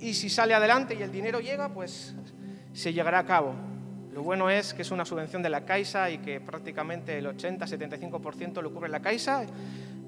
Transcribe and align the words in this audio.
y 0.00 0.14
si 0.14 0.30
sale 0.30 0.54
adelante 0.54 0.94
y 0.94 1.02
el 1.02 1.12
dinero 1.12 1.40
llega, 1.40 1.68
pues 1.68 2.14
se 2.72 2.92
llegará 2.92 3.18
a 3.18 3.26
cabo. 3.26 3.54
Lo 4.12 4.22
bueno 4.22 4.50
es 4.50 4.74
que 4.74 4.82
es 4.82 4.90
una 4.90 5.04
subvención 5.04 5.42
de 5.42 5.50
la 5.50 5.64
Caixa 5.64 6.10
y 6.10 6.18
que 6.18 6.40
prácticamente 6.40 7.18
el 7.18 7.26
80-75% 7.26 8.60
lo 8.62 8.72
cubre 8.72 8.88
la 8.88 9.00
Caixa. 9.00 9.44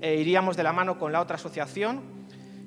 E 0.00 0.16
iríamos 0.16 0.56
de 0.56 0.64
la 0.64 0.72
mano 0.72 0.98
con 0.98 1.12
la 1.12 1.20
otra 1.20 1.36
asociación 1.36 2.00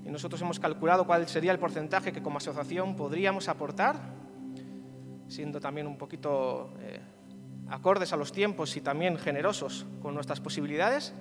y 0.05 0.09
nosotros 0.09 0.41
hemos 0.41 0.59
calculado 0.59 1.05
cuál 1.05 1.27
sería 1.27 1.51
el 1.51 1.59
porcentaje 1.59 2.13
que 2.13 2.21
como 2.21 2.37
asociación 2.37 2.95
podríamos 2.95 3.49
aportar, 3.49 3.95
siendo 5.27 5.59
también 5.59 5.87
un 5.87 5.97
poquito 5.97 6.73
eh, 6.79 7.01
acordes 7.69 8.13
a 8.13 8.15
los 8.17 8.31
tiempos 8.31 8.77
y 8.77 8.81
también 8.81 9.17
generosos 9.17 9.85
con 10.01 10.13
nuestras 10.13 10.39
posibilidades. 10.39 11.13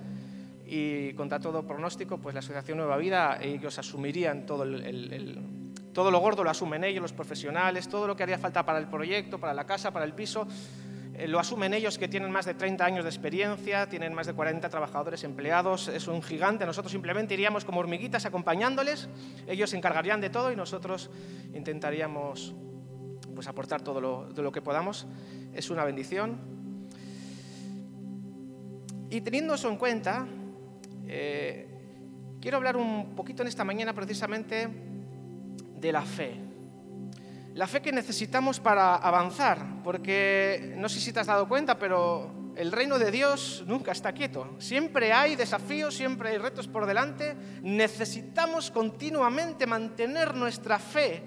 Y 0.67 1.13
contra 1.13 1.39
todo 1.39 1.67
pronóstico, 1.67 2.17
pues 2.17 2.33
la 2.33 2.39
Asociación 2.39 2.77
Nueva 2.77 2.97
Vida, 2.97 3.37
ellos 3.41 3.77
asumirían 3.77 4.45
todo 4.45 4.63
el, 4.63 5.64
todo 5.95 6.11
lo 6.11 6.19
gordo 6.19 6.43
lo 6.43 6.49
asumen 6.49 6.83
ellos, 6.83 7.01
los 7.01 7.13
profesionales, 7.13 7.87
todo 7.87 8.05
lo 8.05 8.17
que 8.17 8.23
haría 8.23 8.37
falta 8.37 8.65
para 8.65 8.79
el 8.79 8.87
proyecto, 8.87 9.39
para 9.39 9.53
la 9.53 9.65
casa, 9.65 9.91
para 9.91 10.03
el 10.03 10.13
piso, 10.13 10.45
eh, 11.13 11.25
lo 11.25 11.39
asumen 11.39 11.73
ellos 11.73 11.97
que 11.97 12.09
tienen 12.09 12.29
más 12.31 12.45
de 12.45 12.53
30 12.53 12.83
años 12.83 13.05
de 13.05 13.09
experiencia, 13.09 13.87
tienen 13.87 14.13
más 14.13 14.27
de 14.27 14.33
40 14.33 14.67
trabajadores 14.67 15.23
empleados, 15.23 15.87
es 15.87 16.09
un 16.09 16.21
gigante, 16.21 16.65
nosotros 16.65 16.91
simplemente 16.91 17.33
iríamos 17.33 17.63
como 17.63 17.79
hormiguitas 17.79 18.25
acompañándoles, 18.25 19.07
ellos 19.47 19.69
se 19.69 19.77
encargarían 19.77 20.19
de 20.19 20.29
todo 20.29 20.51
y 20.51 20.57
nosotros 20.57 21.09
intentaríamos 21.53 22.53
pues, 23.33 23.47
aportar 23.47 23.81
todo 23.81 24.01
lo, 24.01 24.27
lo 24.27 24.51
que 24.51 24.61
podamos. 24.61 25.07
Es 25.53 25.69
una 25.69 25.85
bendición. 25.85 26.37
Y 29.09 29.21
teniendo 29.21 29.53
eso 29.53 29.69
en 29.69 29.77
cuenta, 29.77 30.27
eh, 31.07 31.69
quiero 32.41 32.57
hablar 32.57 32.75
un 32.75 33.15
poquito 33.15 33.43
en 33.43 33.47
esta 33.47 33.63
mañana 33.63 33.93
precisamente 33.93 34.94
de 35.85 35.91
la 35.91 36.01
fe. 36.01 36.33
La 37.53 37.67
fe 37.67 37.81
que 37.81 37.91
necesitamos 37.91 38.59
para 38.59 38.95
avanzar, 38.95 39.83
porque 39.83 40.73
no 40.77 40.89
sé 40.89 40.99
si 40.99 41.13
te 41.13 41.19
has 41.19 41.27
dado 41.27 41.47
cuenta, 41.47 41.77
pero 41.77 42.53
el 42.55 42.71
reino 42.71 42.97
de 42.99 43.11
Dios 43.11 43.63
nunca 43.67 43.91
está 43.91 44.11
quieto. 44.11 44.55
Siempre 44.57 45.13
hay 45.13 45.35
desafíos, 45.35 45.95
siempre 45.95 46.29
hay 46.29 46.37
retos 46.37 46.67
por 46.67 46.85
delante. 46.85 47.35
Necesitamos 47.61 48.71
continuamente 48.71 49.67
mantener 49.67 50.35
nuestra 50.35 50.79
fe 50.79 51.23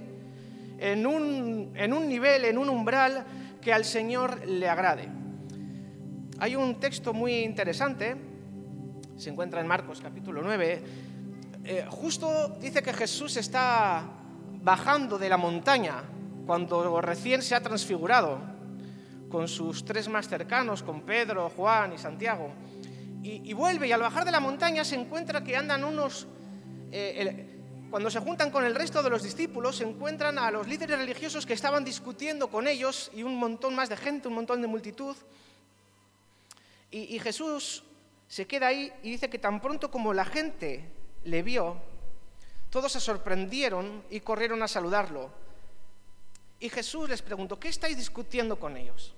en 0.78 1.06
un, 1.06 1.72
en 1.74 1.92
un 1.92 2.08
nivel, 2.08 2.44
en 2.44 2.58
un 2.58 2.68
umbral 2.68 3.24
que 3.62 3.72
al 3.72 3.84
Señor 3.84 4.46
le 4.46 4.68
agrade. 4.68 5.08
Hay 6.40 6.56
un 6.56 6.78
texto 6.78 7.12
muy 7.12 7.38
interesante 7.38 8.16
se 9.18 9.30
encuentra 9.30 9.61
en 9.61 9.66
Marcos 9.66 10.00
capítulo 10.00 10.42
9, 10.42 10.83
eh, 11.64 11.84
justo 11.90 12.56
dice 12.61 12.83
que 12.83 12.92
Jesús 12.92 13.36
está 13.36 14.17
bajando 14.62 15.19
de 15.19 15.28
la 15.28 15.37
montaña 15.37 16.03
cuando 16.47 17.01
recién 17.01 17.42
se 17.42 17.55
ha 17.55 17.62
transfigurado 17.62 18.41
con 19.28 19.48
sus 19.48 19.84
tres 19.84 20.09
más 20.09 20.28
cercanos, 20.28 20.83
con 20.83 21.03
Pedro, 21.03 21.51
Juan 21.51 21.92
y 21.92 21.98
Santiago. 21.98 22.53
Y, 23.23 23.53
vuelve 23.53 23.89
y 23.89 23.92
al 23.92 24.01
bajar 24.01 24.25
de 24.25 24.31
la 24.31 24.41
montaña 24.41 24.84
se 24.84 24.95
encuentra 24.95 25.45
que 25.45 25.56
andan 25.56 25.84
unos... 25.84 26.27
Eh, 26.91 27.55
cuando 27.91 28.11
se 28.11 28.20
juntan 28.20 28.51
con 28.51 28.64
el 28.64 28.75
resto 28.75 29.03
de 29.03 29.11
los 29.11 29.23
discípulos, 29.23 29.77
se 29.77 29.84
encuentran 29.84 30.39
a 30.39 30.51
los 30.51 30.67
líderes 30.67 30.98
religiosos 30.98 31.47
que 31.47 31.55
estaban 31.55 31.84
discutiendo 31.84 32.48
con 32.48 32.69
ellos 32.69 33.11
y 33.14 33.23
un 33.23 33.36
montón 33.36 33.75
más 33.75 33.89
de 33.89 33.97
gente, 33.97 34.29
un 34.29 34.34
montón 34.34 34.61
de 34.62 34.69
multitud. 34.69 35.17
Y, 36.91 37.14
y 37.14 37.19
Jesús 37.19 37.84
se 38.27 38.47
queda 38.47 38.69
ahí 38.69 38.92
y 39.03 39.11
dice 39.11 39.31
que 39.31 39.39
tan 39.39 39.61
pronto 39.61 39.91
como 39.91 40.12
la 40.12 40.25
gente 40.25 40.84
le 41.25 41.42
vio, 41.42 41.77
todos 42.70 42.92
se 42.92 43.00
sorprendieron 43.00 44.05
y 44.11 44.20
corrieron 44.20 44.62
a 44.62 44.69
saludarlo. 44.69 45.30
Y 46.61 46.69
Jesús 46.69 47.08
les 47.08 47.22
preguntó, 47.22 47.58
¿qué 47.58 47.69
estáis 47.69 47.97
discutiendo 47.97 48.58
con 48.58 48.77
ellos? 48.77 49.14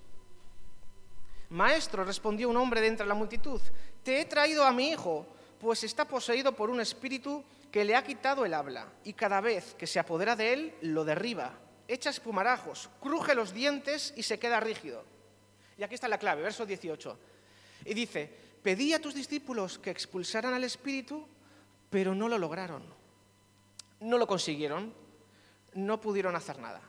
Maestro, 1.50 2.04
respondió 2.04 2.48
un 2.48 2.56
hombre 2.56 2.80
de 2.80 2.86
entre 2.86 3.06
la 3.06 3.14
multitud, 3.14 3.60
te 4.04 4.20
he 4.20 4.24
traído 4.24 4.64
a 4.64 4.72
mi 4.72 4.90
hijo, 4.90 5.26
pues 5.60 5.82
está 5.82 6.04
poseído 6.06 6.52
por 6.52 6.70
un 6.70 6.80
espíritu 6.80 7.44
que 7.72 7.84
le 7.84 7.96
ha 7.96 8.04
quitado 8.04 8.44
el 8.44 8.54
habla, 8.54 8.86
y 9.04 9.14
cada 9.14 9.40
vez 9.40 9.74
que 9.74 9.86
se 9.86 9.98
apodera 9.98 10.36
de 10.36 10.52
él, 10.52 10.74
lo 10.82 11.04
derriba, 11.04 11.52
echa 11.88 12.10
espumarajos, 12.10 12.88
cruje 13.00 13.34
los 13.34 13.52
dientes 13.52 14.14
y 14.16 14.22
se 14.22 14.38
queda 14.38 14.60
rígido. 14.60 15.04
Y 15.76 15.82
aquí 15.82 15.94
está 15.94 16.08
la 16.08 16.18
clave, 16.18 16.42
verso 16.42 16.66
18. 16.66 17.18
Y 17.86 17.94
dice, 17.94 18.30
pedí 18.62 18.92
a 18.92 19.00
tus 19.00 19.14
discípulos 19.14 19.78
que 19.78 19.90
expulsaran 19.90 20.54
al 20.54 20.64
espíritu, 20.64 21.26
pero 21.88 22.14
no 22.14 22.28
lo 22.28 22.38
lograron. 22.38 22.99
No 24.00 24.18
lo 24.18 24.26
consiguieron, 24.26 24.92
no 25.74 26.00
pudieron 26.00 26.34
hacer 26.34 26.58
nada. 26.58 26.80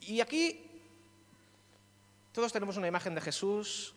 Y 0.00 0.20
aquí 0.20 0.64
todos 2.32 2.52
tenemos 2.52 2.76
una 2.76 2.88
imagen 2.88 3.14
de 3.14 3.20
Jesús, 3.20 3.94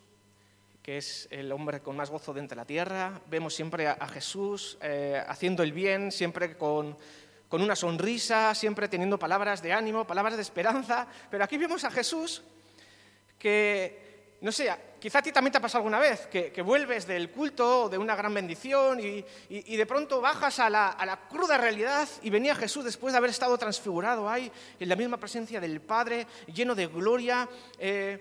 que 0.83 0.97
es 0.97 1.27
el 1.31 1.51
hombre 1.51 1.81
con 1.81 1.95
más 1.95 2.09
gozo 2.09 2.33
de 2.33 2.55
la 2.55 2.65
tierra. 2.65 3.21
Vemos 3.29 3.53
siempre 3.53 3.87
a, 3.87 4.07
Jesús 4.07 4.77
eh, 4.81 5.23
haciendo 5.27 5.63
el 5.63 5.71
bien, 5.71 6.11
siempre 6.11 6.57
con 6.57 6.97
con 7.51 7.61
una 7.61 7.75
sonrisa, 7.75 8.55
siempre 8.55 8.87
teniendo 8.87 9.19
palabras 9.19 9.61
de 9.61 9.73
ánimo, 9.73 10.07
palabras 10.07 10.37
de 10.37 10.41
esperanza. 10.41 11.05
Pero 11.29 11.43
aquí 11.43 11.57
vemos 11.57 11.83
a 11.83 11.91
Jesús 11.91 12.41
que, 13.37 14.00
no 14.41 14.51
sé, 14.51 14.73
quizá 14.99 15.19
a 15.19 15.21
ti 15.21 15.31
también 15.31 15.51
te 15.51 15.59
ha 15.59 15.61
pasado 15.61 15.79
alguna 15.79 15.99
vez, 15.99 16.27
que, 16.27 16.61
vuelves 16.61 17.05
del 17.05 17.29
culto 17.29 17.83
o 17.83 17.89
de 17.89 17.97
una 17.97 18.15
gran 18.15 18.33
bendición 18.33 18.99
y, 18.99 19.23
de 19.77 19.85
pronto 19.85 20.19
bajas 20.19 20.59
a 20.59 20.69
la, 20.69 21.19
cruda 21.29 21.57
realidad 21.57 22.07
y 22.23 22.29
venía 22.29 22.55
Jesús 22.55 22.83
después 22.83 23.13
de 23.13 23.17
haber 23.17 23.29
estado 23.29 23.57
transfigurado 23.57 24.29
ahí, 24.29 24.51
en 24.79 24.89
la 24.89 24.95
misma 24.95 25.17
presencia 25.17 25.61
del 25.61 25.79
Padre, 25.81 26.27
lleno 26.53 26.75
de 26.75 26.87
gloria. 26.87 27.47
Eh, 27.77 28.19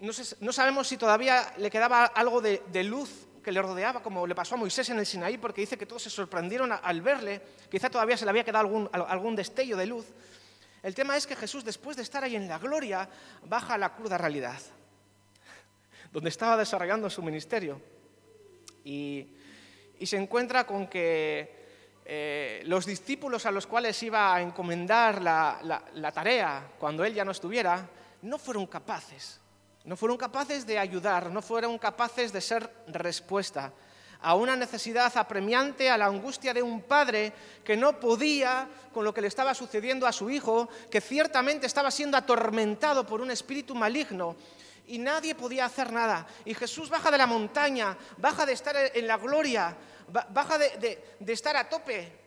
no, 0.00 0.52
sabemos 0.52 0.88
si 0.88 0.96
todavía 0.96 1.54
le 1.56 1.70
quedaba 1.70 2.04
algo 2.04 2.40
de 2.40 2.84
luz 2.84 3.28
que 3.42 3.52
le 3.52 3.60
rodeaba, 3.60 4.02
como 4.02 4.26
le 4.26 4.34
pasó 4.34 4.54
a 4.54 4.58
Moisés 4.58 4.88
en 4.90 4.98
el 4.98 5.06
Sinaí, 5.06 5.36
porque 5.36 5.60
dice 5.60 5.76
que 5.76 5.86
todos 5.86 6.02
se 6.02 6.10
sorprendieron 6.10 6.72
al 6.72 7.02
verle, 7.02 7.42
quizá 7.70 7.90
todavía 7.90 8.16
se 8.16 8.24
le 8.24 8.30
había 8.30 8.44
quedado 8.44 8.66
algún, 8.66 8.88
algún 8.92 9.36
destello 9.36 9.76
de 9.76 9.86
luz. 9.86 10.06
El 10.82 10.94
tema 10.94 11.16
es 11.16 11.26
que 11.26 11.36
Jesús, 11.36 11.64
después 11.64 11.96
de 11.96 12.02
estar 12.02 12.24
ahí 12.24 12.36
en 12.36 12.48
la 12.48 12.58
gloria, 12.58 13.08
baja 13.44 13.74
a 13.74 13.78
la 13.78 13.94
cruda 13.94 14.18
realidad, 14.18 14.60
donde 16.12 16.28
estaba 16.30 16.56
desarrollando 16.56 17.08
su 17.10 17.22
ministerio. 17.22 17.80
Y, 18.84 19.28
se 20.04 20.16
encuentra 20.16 20.66
con 20.66 20.88
que 20.88 21.62
eh, 22.04 22.62
los 22.66 22.86
discípulos 22.86 23.46
a 23.46 23.52
los 23.52 23.68
cuales 23.68 24.02
iba 24.02 24.34
a 24.34 24.42
encomendar 24.42 25.22
la 25.22 26.12
tarea 26.12 26.72
cuando 26.76 27.04
él 27.04 27.14
ya 27.14 27.24
no 27.24 27.30
estuviera, 27.30 27.88
no 28.22 28.36
fueron 28.36 28.66
capaces 28.66 29.40
no 29.84 29.96
fueron 29.96 30.16
capaces 30.16 30.66
de 30.66 30.78
ayudar, 30.78 31.30
no 31.30 31.42
fueron 31.42 31.78
capaces 31.78 32.32
de 32.32 32.40
ser 32.40 32.70
respuesta 32.88 33.72
a 34.24 34.36
una 34.36 34.54
necesidad 34.54 35.12
apremiante, 35.16 35.90
a 35.90 35.98
la 35.98 36.06
angustia 36.06 36.54
de 36.54 36.62
un 36.62 36.82
padre 36.82 37.32
que 37.64 37.76
no 37.76 37.98
podía 37.98 38.68
con 38.92 39.04
lo 39.04 39.12
que 39.12 39.20
le 39.20 39.26
estaba 39.26 39.52
sucediendo 39.52 40.06
a 40.06 40.12
su 40.12 40.30
hijo, 40.30 40.68
que 40.88 41.00
ciertamente 41.00 41.66
estaba 41.66 41.90
siendo 41.90 42.16
atormentado 42.16 43.04
por 43.04 43.20
un 43.20 43.32
espíritu 43.32 43.74
maligno 43.74 44.36
y 44.86 44.98
nadie 44.98 45.34
podía 45.34 45.64
hacer 45.64 45.92
nada. 45.92 46.26
Y 46.44 46.54
Jesús 46.54 46.88
baja 46.88 47.10
de 47.10 47.18
la 47.18 47.26
montaña, 47.26 47.96
baja 48.18 48.46
de 48.46 48.52
estar 48.52 48.76
en 48.94 49.06
la 49.06 49.16
gloria, 49.16 49.76
baja 50.30 50.58
de, 50.58 51.16
estar 51.26 51.56
a 51.56 51.68
tope 51.68 52.20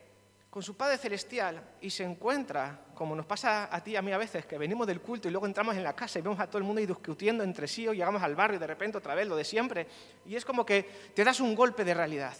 con 0.50 0.62
su 0.62 0.76
Padre 0.76 0.96
Celestial 0.96 1.62
y 1.80 1.90
se 1.90 2.02
encuentra, 2.02 2.86
como 2.94 3.14
nos 3.14 3.26
pasa 3.26 3.68
a 3.70 3.82
ti 3.82 3.92
y 3.92 3.96
a 3.96 4.02
mí 4.02 4.12
a 4.12 4.18
veces, 4.18 4.46
que 4.46 4.56
venimos 4.56 4.86
del 4.86 5.00
culto 5.00 5.28
y 5.28 5.30
luego 5.30 5.46
entramos 5.46 5.76
en 5.76 5.84
la 5.84 5.94
casa 5.94 6.18
y 6.18 6.22
vemos 6.22 6.40
a 6.40 6.46
todo 6.46 6.58
el 6.58 6.64
mundo 6.64 6.80
discutiendo 6.80 7.44
entre 7.44 7.68
sí 7.68 7.86
o 7.86 7.92
llegamos 7.92 8.22
al 8.22 8.34
barrio 8.34 8.56
y 8.56 8.60
de 8.60 8.66
repente 8.66 8.98
otra 8.98 9.14
vez 9.14 9.28
lo 9.28 9.36
de 9.36 9.44
siempre. 9.44 9.86
Y 10.24 10.34
es 10.34 10.44
como 10.44 10.64
que 10.64 11.10
te 11.14 11.24
das 11.24 11.40
un 11.40 11.54
golpe 11.54 11.84
de 11.84 11.92
realidad. 11.94 12.36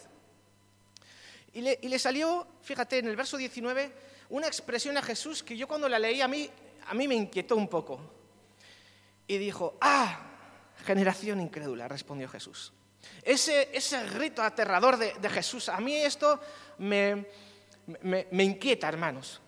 Y 1.52 1.62
le, 1.62 1.98
salió, 1.98 2.46
fíjate, 2.60 2.98
en 2.98 3.08
el 3.08 3.16
verso 3.16 3.38
19, 3.38 3.90
una 4.28 4.46
expresión 4.46 4.96
a 4.98 5.02
Jesús 5.02 5.42
que 5.42 5.56
yo 5.56 5.66
cuando 5.66 5.88
la 5.88 5.98
leí 5.98 6.20
a 6.20 6.28
mí, 6.28 6.50
a 6.86 6.92
mí 6.92 7.08
me 7.08 7.14
inquietó 7.14 7.56
un 7.56 7.66
poco. 7.66 8.15
Y 9.26 9.38
dijo, 9.38 9.76
ah, 9.80 10.20
generación 10.84 11.40
incrédula, 11.40 11.88
respondió 11.88 12.28
Jesús. 12.28 12.72
Ese, 13.22 13.70
ese 13.72 14.04
grito 14.08 14.42
aterrador 14.42 14.96
de, 14.96 15.14
de 15.14 15.28
Jesús, 15.30 15.68
a 15.68 15.78
mí 15.78 15.96
esto 15.96 16.40
me, 16.78 17.26
me, 17.86 18.44
inquieta, 18.44 18.88
hermanos. 18.88 19.40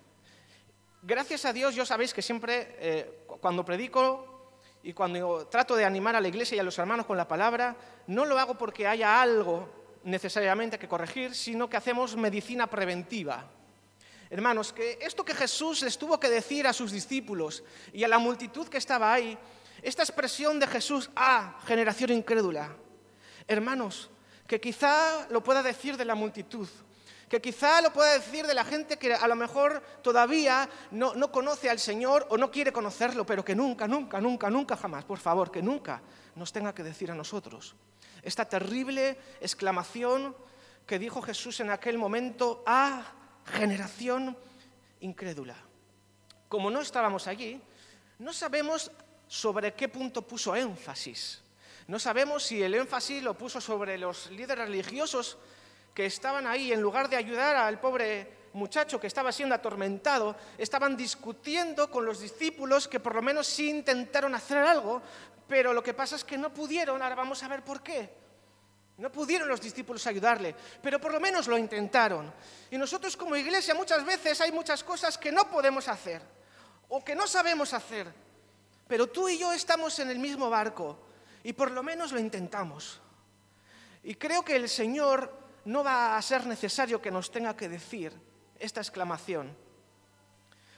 Gracias 1.02 1.44
a 1.44 1.52
Dios, 1.52 1.74
yo 1.74 1.84
sabéis 1.84 2.12
que 2.12 2.22
siempre, 2.22 2.76
eh, 2.78 3.24
cuando 3.40 3.64
predico 3.64 4.52
y 4.82 4.92
cuando 4.92 5.46
trato 5.46 5.76
de 5.76 5.84
animar 5.84 6.16
a 6.16 6.20
la 6.20 6.28
iglesia 6.28 6.56
y 6.56 6.58
a 6.58 6.64
los 6.64 6.78
hermanos 6.78 7.06
con 7.06 7.16
la 7.16 7.28
palabra, 7.28 7.76
no 8.06 8.24
lo 8.24 8.38
hago 8.38 8.56
porque 8.56 8.86
haya 8.86 9.20
algo 9.20 9.68
necesariamente 10.04 10.78
que 10.78 10.88
corregir, 10.88 11.34
sino 11.34 11.68
que 11.68 11.76
hacemos 11.76 12.16
medicina 12.16 12.68
preventiva. 12.68 13.44
Hermanos, 14.30 14.72
que 14.72 14.98
esto 15.00 15.24
que 15.24 15.34
Jesús 15.34 15.82
les 15.82 15.96
tuvo 15.98 16.20
que 16.20 16.28
decir 16.28 16.66
a 16.66 16.72
sus 16.72 16.92
discípulos 16.92 17.64
y 17.92 18.04
a 18.04 18.08
la 18.08 18.18
multitud 18.18 18.68
que 18.68 18.78
estaba 18.78 19.12
ahí, 19.12 19.38
esta 19.82 20.02
expresión 20.02 20.58
de 20.58 20.66
Jesús, 20.66 21.10
ah, 21.16 21.58
generación 21.66 22.10
incrédula, 22.12 22.76
Hermanos, 23.46 24.10
que 24.46 24.60
quizá 24.60 25.26
lo 25.30 25.42
pueda 25.42 25.62
decir 25.62 25.96
de 25.96 26.04
la 26.04 26.14
multitud, 26.14 26.68
que 27.28 27.40
quizá 27.40 27.80
lo 27.80 27.92
pueda 27.92 28.12
decir 28.12 28.46
de 28.46 28.54
la 28.54 28.64
gente 28.64 28.98
que 28.98 29.14
a 29.14 29.26
lo 29.26 29.36
mejor 29.36 29.82
todavía 30.02 30.68
no, 30.90 31.14
no, 31.14 31.32
conoce 31.32 31.70
al 31.70 31.78
Señor 31.78 32.26
o 32.30 32.36
no 32.36 32.50
quiere 32.50 32.72
conocerlo, 32.72 33.24
pero 33.24 33.44
que 33.44 33.54
nunca, 33.54 33.88
nunca, 33.88 34.20
nunca, 34.20 34.50
nunca 34.50 34.76
jamás, 34.76 35.04
por 35.04 35.18
favor, 35.18 35.50
que 35.50 35.62
nunca 35.62 36.02
nos 36.34 36.52
tenga 36.52 36.74
que 36.74 36.82
decir 36.82 37.10
a 37.10 37.14
nosotros. 37.14 37.74
Esta 38.22 38.46
terrible 38.46 39.18
exclamación 39.40 40.36
que 40.86 40.98
dijo 40.98 41.22
Jesús 41.22 41.60
en 41.60 41.70
aquel 41.70 41.98
momento 41.98 42.62
a 42.66 43.02
generación 43.44 44.36
incrédula. 45.00 45.56
Como 46.48 46.70
no 46.70 46.80
estábamos 46.80 47.26
allí, 47.26 47.60
no 48.18 48.32
sabemos 48.32 48.90
sobre 49.28 49.74
qué 49.74 49.88
punto 49.88 50.22
puso 50.22 50.56
énfasis. 50.56 51.40
No 51.86 51.98
sabemos 51.98 52.42
si 52.42 52.62
el 52.62 52.74
énfasis 52.74 53.22
lo 53.22 53.34
puso 53.34 53.60
sobre 53.60 53.96
los 53.96 54.30
líderes 54.30 54.66
religiosos 54.66 55.38
que 55.94 56.06
estaban 56.06 56.46
ahí, 56.46 56.72
en 56.72 56.80
lugar 56.80 57.08
de 57.08 57.16
ayudar 57.16 57.56
al 57.56 57.80
pobre 57.80 58.38
muchacho 58.54 59.00
que 59.00 59.06
estaba 59.06 59.32
siendo 59.32 59.54
atormentado, 59.54 60.36
estaban 60.56 60.96
discutiendo 60.96 61.90
con 61.90 62.04
los 62.04 62.20
discípulos 62.20 62.88
que 62.88 63.00
por 63.00 63.14
lo 63.14 63.22
menos 63.22 63.46
sí 63.46 63.70
intentaron 63.70 64.34
hacer 64.34 64.58
algo, 64.58 65.02
pero 65.46 65.72
lo 65.72 65.82
que 65.82 65.94
pasa 65.94 66.16
es 66.16 66.24
que 66.24 66.38
no 66.38 66.52
pudieron, 66.52 67.02
ahora 67.02 67.14
vamos 67.14 67.42
a 67.42 67.48
ver 67.48 67.64
por 67.64 67.82
qué. 67.82 68.10
No 68.98 69.12
pudieron 69.12 69.48
los 69.48 69.60
discípulos 69.60 70.06
ayudarle, 70.06 70.54
pero 70.82 71.00
por 71.00 71.12
lo 71.12 71.20
menos 71.20 71.46
lo 71.46 71.56
intentaron. 71.56 72.32
Y 72.70 72.76
nosotros 72.76 73.16
como 73.16 73.36
iglesia 73.36 73.74
muchas 73.74 74.04
veces 74.04 74.40
hay 74.40 74.50
muchas 74.50 74.82
cosas 74.82 75.16
que 75.16 75.30
no 75.30 75.48
podemos 75.48 75.86
hacer 75.88 76.20
o 76.88 77.04
que 77.04 77.14
no 77.14 77.26
sabemos 77.26 77.72
hacer, 77.74 78.06
pero 78.88 79.06
tú 79.06 79.28
y 79.28 79.38
yo 79.38 79.52
estamos 79.52 79.98
en 79.98 80.10
el 80.10 80.18
mismo 80.18 80.48
barco 80.48 80.98
y 81.44 81.52
por 81.52 81.70
lo 81.70 81.82
menos 81.82 82.10
lo 82.10 82.18
intentamos. 82.18 83.00
Y 84.02 84.14
creo 84.14 84.42
que 84.42 84.56
el 84.56 84.68
Señor 84.68 85.30
no 85.66 85.84
va 85.84 86.16
a 86.16 86.22
ser 86.22 86.46
necesario 86.46 87.00
que 87.00 87.10
nos 87.10 87.30
tenga 87.30 87.54
que 87.54 87.68
decir 87.68 88.12
esta 88.58 88.80
exclamación. 88.80 89.54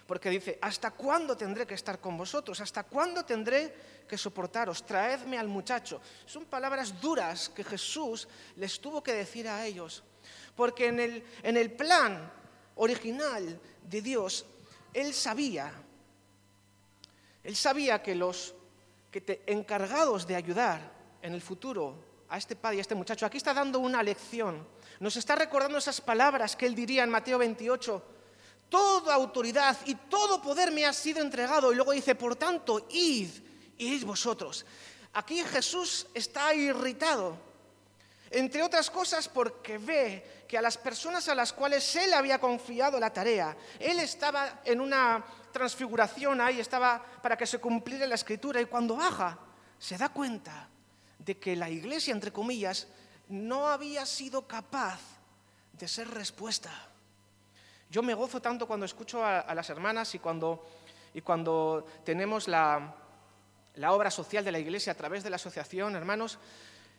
Porque 0.06 0.28
dice, 0.28 0.58
¿hasta 0.60 0.90
cuándo 0.90 1.36
tendré 1.36 1.64
que 1.68 1.74
estar 1.74 2.00
con 2.00 2.16
vosotros? 2.16 2.60
¿Hasta 2.60 2.82
cuándo 2.82 3.24
tendré 3.24 3.72
que 4.08 4.18
soportaros? 4.18 4.84
Traedme 4.84 5.38
al 5.38 5.46
muchacho. 5.46 6.00
Son 6.26 6.46
palabras 6.46 7.00
duras 7.00 7.48
que 7.48 7.62
Jesús 7.62 8.26
les 8.56 8.80
tuvo 8.80 9.04
que 9.04 9.12
decir 9.12 9.46
a 9.46 9.64
ellos. 9.64 10.02
Porque 10.56 10.88
en 10.88 10.98
el, 10.98 11.24
en 11.44 11.56
el 11.56 11.70
plan 11.70 12.32
original 12.74 13.60
de 13.84 14.02
Dios, 14.02 14.46
Él 14.92 15.14
sabía, 15.14 15.72
Él 17.42 17.56
sabía 17.56 18.02
que 18.02 18.14
los 18.14 18.54
que 19.10 19.20
te, 19.20 19.42
encargados 19.46 20.26
de 20.26 20.36
ayudar 20.36 20.92
en 21.22 21.34
el 21.34 21.40
futuro 21.40 21.96
a 22.28 22.38
este 22.38 22.54
padre 22.56 22.76
y 22.76 22.78
a 22.78 22.82
este 22.82 22.94
muchacho. 22.94 23.26
Aquí 23.26 23.38
está 23.38 23.52
dando 23.52 23.80
una 23.80 24.02
lección. 24.02 24.66
Nos 25.00 25.16
está 25.16 25.34
recordando 25.34 25.78
esas 25.78 26.00
palabras 26.00 26.54
que 26.54 26.66
él 26.66 26.74
diría 26.74 27.02
en 27.02 27.10
Mateo 27.10 27.38
28. 27.38 28.02
Toda 28.68 29.14
autoridad 29.14 29.76
y 29.86 29.96
todo 29.96 30.40
poder 30.40 30.70
me 30.70 30.86
ha 30.86 30.92
sido 30.92 31.20
entregado. 31.20 31.72
Y 31.72 31.74
luego 31.74 31.92
dice, 31.92 32.14
por 32.14 32.36
tanto, 32.36 32.86
id, 32.90 33.30
id 33.78 34.04
vosotros. 34.04 34.64
Aquí 35.12 35.42
Jesús 35.42 36.06
está 36.14 36.54
irritado, 36.54 37.36
entre 38.30 38.62
otras 38.62 38.88
cosas 38.90 39.28
porque 39.28 39.76
ve 39.76 40.44
que 40.46 40.56
a 40.56 40.62
las 40.62 40.78
personas 40.78 41.28
a 41.28 41.34
las 41.34 41.52
cuales 41.52 41.96
él 41.96 42.12
había 42.12 42.38
confiado 42.38 43.00
la 43.00 43.12
tarea, 43.12 43.56
él 43.80 43.98
estaba 43.98 44.60
en 44.64 44.80
una 44.80 45.24
transfiguración 45.52 46.40
ahí, 46.40 46.60
estaba 46.60 47.02
para 47.22 47.36
que 47.36 47.46
se 47.46 47.58
cumpliera 47.58 48.06
la 48.06 48.14
escritura 48.14 48.60
y 48.60 48.66
cuando 48.66 48.96
baja 48.96 49.38
se 49.78 49.96
da 49.96 50.08
cuenta 50.10 50.68
de 51.18 51.38
que 51.38 51.56
la 51.56 51.68
iglesia, 51.68 52.12
entre 52.12 52.32
comillas, 52.32 52.88
no 53.28 53.68
había 53.68 54.06
sido 54.06 54.46
capaz 54.46 55.00
de 55.72 55.88
ser 55.88 56.08
respuesta. 56.08 56.70
Yo 57.90 58.02
me 58.02 58.14
gozo 58.14 58.40
tanto 58.40 58.66
cuando 58.66 58.86
escucho 58.86 59.24
a, 59.24 59.54
las 59.54 59.68
hermanas 59.70 60.14
y 60.14 60.18
cuando, 60.18 60.64
y 61.14 61.20
cuando 61.20 61.86
tenemos 62.04 62.46
la, 62.46 62.94
la 63.74 63.92
obra 63.92 64.10
social 64.10 64.44
de 64.44 64.52
la 64.52 64.58
iglesia 64.58 64.92
a 64.92 64.96
través 64.96 65.24
de 65.24 65.30
la 65.30 65.36
asociación, 65.36 65.96
hermanos, 65.96 66.38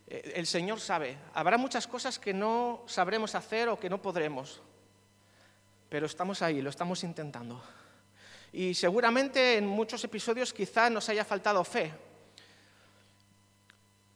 eh, 0.08 0.34
el 0.36 0.48
Señor 0.48 0.80
sabe. 0.80 1.18
Habrá 1.34 1.58
muchas 1.58 1.88
cosas 1.88 2.20
que 2.20 2.34
no 2.34 2.84
sabremos 2.88 3.36
hacer 3.36 3.70
o 3.70 3.80
que 3.80 3.90
no 3.90 4.02
podremos, 4.02 4.62
pero 5.90 6.06
estamos 6.06 6.42
ahí, 6.42 6.62
lo 6.62 6.70
estamos 6.70 7.04
intentando. 7.04 7.64
Y 8.54 8.74
seguramente 8.74 9.58
en 9.58 9.66
muchos 9.66 10.04
episodios 10.04 10.54
quizá 10.54 10.90
nos 10.90 11.08
haya 11.10 11.24
faltado 11.24 11.64
fe, 11.64 11.94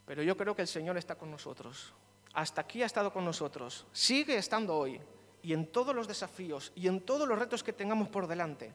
pero 0.06 0.22
yo 0.22 0.38
creo 0.38 0.56
que 0.56 0.62
el 0.62 0.68
Señor 0.68 0.98
está 0.98 1.16
con 1.16 1.32
nosotros. 1.32 1.94
Hasta 2.34 2.62
aquí 2.62 2.84
ha 2.84 2.86
estado 2.86 3.12
con 3.12 3.26
nosotros. 3.26 3.86
Sigue 3.92 4.38
estando 4.38 4.76
hoy. 4.76 5.02
Y 5.42 5.54
en 5.54 5.68
todos 5.72 5.96
los 5.96 6.08
desafíos 6.08 6.72
y 6.76 6.88
en 6.88 7.02
todos 7.02 7.28
los 7.28 7.38
retos 7.38 7.64
que 7.64 7.74
tengamos 7.74 8.10
por 8.10 8.28
delante, 8.28 8.74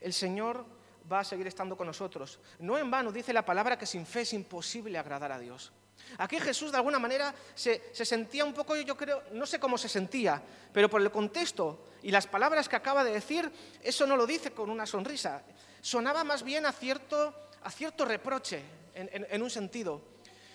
el 0.00 0.12
Señor 0.12 0.64
va 1.10 1.20
a 1.20 1.24
seguir 1.24 1.46
estando 1.46 1.76
con 1.76 1.86
nosotros. 1.86 2.40
No 2.58 2.76
en 2.78 2.90
vano 2.90 3.12
dice 3.12 3.32
la 3.32 3.44
palabra 3.44 3.78
que 3.78 3.86
sin 3.86 4.04
fe 4.06 4.22
es 4.22 4.32
imposible 4.32 4.98
agradar 4.98 5.32
a 5.32 5.38
Dios. 5.38 5.72
Aquí 6.18 6.38
Jesús 6.38 6.70
de 6.70 6.78
alguna 6.78 6.98
manera 6.98 7.34
se, 7.54 7.82
se, 7.92 8.04
sentía 8.04 8.44
un 8.44 8.52
poco, 8.52 8.76
yo 8.76 8.96
creo, 8.96 9.22
no 9.32 9.46
sé 9.46 9.58
cómo 9.58 9.78
se 9.78 9.88
sentía, 9.88 10.42
pero 10.72 10.88
por 10.88 11.00
el 11.00 11.10
contexto 11.10 11.86
y 12.02 12.10
las 12.10 12.26
palabras 12.26 12.68
que 12.68 12.76
acaba 12.76 13.04
de 13.04 13.12
decir, 13.12 13.50
eso 13.82 14.06
no 14.06 14.16
lo 14.16 14.26
dice 14.26 14.52
con 14.52 14.70
una 14.70 14.86
sonrisa. 14.86 15.42
Sonaba 15.80 16.24
más 16.24 16.42
bien 16.42 16.66
a 16.66 16.72
cierto, 16.72 17.34
a 17.62 17.70
cierto 17.70 18.04
reproche, 18.04 18.62
en, 18.94 19.26
en 19.30 19.42
un 19.42 19.50
sentido 19.50 20.02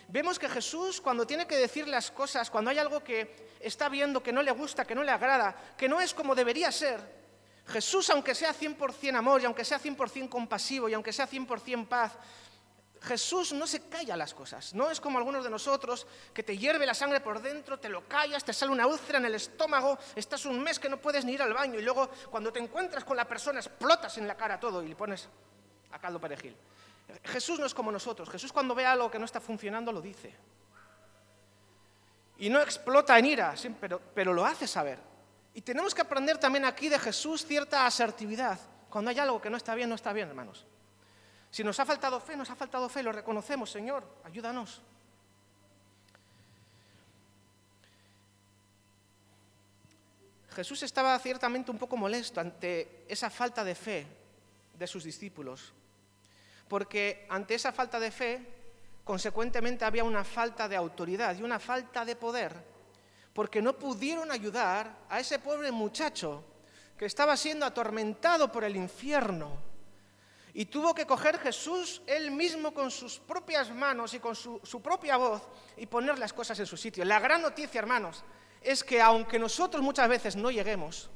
vemos 0.08 0.38
que 0.38 0.50
Jesús 0.50 1.02
cuando 1.02 1.26
tiene 1.26 1.48
que 1.48 1.58
decir 1.58 1.88
las 1.88 2.12
cosas, 2.12 2.50
cuando 2.50 2.72
hay 2.72 2.78
algo 2.78 3.04
que 3.04 3.56
está 3.60 3.90
viendo 3.90 4.22
que 4.22 4.32
no 4.32 4.44
le 4.44 4.52
gusta, 4.52 4.86
que 4.86 4.96
no 4.96 5.04
le 5.04 5.12
agrada, 5.12 5.56
que 5.78 5.90
no 5.90 6.00
es 6.00 6.14
como 6.14 6.36
debería 6.36 6.72
ser, 6.72 7.00
Jesús, 7.68 8.10
aunque 8.12 8.36
sea 8.36 8.54
100% 8.54 9.16
amor 9.16 9.42
y 9.42 9.46
aunque 9.46 9.66
sea 9.66 9.80
100% 9.80 10.30
compasivo 10.30 10.88
y 10.88 10.94
aunque 10.94 11.12
sea 11.12 11.28
100% 11.28 11.88
paz, 11.88 12.12
Jesús 13.06 13.54
no 13.54 13.68
se 13.68 13.88
calla 13.88 14.18
las 14.18 14.34
cosas. 14.34 14.74
No 14.74 14.90
es 14.90 15.00
como 15.00 15.18
algunos 15.18 15.44
de 15.44 15.50
nosotros 15.50 16.08
que 16.34 16.44
te 16.44 16.58
hierve 16.58 16.86
la 16.86 16.94
sangre 16.94 17.22
por 17.22 17.42
dentro, 17.42 17.80
te 17.80 17.88
lo 17.88 18.08
callas, 18.08 18.44
te 18.44 18.52
sale 18.52 18.72
una 18.72 18.88
úlcera 18.88 19.20
en 19.20 19.26
el 19.26 19.36
estómago, 19.36 19.98
estás 20.16 20.46
un 20.46 20.62
mes 20.62 20.80
que 20.80 20.90
no 20.90 20.98
puedes 20.98 21.24
ni 21.24 21.34
ir 21.34 21.42
al 21.42 21.54
baño 21.54 21.80
y 21.80 21.84
luego 21.84 22.10
cuando 22.30 22.52
te 22.52 22.60
encuentras 22.60 23.04
con 23.04 23.16
la 23.16 23.26
persona 23.26 23.60
explotas 23.60 24.18
en 24.18 24.28
la 24.28 24.36
cara 24.36 24.60
todo 24.60 24.84
y 24.84 24.88
le 24.88 24.96
pones 24.96 25.30
a 25.92 26.00
caldo 26.00 26.20
perejil. 26.20 26.56
Jesús 27.24 27.60
no 27.60 27.68
es 27.68 27.74
como 27.74 27.92
nosotros. 27.92 28.30
Jesús 28.30 28.52
cuando 28.52 28.74
ve 28.74 28.86
algo 28.86 29.12
que 29.12 29.20
no 29.20 29.26
está 29.26 29.40
funcionando 29.40 29.92
lo 29.92 30.02
dice. 30.02 30.36
Y 32.38 32.50
no 32.50 32.60
explota 32.60 33.18
en 33.18 33.28
ira, 33.28 33.54
pero, 33.80 34.02
pero 34.14 34.34
lo 34.34 34.46
hace 34.46 34.68
saber. 34.68 35.00
Y 35.54 35.62
tenemos 35.62 35.94
que 35.94 36.02
aprender 36.02 36.38
también 36.38 36.66
aquí 36.66 36.90
de 36.90 37.00
Jesús 37.00 37.46
cierta 37.46 37.86
asertividad. 37.86 38.60
Cuando 38.90 39.12
hay 39.12 39.20
algo 39.20 39.40
que 39.40 39.50
no 39.50 39.58
está 39.58 39.76
bien, 39.76 39.90
no 39.90 39.96
está 39.96 40.12
bien, 40.12 40.28
hermanos. 40.28 40.66
Si 41.56 41.64
nos 41.64 41.80
ha 41.80 41.86
faltado 41.86 42.20
fe, 42.20 42.36
nos 42.36 42.50
ha 42.50 42.56
faltado 42.56 42.90
fe, 42.90 43.02
lo 43.02 43.14
reconocemos, 43.14 43.72
Señor, 43.72 44.04
ayúdanos. 44.26 44.82
Jesús 50.52 50.84
estaba 50.84 51.18
ciertamente 51.20 51.72
un 51.72 51.78
poco 51.78 51.96
molesto 51.96 52.42
ante 52.42 53.06
esa 53.08 53.30
falta 53.30 53.64
de 53.64 53.74
fe 53.74 54.06
de 54.78 54.86
sus 54.86 55.06
discípulos 55.06 55.72
porque 56.68 57.26
ante 57.30 57.56
esa 57.56 57.72
falta 57.72 58.02
de 58.02 58.12
fe, 58.12 58.42
consecuentemente 59.06 59.86
había 59.86 60.04
una 60.04 60.26
falta 60.26 60.68
de 60.68 60.76
autoridad 60.76 61.38
y 61.38 61.44
una 61.44 61.60
falta 61.60 62.04
de 62.04 62.18
poder, 62.18 62.52
porque 63.32 63.62
no 63.62 63.80
pudieron 63.80 64.30
ayudar 64.30 65.06
a 65.08 65.22
ese 65.22 65.40
pobre 65.40 65.72
muchacho 65.72 66.44
que 66.98 67.06
estaba 67.06 67.38
siendo 67.38 67.66
atormentado 67.66 68.52
por 68.52 68.66
el 68.66 68.76
infierno. 68.76 69.75
Y 70.58 70.68
tuvo 70.68 70.96
que 70.96 71.06
coger 71.06 71.38
Jesús 71.40 72.02
él 72.08 72.32
mismo 72.32 72.74
con 72.74 72.90
sus 72.90 73.20
propias 73.20 73.70
manos 73.72 74.14
y 74.14 74.20
con 74.20 74.38
su, 74.38 74.82
propia 74.82 75.18
voz 75.18 75.42
y 75.76 75.86
poner 75.86 76.18
las 76.18 76.32
cosas 76.32 76.58
en 76.58 76.66
su 76.66 76.78
sitio. 76.78 77.04
La 77.04 77.20
gran 77.20 77.42
noticia, 77.42 77.78
hermanos, 77.78 78.24
es 78.62 78.82
que 78.82 79.02
aunque 79.02 79.38
nosotros 79.38 79.84
muchas 79.84 80.08
veces 80.08 80.38
no 80.38 80.50
lleguemos, 80.50 81.10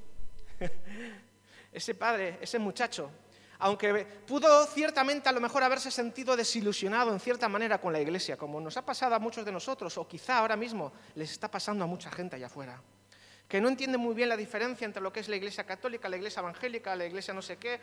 ese 1.72 1.96
padre, 1.96 2.38
ese 2.41 2.60
muchacho, 2.60 3.12
aunque 3.60 4.05
pudo 4.27 4.65
ciertamente 4.65 5.29
a 5.29 5.31
lo 5.31 5.39
mejor 5.39 5.63
haberse 5.63 5.89
sentido 5.89 6.36
desilusionado 6.36 7.13
en 7.13 7.22
cierta 7.22 7.48
manera 7.48 7.79
con 7.79 7.93
la 7.93 8.01
iglesia, 8.01 8.36
como 8.36 8.60
nos 8.60 8.75
ha 8.75 8.86
pasado 8.86 9.15
a 9.15 9.19
muchos 9.19 9.46
de 9.46 9.53
nosotros, 9.53 9.98
o 9.98 10.05
quizá 10.05 10.39
ahora 10.39 10.58
mismo 10.58 10.91
les 11.15 11.31
está 11.31 11.50
pasando 11.50 11.86
a 11.86 11.88
mucha 11.88 12.12
gente 12.12 12.36
allá 12.36 12.48
afuera, 12.48 12.81
que 13.48 13.62
no 13.62 13.69
entiende 13.69 13.98
muy 13.98 14.13
bien 14.15 14.27
la 14.27 14.36
diferencia 14.36 14.84
entre 14.84 15.01
lo 15.01 15.13
que 15.13 15.22
es 15.22 15.29
la 15.29 15.38
iglesia 15.38 15.65
católica, 15.65 16.10
la 16.10 16.17
iglesia 16.17 16.41
evangélica, 16.41 16.93
la 16.93 17.05
iglesia 17.05 17.34
no 17.34 17.41
sé 17.41 17.55
qué, 17.55 17.79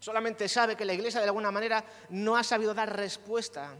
solamente 0.00 0.48
sabe 0.48 0.74
que 0.74 0.84
la 0.84 0.94
iglesia 0.94 1.20
de 1.20 1.26
alguna 1.26 1.52
manera 1.52 1.84
no 2.08 2.36
ha 2.36 2.42
sabido 2.42 2.74
dar 2.74 2.96
respuesta 2.96 3.76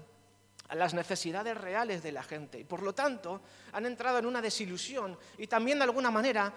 a 0.69 0.75
las 0.77 0.95
necesidades 0.95 1.57
reales 1.57 2.03
de 2.03 2.13
la 2.13 2.23
gente. 2.23 2.61
Y 2.61 2.65
por 2.65 2.83
lo 2.83 2.95
tanto 2.95 3.41
han 3.73 3.87
entrado 3.87 4.19
en 4.19 4.27
una 4.27 4.41
desilusión 4.41 5.19
y 5.39 5.49
también 5.49 5.79
de 5.79 5.85
alguna 5.85 6.11
manera 6.11 6.53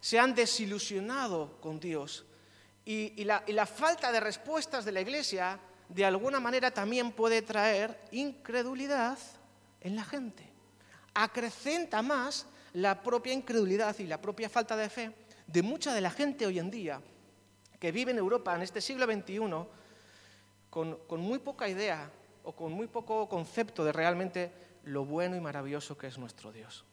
se 0.00 0.20
han 0.20 0.34
desilusionado 0.34 1.58
con 1.60 1.80
Dios. 1.80 2.26
Y, 2.84 3.24
la, 3.24 3.66
falta 3.66 4.12
de 4.12 4.20
respuestas 4.20 4.84
de 4.84 4.92
la 4.92 5.00
Iglesia, 5.00 5.58
de 5.88 6.04
alguna 6.04 6.38
manera, 6.38 6.70
también 6.70 7.10
puede 7.10 7.42
traer 7.42 7.98
incredulidad 8.12 9.18
en 9.80 9.96
la 9.96 10.04
gente. 10.04 10.48
acrecenta 11.14 12.02
más 12.02 12.46
la 12.74 13.02
propia 13.02 13.32
incredulidad 13.32 13.98
y 13.98 14.04
la 14.04 14.20
propia 14.20 14.50
falta 14.50 14.76
de 14.76 14.90
fe 14.90 15.10
de 15.46 15.62
mucha 15.62 15.94
de 15.94 16.02
la 16.02 16.10
gente 16.10 16.46
hoy 16.46 16.58
en 16.58 16.70
día 16.70 17.00
que 17.78 17.92
vive 17.92 18.12
en 18.12 18.18
Europa 18.18 18.54
en 18.54 18.62
este 18.62 18.80
siglo 18.80 19.06
XXI 19.06 19.40
con, 20.70 21.20
muy 21.20 21.38
poca 21.38 21.68
idea 21.68 22.10
o 22.44 22.52
con 22.52 22.72
muy 22.72 22.86
poco 22.86 23.28
concepto 23.28 23.84
de 23.84 23.92
realmente 23.92 24.52
lo 24.84 25.04
bueno 25.04 25.36
y 25.36 25.40
maravilloso 25.40 25.96
que 25.96 26.06
es 26.06 26.18
nuestro 26.18 26.52
Dios. 26.52 26.84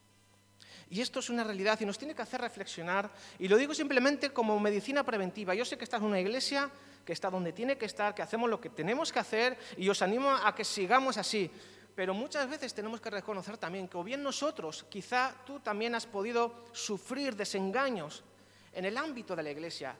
Y 0.90 1.02
esto 1.02 1.20
es 1.20 1.30
una 1.30 1.44
realidad 1.44 1.80
y 1.82 1.86
nos 1.86 1.98
tiene 1.98 2.16
que 2.16 2.22
hacer 2.22 2.42
reflexionar, 2.42 3.10
y 3.40 3.48
lo 3.48 3.58
digo 3.58 3.74
simplemente 3.74 4.32
como 4.32 4.60
medicina 4.60 5.04
preventiva. 5.04 5.56
Yo 5.56 5.66
sé 5.66 5.78
que 5.78 5.84
esta 5.84 5.98
es 5.98 6.04
una 6.04 6.20
iglesia 6.20 6.70
que 7.06 7.14
está 7.14 7.30
donde 7.30 7.52
tiene 7.52 7.78
que 7.78 7.86
estar, 7.86 8.14
que 8.14 8.22
hacemos 8.22 8.50
lo 8.50 8.62
que 8.62 8.70
tenemos 8.70 9.12
que 9.12 9.20
hacer, 9.20 9.58
y 9.78 9.90
os 9.90 10.02
animo 10.02 10.30
a 10.30 10.54
que 10.56 10.64
sigamos 10.64 11.18
así. 11.18 11.50
Pero 11.96 12.14
muchas 12.14 12.50
veces 12.50 12.74
tenemos 12.74 13.02
que 13.02 13.10
reconocer 13.10 13.58
también 13.58 13.88
que 13.88 13.98
o 13.98 14.04
bien 14.04 14.24
nosotros, 14.24 14.86
quizá 14.90 15.36
tú 15.46 15.60
también 15.60 15.94
has 15.94 16.08
podido 16.08 16.66
sufrir 16.72 17.36
desengaños 17.36 18.24
en 18.72 18.86
el 18.86 18.98
ámbito 18.98 19.36
de 19.36 19.44
la 19.44 19.52
iglesia. 19.52 19.96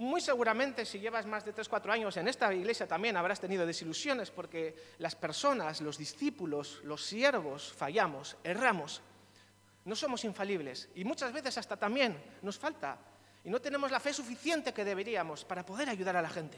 Muy 0.00 0.22
seguramente 0.22 0.86
si 0.86 0.98
llevas 0.98 1.26
más 1.26 1.44
de 1.44 1.52
3, 1.52 1.68
4 1.68 1.92
años 1.92 2.16
en 2.16 2.26
esta 2.26 2.54
iglesia 2.54 2.88
también 2.88 3.18
habrás 3.18 3.38
tenido 3.38 3.66
desilusiones 3.66 4.30
porque 4.30 4.74
las 4.96 5.14
personas, 5.14 5.82
los 5.82 5.98
discípulos, 5.98 6.80
los 6.84 7.04
siervos 7.04 7.74
fallamos, 7.76 8.38
erramos. 8.42 9.02
No 9.84 9.94
somos 9.94 10.24
infalibles 10.24 10.88
y 10.94 11.04
muchas 11.04 11.34
veces 11.34 11.58
hasta 11.58 11.76
también 11.76 12.16
nos 12.40 12.58
falta 12.58 12.96
y 13.44 13.50
no 13.50 13.60
tenemos 13.60 13.90
la 13.90 14.00
fe 14.00 14.14
suficiente 14.14 14.72
que 14.72 14.86
deberíamos 14.86 15.44
para 15.44 15.66
poder 15.66 15.90
ayudar 15.90 16.16
a 16.16 16.22
la 16.22 16.30
gente. 16.30 16.56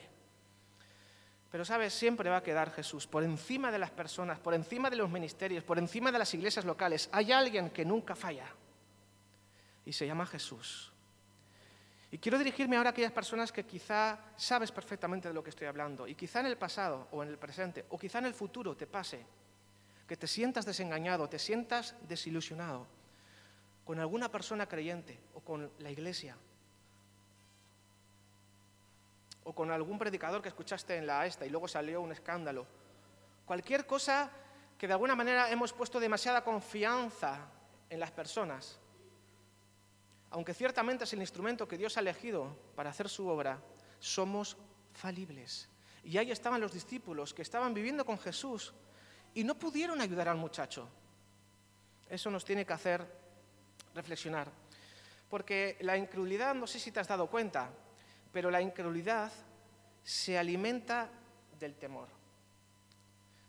Pero 1.50 1.64
sabes, 1.64 1.92
siempre 1.92 2.30
va 2.30 2.36
a 2.36 2.42
quedar 2.44 2.70
Jesús 2.70 3.08
por 3.08 3.24
encima 3.24 3.72
de 3.72 3.80
las 3.80 3.90
personas, 3.90 4.38
por 4.38 4.54
encima 4.54 4.88
de 4.88 4.94
los 4.94 5.10
ministerios, 5.10 5.64
por 5.64 5.80
encima 5.80 6.12
de 6.12 6.20
las 6.20 6.32
iglesias 6.32 6.64
locales. 6.64 7.08
Hay 7.10 7.32
alguien 7.32 7.70
que 7.70 7.84
nunca 7.84 8.14
falla 8.14 8.46
y 9.84 9.92
se 9.92 10.06
llama 10.06 10.26
Jesús. 10.26 10.92
Y 12.12 12.18
quiero 12.18 12.36
dirigirme 12.36 12.76
ahora 12.76 12.90
a 12.90 12.92
aquellas 12.92 13.10
personas 13.10 13.50
que 13.50 13.64
quizá 13.64 14.18
sabes 14.36 14.70
perfectamente 14.70 15.28
de 15.28 15.34
lo 15.34 15.42
que 15.42 15.48
estoy 15.48 15.66
hablando 15.66 16.06
y 16.06 16.14
quizá 16.14 16.40
en 16.40 16.46
el 16.46 16.58
pasado 16.58 17.08
o 17.10 17.22
en 17.22 17.30
el 17.30 17.38
presente 17.38 17.86
o 17.88 17.98
quizá 17.98 18.18
en 18.18 18.26
el 18.26 18.34
futuro 18.34 18.76
te 18.76 18.86
pase 18.86 19.24
que 20.06 20.14
te 20.18 20.26
sientas 20.26 20.66
desengañado, 20.66 21.26
te 21.30 21.38
sientas 21.38 21.94
desilusionado 22.06 22.86
con 23.86 23.98
alguna 23.98 24.30
persona 24.30 24.68
creyente 24.68 25.18
o 25.32 25.40
con 25.40 25.72
la 25.78 25.90
iglesia 25.90 26.36
o 29.44 29.54
con 29.54 29.70
algún 29.70 29.98
predicador 29.98 30.42
que 30.42 30.50
escuchaste 30.50 30.96
en 30.96 31.06
la 31.06 31.24
esta 31.24 31.46
y 31.46 31.48
luego 31.48 31.66
salió 31.66 32.02
un 32.02 32.12
escándalo. 32.12 32.66
Cualquier 33.46 33.86
cosa 33.86 34.30
que 34.76 34.86
de 34.86 34.92
alguna 34.92 35.14
manera 35.14 35.50
hemos 35.50 35.72
puesto 35.72 35.98
demasiada 35.98 36.44
confianza 36.44 37.38
en 37.88 37.98
las 37.98 38.10
personas, 38.10 38.78
aunque 40.32 40.54
ciertamente 40.54 41.04
es 41.04 41.12
el 41.12 41.20
instrumento 41.20 41.68
que 41.68 41.76
Dios 41.76 41.96
ha 41.96 42.00
elegido 42.00 42.56
para 42.74 42.90
hacer 42.90 43.08
su 43.08 43.28
obra, 43.28 43.60
somos 44.00 44.56
falibles. 44.94 45.68
Y 46.04 46.16
ahí 46.16 46.30
estaban 46.30 46.60
los 46.60 46.72
discípulos 46.72 47.34
que 47.34 47.42
estaban 47.42 47.74
viviendo 47.74 48.04
con 48.04 48.18
Jesús 48.18 48.72
y 49.34 49.44
no 49.44 49.58
pudieron 49.58 50.00
ayudar 50.00 50.30
al 50.30 50.38
muchacho. 50.38 50.88
Eso 52.08 52.30
nos 52.30 52.46
tiene 52.46 52.64
que 52.64 52.72
hacer 52.72 53.06
reflexionar. 53.94 54.48
Porque 55.28 55.76
la 55.80 55.98
incredulidad, 55.98 56.54
no 56.54 56.66
sé 56.66 56.78
si 56.78 56.90
te 56.90 57.00
has 57.00 57.08
dado 57.08 57.26
cuenta, 57.26 57.68
pero 58.32 58.50
la 58.50 58.62
incredulidad 58.62 59.30
se 60.02 60.38
alimenta 60.38 61.10
del 61.60 61.74
temor. 61.74 62.08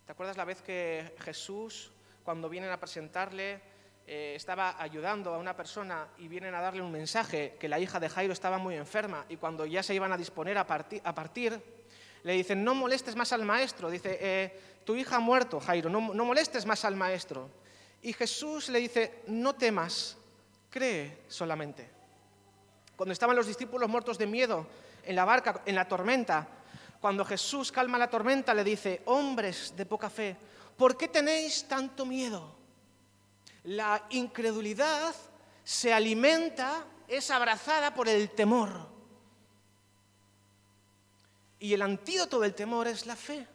¿Te 0.06 0.12
acuerdas 0.12 0.36
la 0.36 0.46
vez 0.46 0.62
que 0.62 1.16
Jesús, 1.22 1.92
cuando 2.26 2.50
vienen 2.50 2.72
a 2.72 2.80
presentarle, 2.80 3.62
eh, 4.06 4.34
estaba 4.36 4.82
ayudando 4.82 5.34
a 5.34 5.38
una 5.38 5.56
persona 5.56 6.08
y 6.18 6.28
vienen 6.28 6.56
a 6.56 6.62
darle 6.62 6.82
un 6.82 6.92
mensaje 6.92 7.56
que 7.60 7.70
la 7.70 7.80
hija 7.80 8.00
de 8.00 8.10
Jairo 8.10 8.34
estaba 8.34 8.58
muy 8.58 8.76
enferma 8.76 9.26
y 9.30 9.38
cuando 9.38 9.66
ya 9.66 9.82
se 9.82 9.96
iban 9.96 10.12
a 10.12 10.18
disponer 10.18 10.58
a, 10.58 10.66
partir, 10.66 11.62
le 12.24 12.34
dicen, 12.34 12.64
no 12.64 12.76
molestes 12.76 13.16
más 13.16 13.32
al 13.34 13.46
maestro. 13.46 13.90
Dice, 13.90 14.18
eh, 14.20 14.60
tu 14.86 14.96
hija 14.96 15.18
ha 15.18 15.20
muerto, 15.20 15.60
Jairo, 15.60 15.90
no 15.90 16.26
molestes 16.26 16.66
más 16.66 16.84
al 16.86 16.96
maestro. 16.96 17.50
Y 18.02 18.12
Jesús 18.12 18.68
le 18.70 18.80
dice, 18.80 19.24
no 19.28 19.56
temas, 19.56 20.18
cree 20.70 21.20
solamente. 21.30 21.90
Cuando 22.98 23.14
estaban 23.14 23.36
los 23.36 23.48
discípulos 23.48 23.90
muertos 23.90 24.18
de 24.18 24.28
miedo 24.28 24.68
en 25.04 25.16
la 25.16 25.24
barca, 25.24 25.62
en 25.66 25.76
la 25.76 25.88
tormenta, 25.88 26.48
cuando 27.00 27.24
Jesús 27.24 27.72
calma 27.72 27.98
la 27.98 28.10
tormenta, 28.10 28.54
le 28.54 28.64
dice, 28.64 29.02
hombres 29.06 29.74
de 29.76 29.86
poca 29.86 30.10
fe, 30.10 30.36
¿por 30.78 30.98
qué 30.98 31.08
tenéis 31.08 31.66
tanto 31.68 32.06
miedo? 32.06 32.63
La 33.64 34.06
incredulidad 34.10 35.16
se 35.64 35.94
alimenta, 35.94 36.86
es 37.08 37.32
abrazada 37.32 37.94
por 37.94 38.10
el 38.10 38.32
temor. 38.32 38.88
Y 41.60 41.74
el 41.74 41.82
antídoto 41.82 42.40
del 42.40 42.54
temor 42.54 42.88
es 42.88 43.06
la 43.06 43.16
fe, 43.16 43.48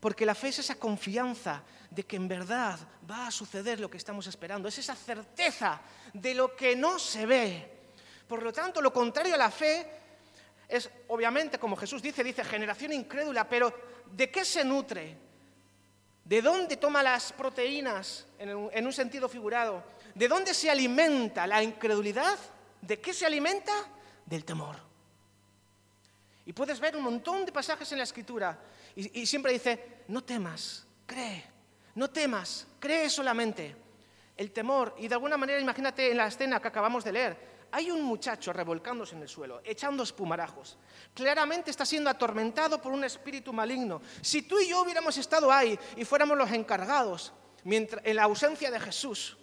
porque 0.00 0.26
la 0.26 0.34
fe 0.34 0.48
es 0.48 0.58
esa 0.58 0.74
confianza 0.74 1.62
de 1.90 2.04
que 2.04 2.16
en 2.16 2.26
verdad 2.26 2.78
va 3.08 3.28
a 3.28 3.30
suceder 3.30 3.78
lo 3.78 3.88
que 3.88 3.98
estamos 3.98 4.26
esperando, 4.26 4.68
es 4.68 4.78
esa 4.78 4.96
certeza 4.96 5.80
de 6.12 6.34
lo 6.34 6.56
que 6.56 6.74
no 6.74 6.98
se 6.98 7.26
ve. 7.26 7.70
Por 8.26 8.42
lo 8.42 8.52
tanto, 8.52 8.80
lo 8.80 8.92
contrario 8.92 9.34
a 9.34 9.38
la 9.38 9.50
fe 9.50 9.86
es, 10.68 10.90
obviamente, 11.08 11.58
como 11.58 11.76
Jesús 11.76 12.02
dice, 12.02 12.24
dice 12.24 12.42
generación 12.42 12.92
incrédula, 12.92 13.48
pero 13.48 13.72
¿de 14.10 14.30
qué 14.30 14.44
se 14.44 14.64
nutre? 14.64 15.31
¿De 16.32 16.40
dónde 16.40 16.78
toma 16.78 17.02
las 17.02 17.30
proteínas 17.30 18.24
en 18.38 18.56
un, 18.56 18.70
en 18.72 18.86
un 18.86 18.92
sentido 18.94 19.28
figurado? 19.28 19.84
¿De 20.14 20.28
dónde 20.28 20.54
se 20.54 20.70
alimenta 20.70 21.46
la 21.46 21.62
incredulidad? 21.62 22.38
¿De 22.80 22.98
qué 23.02 23.12
se 23.12 23.26
alimenta? 23.26 23.70
Del 24.24 24.42
temor. 24.42 24.76
Y 26.46 26.54
puedes 26.54 26.80
ver 26.80 26.96
un 26.96 27.02
montón 27.02 27.44
de 27.44 27.52
pasajes 27.52 27.92
en 27.92 27.98
la 27.98 28.04
escritura 28.04 28.58
y, 28.96 29.26
siempre 29.26 29.52
dice, 29.52 30.04
no 30.08 30.24
temas, 30.24 30.86
cree, 31.04 31.44
no 31.96 32.08
temas, 32.08 32.66
cree 32.80 33.10
solamente. 33.10 33.76
El 34.34 34.52
temor, 34.52 34.94
y 34.96 35.08
de 35.08 35.14
alguna 35.14 35.36
manera 35.36 35.60
imagínate 35.60 36.12
en 36.12 36.16
la 36.16 36.28
escena 36.28 36.62
que 36.62 36.68
acabamos 36.68 37.04
de 37.04 37.12
leer, 37.12 37.36
hay 37.72 37.90
un 37.90 38.02
muchacho 38.02 38.52
revolcándose 38.52 39.16
en 39.16 39.22
el 39.22 39.28
suelo, 39.28 39.62
echando 39.64 40.02
espumarajos. 40.02 40.76
Claramente 41.14 41.70
está 41.70 41.86
siendo 41.86 42.10
atormentado 42.10 42.80
por 42.80 42.92
un 42.92 43.02
espíritu 43.02 43.50
maligno. 43.52 44.02
Si 44.20 44.42
tú 44.42 44.60
y 44.60 44.68
yo 44.68 44.82
hubiéramos 44.82 45.16
estado 45.16 45.50
ahí 45.50 45.78
y 45.96 46.04
fuéramos 46.04 46.36
los 46.36 46.52
encargados, 46.52 47.32
mientras, 47.64 48.04
en 48.04 48.16
la 48.16 48.24
ausencia 48.24 48.70
de 48.70 48.78
Jesús, 48.78 49.38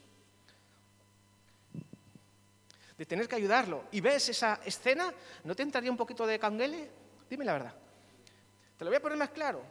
de 2.95 3.05
tener 3.05 3.27
que 3.27 3.35
ayudarlo, 3.35 3.85
y 3.91 3.99
ves 3.99 4.29
esa 4.29 4.59
escena, 4.63 5.11
¿no 5.43 5.55
te 5.55 5.63
entraría 5.63 5.89
un 5.89 5.97
poquito 5.97 6.27
de 6.27 6.37
canguele? 6.37 6.91
Dime 7.27 7.43
la 7.45 7.53
verdad. 7.53 7.73
Te 8.77 8.85
lo 8.85 8.91
voy 8.91 8.97
a 8.97 9.01
poner 9.01 9.17
más 9.17 9.29
claro. 9.31 9.63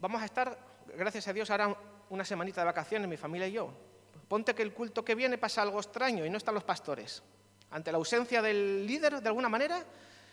Vamos 0.00 0.20
a 0.20 0.26
estar, 0.26 0.58
gracias 0.94 1.26
a 1.28 1.32
Dios, 1.32 1.48
ahora 1.48 1.74
una 2.10 2.26
semanita 2.26 2.60
de 2.60 2.66
vacaciones, 2.66 3.08
mi 3.08 3.16
familia 3.16 3.48
y 3.48 3.52
yo. 3.52 3.93
Ponte 4.34 4.52
que 4.52 4.62
el 4.62 4.74
culto 4.74 5.04
que 5.04 5.14
viene 5.14 5.38
pasa 5.38 5.62
algo 5.62 5.78
extraño 5.78 6.26
y 6.26 6.28
no 6.28 6.38
están 6.38 6.54
los 6.54 6.64
pastores. 6.64 7.22
Ante 7.70 7.92
la 7.92 7.98
ausencia 7.98 8.42
del 8.42 8.84
líder, 8.84 9.22
de 9.22 9.28
alguna 9.28 9.48
manera, 9.48 9.84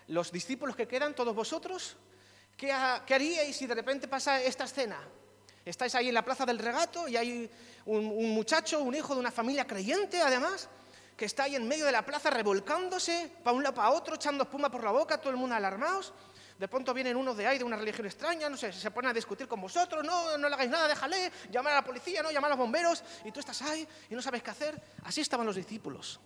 los 0.08 0.31
discípulos 0.31 0.75
que 0.75 0.88
quedan, 0.88 1.13
todos 1.13 1.36
vosotros, 1.36 1.98
¿qué, 2.58 2.72
haríais 2.72 3.55
si 3.55 3.67
de 3.67 3.75
repente 3.75 4.08
pasa 4.08 4.41
esta 4.41 4.63
escena? 4.63 4.98
Estáis 5.63 5.93
ahí 5.93 6.08
en 6.08 6.15
la 6.15 6.25
plaza 6.25 6.48
del 6.48 6.58
regato 6.58 7.08
y 7.08 7.15
hay 7.15 7.48
un, 7.86 8.34
muchacho, 8.34 8.81
un 8.81 8.96
hijo 8.96 9.13
de 9.13 9.20
una 9.20 9.29
familia 9.29 9.67
creyente, 9.67 10.20
además, 10.20 10.67
que 11.15 11.25
está 11.25 11.43
ahí 11.43 11.55
en 11.55 11.67
medio 11.67 11.86
de 11.86 11.91
la 11.91 12.03
plaza 12.03 12.31
revolcándose 12.31 13.31
para 13.43 13.55
un 13.55 13.62
lado 13.62 13.75
para 13.75 13.91
otro, 13.91 14.15
echando 14.15 14.46
espuma 14.46 14.72
por 14.72 14.84
la 14.84 14.89
boca, 14.89 15.20
todo 15.20 15.29
el 15.29 15.38
mundo 15.38 15.53
alarmados. 15.53 16.12
De 16.62 16.68
pronto 16.68 16.94
vienen 16.94 17.18
unos 17.18 17.36
de 17.36 17.48
ahí 17.48 17.58
de 17.58 17.63
una 17.63 17.75
religión 17.75 18.06
extraña, 18.06 18.48
no 18.48 18.56
sé, 18.56 18.72
se 18.72 18.91
ponen 18.91 19.10
a 19.10 19.13
discutir 19.15 19.48
con 19.48 19.60
vosotros, 19.60 20.06
no, 20.06 20.38
no 20.38 20.48
le 20.48 20.53
hagáis 20.53 20.70
nada, 20.70 20.88
déjale, 20.88 21.32
llamar 21.50 21.74
a 21.74 21.75
la 21.77 21.84
policía, 21.84 22.22
no, 22.22 22.30
llamar 22.30 22.51
a 22.51 22.53
los 22.53 22.60
bomberos, 22.60 23.03
y 23.25 23.32
tú 23.32 23.39
estás 23.39 23.63
ahí 23.63 23.88
y 24.12 24.13
no 24.13 24.22
sabes 24.22 24.44
qué 24.44 24.51
hacer. 24.51 24.80
Así 25.03 25.22
estaban 25.22 25.48
los 25.48 25.56
discípulos. 25.56 26.20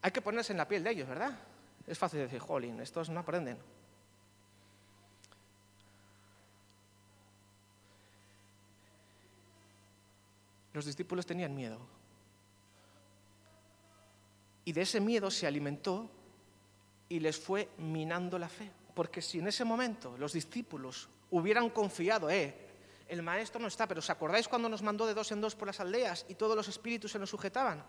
Hay 0.00 0.10
que 0.12 0.22
ponerse 0.22 0.54
en 0.54 0.56
la 0.56 0.66
piel 0.66 0.82
de 0.82 0.92
ellos, 0.92 1.06
¿verdad? 1.06 1.38
Es 1.86 1.98
fácil 1.98 2.20
decir, 2.20 2.40
jolín, 2.40 2.80
estos 2.80 3.10
no 3.10 3.20
aprenden. 3.20 3.58
Los 10.72 10.86
discípulos 10.86 11.26
tenían 11.26 11.54
miedo. 11.54 11.86
Y 14.64 14.72
de 14.72 14.80
ese 14.80 15.02
miedo 15.02 15.30
se 15.30 15.46
alimentó 15.46 16.15
y 17.08 17.20
les 17.20 17.38
fue 17.38 17.68
minando 17.78 18.38
la 18.38 18.48
fe. 18.48 18.70
Porque 18.94 19.20
si 19.20 19.38
en 19.38 19.48
ese 19.48 19.64
momento 19.64 20.16
los 20.18 20.32
discípulos 20.32 21.08
hubieran 21.30 21.70
confiado, 21.70 22.30
eh, 22.30 22.54
el 23.08 23.22
maestro 23.22 23.60
no 23.60 23.68
está, 23.68 23.86
pero 23.86 24.00
¿os 24.00 24.10
acordáis 24.10 24.48
cuando 24.48 24.68
nos 24.68 24.82
mandó 24.82 25.06
de 25.06 25.14
dos 25.14 25.30
en 25.32 25.40
dos 25.40 25.54
por 25.54 25.66
las 25.68 25.80
aldeas 25.80 26.26
y 26.28 26.34
todos 26.34 26.56
los 26.56 26.68
espíritus 26.68 27.12
se 27.12 27.18
nos 27.18 27.30
sujetaban? 27.30 27.84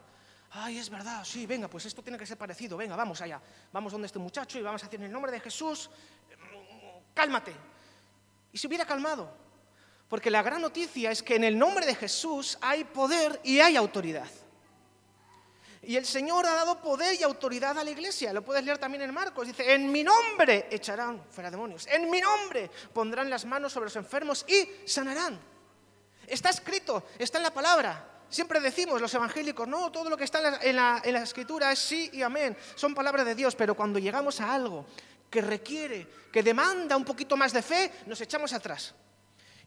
Ay, 0.51 0.77
es 0.77 0.89
verdad, 0.89 1.25
sí, 1.25 1.45
venga, 1.45 1.67
pues 1.67 1.85
esto 1.85 2.01
tiene 2.01 2.17
que 2.17 2.25
ser 2.25 2.37
parecido, 2.37 2.77
venga, 2.77 2.95
vamos 2.95 3.19
allá, 3.21 3.41
vamos 3.73 3.91
donde 3.91 4.05
este 4.05 4.19
muchacho 4.19 4.57
y 4.59 4.61
vamos 4.61 4.81
a 4.81 4.85
decir 4.85 4.99
en 4.99 5.07
el 5.07 5.11
nombre 5.11 5.31
de 5.31 5.39
Jesús, 5.39 5.89
cálmate. 7.13 7.53
Y 8.51 8.57
se 8.57 8.67
hubiera 8.67 8.85
calmado, 8.85 9.29
Porque 10.07 10.31
la 10.31 10.41
gran 10.41 10.61
noticia 10.61 11.11
es 11.11 11.21
que 11.21 11.35
en 11.35 11.43
el 11.43 11.57
nombre 11.57 11.85
de 11.85 11.93
Jesús 11.93 12.57
hay 12.61 12.85
poder 12.85 13.41
y 13.43 13.59
hay 13.59 13.75
autoridad. 13.75 14.29
Y 15.87 15.95
el 15.95 16.05
Señor 16.05 16.45
ha 16.45 16.53
dado 16.53 16.81
poder 16.81 17.15
y 17.17 17.23
autoridad 17.23 17.79
a 17.79 17.83
la 17.83 17.89
iglesia. 17.89 18.33
Lo 18.33 18.43
puedes 18.43 18.61
leer 18.65 18.77
también 18.77 19.03
en 19.03 19.13
Marcos. 19.13 19.47
Dice, 19.47 19.73
en 19.73 19.89
mi 19.89 20.03
nombre 20.03 20.67
echarán 20.69 21.23
fuera 21.31 21.49
demonios. 21.49 21.87
En 21.87 22.09
mi 22.09 22.19
nombre 22.19 22.69
pondrán 22.91 23.29
las 23.29 23.45
manos 23.45 23.71
sobre 23.71 23.85
los 23.85 23.95
enfermos 23.95 24.45
y 24.49 24.85
sanarán. 24.85 25.39
Está 26.27 26.49
escrito, 26.49 27.05
está 27.17 27.37
en 27.37 27.43
la 27.43 27.53
palabra. 27.53 28.05
Siempre 28.29 28.59
decimos 28.59 28.99
los 28.99 29.13
evangélicos, 29.13 29.65
no, 29.65 29.89
todo 29.89 30.09
lo 30.09 30.17
que 30.17 30.25
está 30.25 30.59
en 30.61 30.75
la, 30.75 30.97
escritura 31.23 31.71
es 31.71 31.79
sí 31.79 32.09
y 32.11 32.21
amén. 32.21 32.57
Son 32.75 32.93
palabras 32.93 33.25
de 33.25 33.33
Dios, 33.33 33.55
pero 33.55 33.73
cuando 33.73 33.97
llegamos 33.97 34.41
a 34.41 34.53
algo 34.53 34.85
que 35.29 35.39
requiere, 35.39 36.05
que 36.33 36.43
demanda 36.43 36.97
un 36.97 37.05
poquito 37.05 37.37
más 37.37 37.53
de 37.53 37.61
fe, 37.61 37.93
nos 38.07 38.19
echamos 38.19 38.51
atrás. 38.51 38.93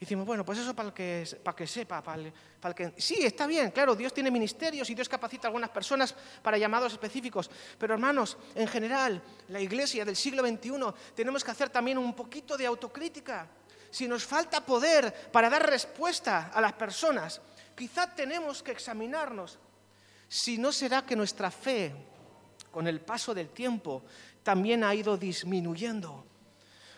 Y 0.00 0.06
decimos, 0.06 0.24
bueno, 0.24 0.46
pues 0.46 0.58
eso 0.58 0.74
para 0.74 0.88
el 0.88 0.94
que, 0.94 1.28
para 1.44 1.54
que 1.54 1.66
sepa, 1.66 2.02
para 2.02 2.32
para 2.58 2.74
que... 2.74 2.94
Sí, 2.96 3.18
está 3.20 3.46
bien, 3.46 3.70
claro, 3.70 3.94
Dios 3.94 4.14
tiene 4.14 4.30
ministerios 4.30 4.88
y 4.88 4.94
Dios 4.94 5.10
capacita 5.10 5.46
a 5.46 5.48
algunas 5.48 5.68
personas 5.68 6.14
para 6.42 6.56
llamados 6.56 6.94
específicos. 6.94 7.50
Pero 7.78 7.92
hermanos, 7.92 8.38
en 8.54 8.66
general, 8.66 9.22
la 9.48 9.60
iglesia 9.60 10.06
del 10.06 10.16
siglo 10.16 10.42
XXI 10.42 10.72
tenemos 11.14 11.44
que 11.44 11.50
hacer 11.50 11.68
también 11.68 11.98
un 11.98 12.14
poquito 12.14 12.56
de 12.56 12.64
autocrítica. 12.64 13.46
Si 13.90 14.08
nos 14.08 14.24
falta 14.24 14.64
poder 14.64 15.30
para 15.30 15.50
dar 15.50 15.68
respuesta 15.68 16.50
a 16.54 16.62
las 16.62 16.72
personas, 16.72 17.42
quizá 17.76 18.14
tenemos 18.14 18.62
que 18.62 18.72
examinarnos 18.72 19.58
si 20.30 20.56
no 20.56 20.72
será 20.72 21.04
que 21.04 21.16
nuestra 21.16 21.50
fe, 21.50 21.92
con 22.70 22.86
el 22.86 23.00
paso 23.00 23.34
del 23.34 23.50
tiempo, 23.50 24.04
también 24.42 24.82
ha 24.82 24.94
ido 24.94 25.18
disminuyendo. 25.18 26.24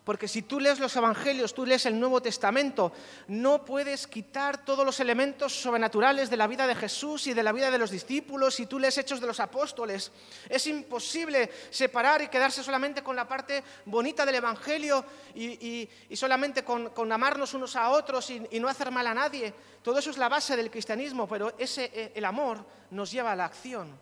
Porque 0.05 0.27
si 0.27 0.43
tú 0.43 0.59
lees 0.59 0.81
los 0.81 0.97
Evangelios, 0.97 1.55
tú 1.55 1.65
lees 1.65 1.87
el 1.87 1.99
Nuevo 1.99 2.21
Testamento, 2.21 2.93
no 3.29 3.65
puedes 3.65 4.09
quitar 4.09 4.65
todos 4.65 4.85
los 4.85 4.99
elementos 4.99 5.55
sobrenaturales 5.55 6.29
de 6.29 6.37
la 6.37 6.49
vida 6.49 6.67
de 6.67 6.75
Jesús 6.75 7.29
y 7.29 7.35
de 7.35 7.43
la 7.45 7.53
vida 7.53 7.71
de 7.71 7.79
los 7.79 7.93
discípulos. 7.93 8.57
Si 8.57 8.67
tú 8.67 8.81
lees 8.81 8.99
Hechos 8.99 9.21
de 9.21 9.29
los 9.29 9.39
Apóstoles, 9.39 10.11
es 10.49 10.67
imposible 10.67 11.49
separar 11.71 12.21
y 12.21 12.29
quedarse 12.29 12.65
solamente 12.65 13.03
con 13.03 13.15
la 13.15 13.29
parte 13.29 13.63
bonita 13.85 14.27
del 14.27 14.35
Evangelio 14.35 15.05
y, 15.37 15.89
solamente 16.15 16.65
con, 16.65 17.13
amarnos 17.13 17.55
unos 17.55 17.77
a 17.77 17.91
otros 17.91 18.29
y, 18.31 18.43
y, 18.51 18.59
no 18.59 18.67
hacer 18.67 18.91
mal 18.91 19.07
a 19.07 19.15
nadie. 19.15 19.55
Todo 19.83 20.01
eso 20.01 20.11
es 20.11 20.19
la 20.19 20.29
base 20.29 20.57
del 20.57 20.71
cristianismo, 20.71 21.29
pero 21.29 21.55
ese, 21.59 21.91
eh, 21.95 22.13
el 22.17 22.25
amor 22.25 22.65
nos 22.91 23.13
lleva 23.13 23.33
a 23.33 23.37
la 23.37 23.45
acción. 23.45 23.97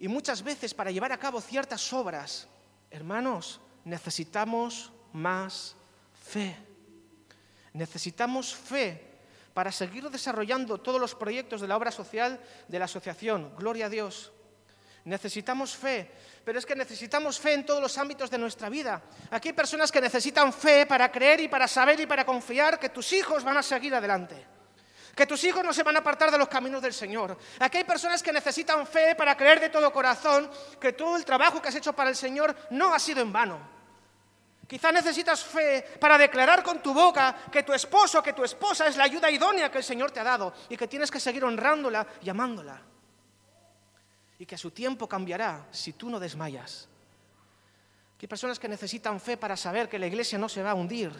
Y 0.00 0.08
muchas 0.08 0.42
veces 0.42 0.74
para 0.74 0.90
llevar 0.90 1.12
a 1.12 1.18
cabo 1.18 1.40
ciertas 1.40 1.92
obras, 1.92 2.48
hermanos, 2.90 3.60
necesitamos 3.84 4.92
más 5.12 5.76
fe. 6.12 6.56
Necesitamos 7.72 8.54
fe 8.54 9.08
para 9.54 9.72
seguir 9.72 10.08
desarrollando 10.10 10.78
todos 10.78 11.00
los 11.00 11.14
proyectos 11.14 11.60
de 11.60 11.68
la 11.68 11.76
obra 11.76 11.90
social 11.90 12.40
de 12.68 12.78
la 12.78 12.84
asociación. 12.86 13.54
Gloria 13.56 13.86
a 13.86 13.88
Dios. 13.88 14.32
Necesitamos 15.04 15.74
fe, 15.74 16.10
pero 16.44 16.58
es 16.58 16.66
que 16.66 16.76
necesitamos 16.76 17.40
fe 17.40 17.54
en 17.54 17.64
todos 17.64 17.80
los 17.80 17.96
ámbitos 17.96 18.30
de 18.30 18.38
nuestra 18.38 18.68
vida. 18.68 19.02
Aquí 19.30 19.48
hay 19.48 19.54
personas 19.54 19.90
que 19.90 20.00
necesitan 20.00 20.52
fe 20.52 20.84
para 20.84 21.10
creer 21.10 21.40
y 21.40 21.48
para 21.48 21.66
saber 21.66 21.98
y 22.00 22.06
para 22.06 22.26
confiar 22.26 22.78
que 22.78 22.90
tus 22.90 23.12
hijos 23.14 23.42
van 23.42 23.56
a 23.56 23.62
seguir 23.62 23.94
adelante 23.94 24.59
que 25.14 25.26
tus 25.26 25.42
hijos 25.44 25.64
no 25.64 25.72
se 25.72 25.82
van 25.82 25.96
a 25.96 26.00
apartar 26.00 26.30
de 26.30 26.38
los 26.38 26.48
caminos 26.48 26.82
del 26.82 26.94
Señor. 26.94 27.36
Aquí 27.58 27.78
hay 27.78 27.84
personas 27.84 28.22
que 28.22 28.32
necesitan 28.32 28.86
fe 28.86 29.14
para 29.14 29.36
creer 29.36 29.60
de 29.60 29.68
todo 29.68 29.92
corazón 29.92 30.50
que 30.80 30.92
todo 30.92 31.16
el 31.16 31.24
trabajo 31.24 31.60
que 31.60 31.68
has 31.68 31.74
hecho 31.74 31.92
para 31.92 32.10
el 32.10 32.16
Señor 32.16 32.54
no 32.70 32.94
ha 32.94 32.98
sido 32.98 33.20
en 33.20 33.32
vano. 33.32 33.80
Quizá 34.70 34.92
necesitas 34.92 35.42
fe 35.42 35.82
para 35.98 36.16
declarar 36.16 36.62
con 36.62 36.80
tu 36.80 36.94
boca 36.94 37.34
que 37.50 37.64
tu 37.64 37.72
esposo, 37.72 38.22
que 38.22 38.32
tu 38.32 38.44
esposa 38.44 38.86
es 38.86 38.96
la 38.96 39.02
ayuda 39.02 39.28
idónea 39.28 39.68
que 39.68 39.78
el 39.78 39.84
Señor 39.84 40.12
te 40.12 40.20
ha 40.20 40.24
dado 40.24 40.54
y 40.68 40.76
que 40.76 40.86
tienes 40.86 41.10
que 41.10 41.18
seguir 41.18 41.44
honrándola 41.44 42.06
y 42.22 42.30
amándola. 42.30 42.80
Y 44.38 44.46
que 44.46 44.54
a 44.54 44.58
su 44.58 44.70
tiempo 44.70 45.08
cambiará 45.08 45.66
si 45.72 45.94
tú 45.94 46.08
no 46.08 46.20
desmayas. 46.20 46.88
hay 48.20 48.28
personas 48.28 48.60
que 48.60 48.68
necesitan 48.68 49.20
fe 49.20 49.36
para 49.36 49.56
saber 49.56 49.88
que 49.88 49.98
la 49.98 50.06
iglesia 50.06 50.38
no 50.38 50.48
se 50.48 50.62
va 50.62 50.70
a 50.70 50.74
hundir, 50.74 51.10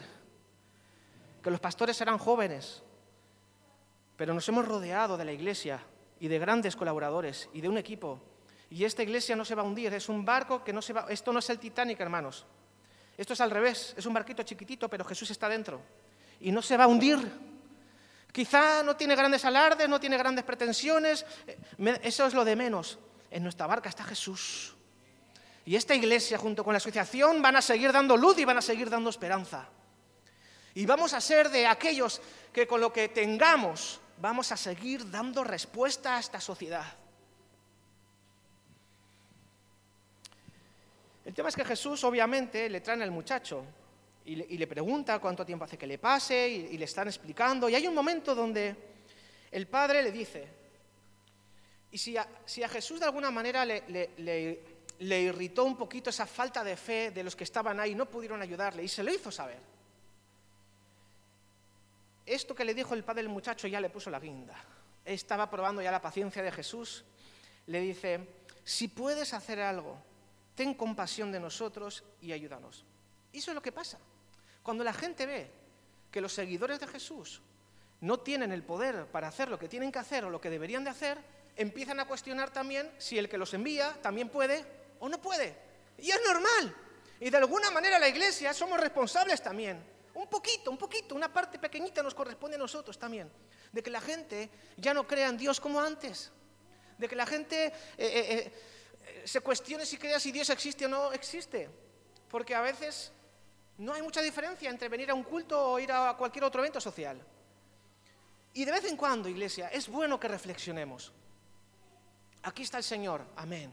que 1.43 1.51
los 1.51 1.59
pastores 1.59 1.97
serán 1.97 2.19
jóvenes, 2.19 2.81
pero 4.21 4.35
nos 4.35 4.47
hemos 4.49 4.67
rodeado 4.67 5.17
de 5.17 5.25
la 5.25 5.31
iglesia 5.31 5.83
y 6.19 6.27
de 6.27 6.37
grandes 6.37 6.75
colaboradores 6.75 7.49
y 7.55 7.61
de 7.61 7.67
un 7.67 7.79
equipo. 7.79 8.21
Y 8.69 8.85
esta 8.85 9.01
iglesia 9.01 9.35
no 9.35 9.43
se 9.43 9.55
va 9.55 9.63
a 9.63 9.65
hundir, 9.65 9.91
es 9.95 10.09
un 10.09 10.23
barco 10.23 10.63
que 10.63 10.71
no 10.71 10.79
se 10.79 10.93
va... 10.93 11.07
Esto 11.09 11.33
no 11.33 11.39
es 11.39 11.49
el 11.49 11.57
Titanic, 11.57 11.99
hermanos. 11.99 12.45
Esto 13.17 13.33
es 13.33 13.41
al 13.41 13.49
revés, 13.49 13.95
es 13.97 14.05
un 14.05 14.13
barquito 14.13 14.43
chiquitito, 14.43 14.87
pero 14.87 15.03
Jesús 15.05 15.31
está 15.31 15.49
dentro. 15.49 15.81
Y 16.39 16.51
no 16.51 16.61
se 16.61 16.77
va 16.77 16.83
a 16.83 16.87
hundir. 16.87 17.17
Quizá 18.31 18.83
no 18.83 18.95
tiene 18.95 19.15
grandes 19.15 19.43
alardes, 19.43 19.89
no 19.89 19.99
tiene 19.99 20.19
grandes 20.19 20.45
pretensiones, 20.45 21.25
eh, 21.47 21.99
eso 22.03 22.27
es 22.27 22.35
lo 22.35 22.45
de 22.45 22.55
menos. 22.55 22.99
En 23.31 23.41
nuestra 23.41 23.65
barca 23.65 23.89
está 23.89 24.03
Jesús. 24.03 24.75
Y 25.65 25.75
esta 25.75 25.95
iglesia 25.95 26.37
junto 26.37 26.63
con 26.63 26.73
la 26.73 26.77
asociación 26.77 27.41
van 27.41 27.55
a 27.55 27.61
seguir 27.63 27.91
dando 27.91 28.15
luz 28.15 28.37
y 28.37 28.45
van 28.45 28.59
a 28.59 28.61
seguir 28.61 28.87
dando 28.87 29.09
esperanza. 29.09 29.67
Y 30.75 30.85
vamos 30.85 31.15
a 31.15 31.21
ser 31.21 31.49
de 31.49 31.65
aquellos 31.65 32.21
que 32.53 32.67
con 32.67 32.79
lo 32.79 32.93
que 32.93 33.09
tengamos 33.09 34.00
vamos 34.21 34.51
a 34.51 34.57
seguir 34.57 35.09
dando 35.09 35.43
respuesta 35.43 36.15
a 36.15 36.19
esta 36.19 36.39
sociedad. 36.39 36.85
El 41.25 41.33
tema 41.33 41.49
es 41.49 41.55
que 41.55 41.65
Jesús 41.65 42.03
obviamente 42.03 42.69
le 42.69 42.81
trae 42.81 43.01
al 43.01 43.11
muchacho 43.11 43.65
y 44.23 44.35
le, 44.35 44.67
pregunta 44.67 45.17
cuánto 45.17 45.43
tiempo 45.43 45.65
hace 45.65 45.77
que 45.77 45.87
le 45.87 45.97
pase 45.97 46.47
y, 46.47 46.77
le 46.77 46.85
están 46.85 47.07
explicando. 47.07 47.67
Y 47.67 47.75
hay 47.75 47.87
un 47.87 47.95
momento 47.95 48.35
donde 48.35 48.75
el 49.51 49.67
padre 49.67 50.03
le 50.03 50.11
dice, 50.11 50.47
y 51.91 51.97
si 51.97 52.15
a, 52.15 52.27
Jesús 52.69 52.99
de 52.99 53.07
alguna 53.07 53.31
manera 53.31 53.65
le, 53.65 53.83
le 54.99 55.21
irritó 55.21 55.63
un 55.63 55.75
poquito 55.75 56.11
esa 56.11 56.27
falta 56.27 56.63
de 56.63 56.77
fe 56.77 57.09
de 57.09 57.23
los 57.23 57.35
que 57.35 57.43
estaban 57.43 57.79
ahí, 57.79 57.95
no 57.95 58.05
pudieron 58.05 58.41
ayudarle 58.41 58.83
y 58.83 58.87
se 58.87 59.03
lo 59.03 59.11
hizo 59.11 59.31
saber 59.31 59.70
esto 62.25 62.55
que 62.55 62.65
le 62.65 62.73
dijo 62.73 62.93
el 62.93 63.03
padre 63.03 63.23
del 63.23 63.31
muchacho 63.31 63.67
ya 63.67 63.81
le 63.81 63.89
puso 63.89 64.09
la 64.09 64.19
guinda. 64.19 64.55
Estaba 65.03 65.49
probando 65.49 65.81
ya 65.81 65.91
la 65.91 66.01
paciencia 66.01 66.43
de 66.43 66.51
Jesús. 66.51 67.03
Le 67.67 67.79
dice, 67.79 68.27
si 68.63 68.87
puedes 68.87 69.33
hacer 69.33 69.59
algo, 69.59 69.97
ten 70.55 70.73
compasión 70.73 71.31
de 71.31 71.39
nosotros 71.39 72.03
y 72.21 72.31
ayúdanos. 72.31 72.85
Y 73.31 73.39
eso 73.39 73.51
es 73.51 73.55
lo 73.55 73.61
que 73.61 73.71
pasa. 73.71 73.97
Cuando 74.61 74.83
la 74.83 74.93
gente 74.93 75.25
ve 75.25 75.51
que 76.11 76.21
los 76.21 76.33
seguidores 76.33 76.79
de 76.79 76.87
Jesús 76.87 77.41
no 78.01 78.19
tienen 78.19 78.51
el 78.51 78.63
poder 78.63 79.07
para 79.07 79.27
hacer 79.27 79.49
lo 79.49 79.57
que 79.57 79.69
tienen 79.69 79.91
que 79.91 79.99
hacer 79.99 80.25
o 80.25 80.29
lo 80.29 80.41
que 80.41 80.49
deberían 80.49 80.83
de 80.83 80.89
hacer, 80.91 81.17
empiezan 81.55 81.99
a 81.99 82.07
cuestionar 82.07 82.51
también 82.51 82.91
si 82.97 83.17
el 83.17 83.29
que 83.29 83.37
los 83.37 83.53
envía 83.53 83.93
también 84.01 84.29
puede 84.29 84.65
o 84.99 85.09
no 85.09 85.21
puede. 85.21 85.55
Y 85.97 86.11
es 86.11 86.19
normal. 86.25 86.75
Y 87.19 87.29
de 87.29 87.37
alguna 87.37 87.71
manera 87.71 87.99
la 87.99 88.07
iglesia 88.07 88.53
somos 88.53 88.79
responsables 88.79 89.41
también 89.41 89.90
un 90.13 90.27
poquito, 90.27 90.71
un 90.71 90.77
poquito, 90.77 91.15
una 91.15 91.31
parte 91.31 91.57
pequeñita 91.57 92.03
nos 92.03 92.13
corresponde 92.13 92.55
a 92.55 92.59
nosotros 92.59 92.97
también. 92.97 93.31
De 93.71 93.81
que 93.81 93.89
la 93.89 94.01
gente 94.01 94.49
ya 94.77 94.93
no 94.93 95.07
crea 95.07 95.29
en 95.29 95.37
Dios 95.37 95.59
como 95.59 95.79
antes. 95.79 96.31
De 96.97 97.07
que 97.07 97.15
la 97.15 97.25
gente 97.25 97.67
eh, 97.67 97.73
eh, 97.97 98.53
eh, 99.05 99.21
se 99.25 99.39
cuestione 99.41 99.85
si 99.85 99.97
crea 99.97 100.19
si 100.19 100.31
Dios 100.31 100.49
existe 100.49 100.85
o 100.85 100.89
no 100.89 101.11
existe. 101.13 101.69
Porque 102.29 102.53
a 102.53 102.61
veces 102.61 103.11
no 103.77 103.93
hay 103.93 104.01
mucha 104.01 104.21
diferencia 104.21 104.69
entre 104.69 104.89
venir 104.89 105.09
a 105.11 105.13
un 105.13 105.23
culto 105.23 105.71
o 105.71 105.79
ir 105.79 105.91
a 105.91 106.15
cualquier 106.17 106.43
otro 106.43 106.61
evento 106.61 106.81
social. 106.81 107.19
Y 108.53 108.65
de 108.65 108.71
vez 108.71 108.85
en 108.85 108.97
cuando, 108.97 109.29
iglesia, 109.29 109.69
es 109.69 109.87
bueno 109.87 110.19
que 110.19 110.27
reflexionemos. 110.27 111.13
Aquí 112.43 112.63
está 112.63 112.77
el 112.77 112.83
Señor, 112.83 113.25
amén. 113.35 113.71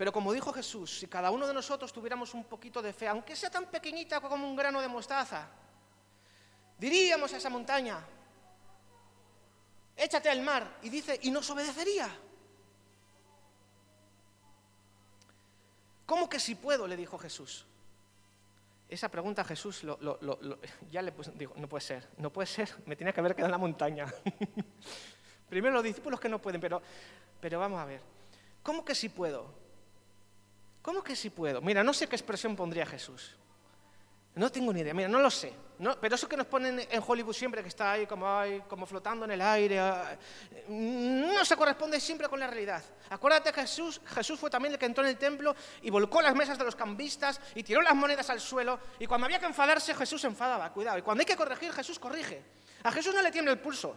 Pero 0.00 0.14
como 0.14 0.32
dijo 0.32 0.50
Jesús, 0.50 0.98
si 1.00 1.08
cada 1.08 1.30
uno 1.30 1.46
de 1.46 1.52
nosotros 1.52 1.92
tuviéramos 1.92 2.32
un 2.32 2.44
poquito 2.44 2.80
de 2.80 2.94
fe, 2.94 3.06
aunque 3.06 3.36
sea 3.36 3.50
tan 3.50 3.66
pequeñita 3.66 4.18
como 4.18 4.48
un 4.48 4.56
grano 4.56 4.80
de 4.80 4.88
mostaza, 4.88 5.46
diríamos 6.78 7.30
a 7.34 7.36
esa 7.36 7.50
montaña, 7.50 8.02
échate 9.94 10.30
al 10.30 10.40
mar, 10.40 10.78
y 10.80 10.88
dice, 10.88 11.20
y 11.24 11.30
nos 11.30 11.50
obedecería. 11.50 12.08
¿Cómo 16.06 16.30
que 16.30 16.40
si 16.40 16.54
puedo? 16.54 16.86
le 16.86 16.96
dijo 16.96 17.18
Jesús. 17.18 17.66
Esa 18.88 19.10
pregunta 19.10 19.44
Jesús 19.44 19.82
ya 20.90 21.02
le 21.02 21.12
dijo, 21.34 21.52
no 21.56 21.68
puede 21.68 21.82
ser, 21.82 22.08
no 22.16 22.32
puede 22.32 22.46
ser, 22.46 22.74
me 22.86 22.96
tiene 22.96 23.12
que 23.12 23.20
haber 23.20 23.34
quedado 23.34 23.48
en 23.48 23.52
la 23.52 23.58
montaña. 23.58 24.06
Primero 25.50 25.74
los 25.74 25.84
discípulos 25.84 26.18
que 26.18 26.30
no 26.30 26.40
pueden, 26.40 26.58
pero, 26.58 26.80
pero 27.38 27.58
vamos 27.58 27.78
a 27.78 27.84
ver. 27.84 28.00
¿Cómo 28.62 28.82
que 28.82 28.94
si 28.94 29.10
puedo? 29.10 29.59
¿Cómo 30.82 31.02
que 31.02 31.14
si 31.14 31.30
puedo? 31.30 31.60
Mira, 31.60 31.84
no 31.84 31.92
sé 31.92 32.06
qué 32.06 32.16
expresión 32.16 32.56
pondría 32.56 32.86
Jesús. 32.86 33.36
No 34.34 34.50
tengo 34.50 34.72
ni 34.72 34.80
idea, 34.80 34.94
mira, 34.94 35.08
no 35.08 35.18
lo 35.18 35.30
sé. 35.30 35.52
pero 36.00 36.14
eso 36.14 36.28
que 36.28 36.36
nos 36.36 36.46
ponen 36.46 36.86
en 36.88 37.02
Hollywood 37.04 37.34
siempre, 37.34 37.62
que 37.62 37.68
está 37.68 37.92
ahí 37.92 38.06
como, 38.06 38.26
como 38.68 38.86
flotando 38.86 39.24
en 39.24 39.32
el 39.32 39.42
aire, 39.42 39.80
no 40.68 41.44
se 41.44 41.56
corresponde 41.56 41.98
siempre 41.98 42.28
con 42.28 42.38
la 42.38 42.46
realidad. 42.46 42.82
Acuérdate 43.10 43.52
que 43.52 43.60
Jesús, 43.62 44.00
Jesús 44.06 44.38
fue 44.38 44.48
también 44.48 44.72
el 44.72 44.78
que 44.78 44.86
entró 44.86 45.02
en 45.02 45.10
el 45.10 45.18
templo 45.18 45.54
y 45.82 45.90
volcó 45.90 46.22
las 46.22 46.34
mesas 46.34 46.56
de 46.56 46.64
los 46.64 46.76
cambistas 46.76 47.40
y 47.56 47.64
tiró 47.64 47.82
las 47.82 47.94
monedas 47.94 48.30
al 48.30 48.40
suelo. 48.40 48.78
Y 49.00 49.06
cuando 49.06 49.24
había 49.24 49.40
que 49.40 49.46
enfadarse, 49.46 49.94
Jesús 49.94 50.20
se 50.20 50.28
enfadaba, 50.28 50.72
cuidado. 50.72 50.98
Y 50.98 51.02
cuando 51.02 51.22
hay 51.22 51.26
que 51.26 51.36
corregir, 51.36 51.72
Jesús 51.72 51.98
corrige. 51.98 52.42
A 52.84 52.92
Jesús 52.92 53.12
no 53.12 53.20
le 53.20 53.32
tiembla 53.32 53.52
el 53.52 53.58
pulso. 53.58 53.96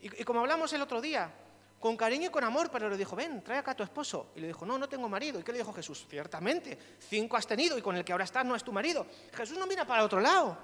y 0.00 0.24
como 0.24 0.40
hablamos 0.40 0.72
el 0.74 0.82
otro 0.82 1.00
día, 1.00 1.32
con 1.80 1.96
cariño 1.96 2.26
y 2.26 2.30
con 2.30 2.42
amor, 2.42 2.70
pero 2.70 2.88
le 2.88 2.96
dijo, 2.96 3.14
ven, 3.14 3.42
trae 3.42 3.58
acá 3.58 3.70
a 3.70 3.76
tu 3.76 3.82
esposo. 3.82 4.32
Y 4.34 4.40
le 4.40 4.48
dijo, 4.48 4.66
no, 4.66 4.78
no 4.78 4.88
tengo 4.88 5.08
marido. 5.08 5.38
¿Y 5.38 5.42
qué 5.42 5.52
le 5.52 5.58
dijo 5.58 5.72
Jesús? 5.72 6.06
Ciertamente, 6.08 6.76
cinco 7.08 7.36
has 7.36 7.46
tenido 7.46 7.78
y 7.78 7.82
con 7.82 7.96
el 7.96 8.04
que 8.04 8.12
ahora 8.12 8.24
estás 8.24 8.44
no 8.44 8.56
es 8.56 8.64
tu 8.64 8.72
marido. 8.72 9.06
Jesús 9.32 9.56
no 9.56 9.66
mira 9.66 9.86
para 9.86 10.04
otro 10.04 10.20
lado. 10.20 10.58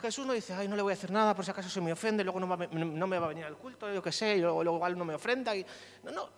Jesús 0.00 0.26
no 0.26 0.32
dice, 0.32 0.52
ay, 0.54 0.68
no 0.68 0.76
le 0.76 0.82
voy 0.82 0.92
a 0.92 0.94
hacer 0.94 1.10
nada 1.10 1.34
por 1.34 1.44
si 1.44 1.50
acaso 1.50 1.68
se 1.68 1.80
me 1.80 1.92
ofende, 1.92 2.24
luego 2.24 2.40
no, 2.40 2.46
me 3.06 3.18
va 3.18 3.26
a 3.26 3.28
venir 3.28 3.44
al 3.44 3.56
culto, 3.56 3.92
yo 3.92 4.02
qué 4.02 4.12
sé, 4.12 4.36
y 4.36 4.40
luego, 4.40 4.62
igual 4.62 4.98
no 4.98 5.04
me 5.04 5.14
ofrenda. 5.14 5.54
Y... 5.54 5.64
No, 6.02 6.10
no, 6.10 6.30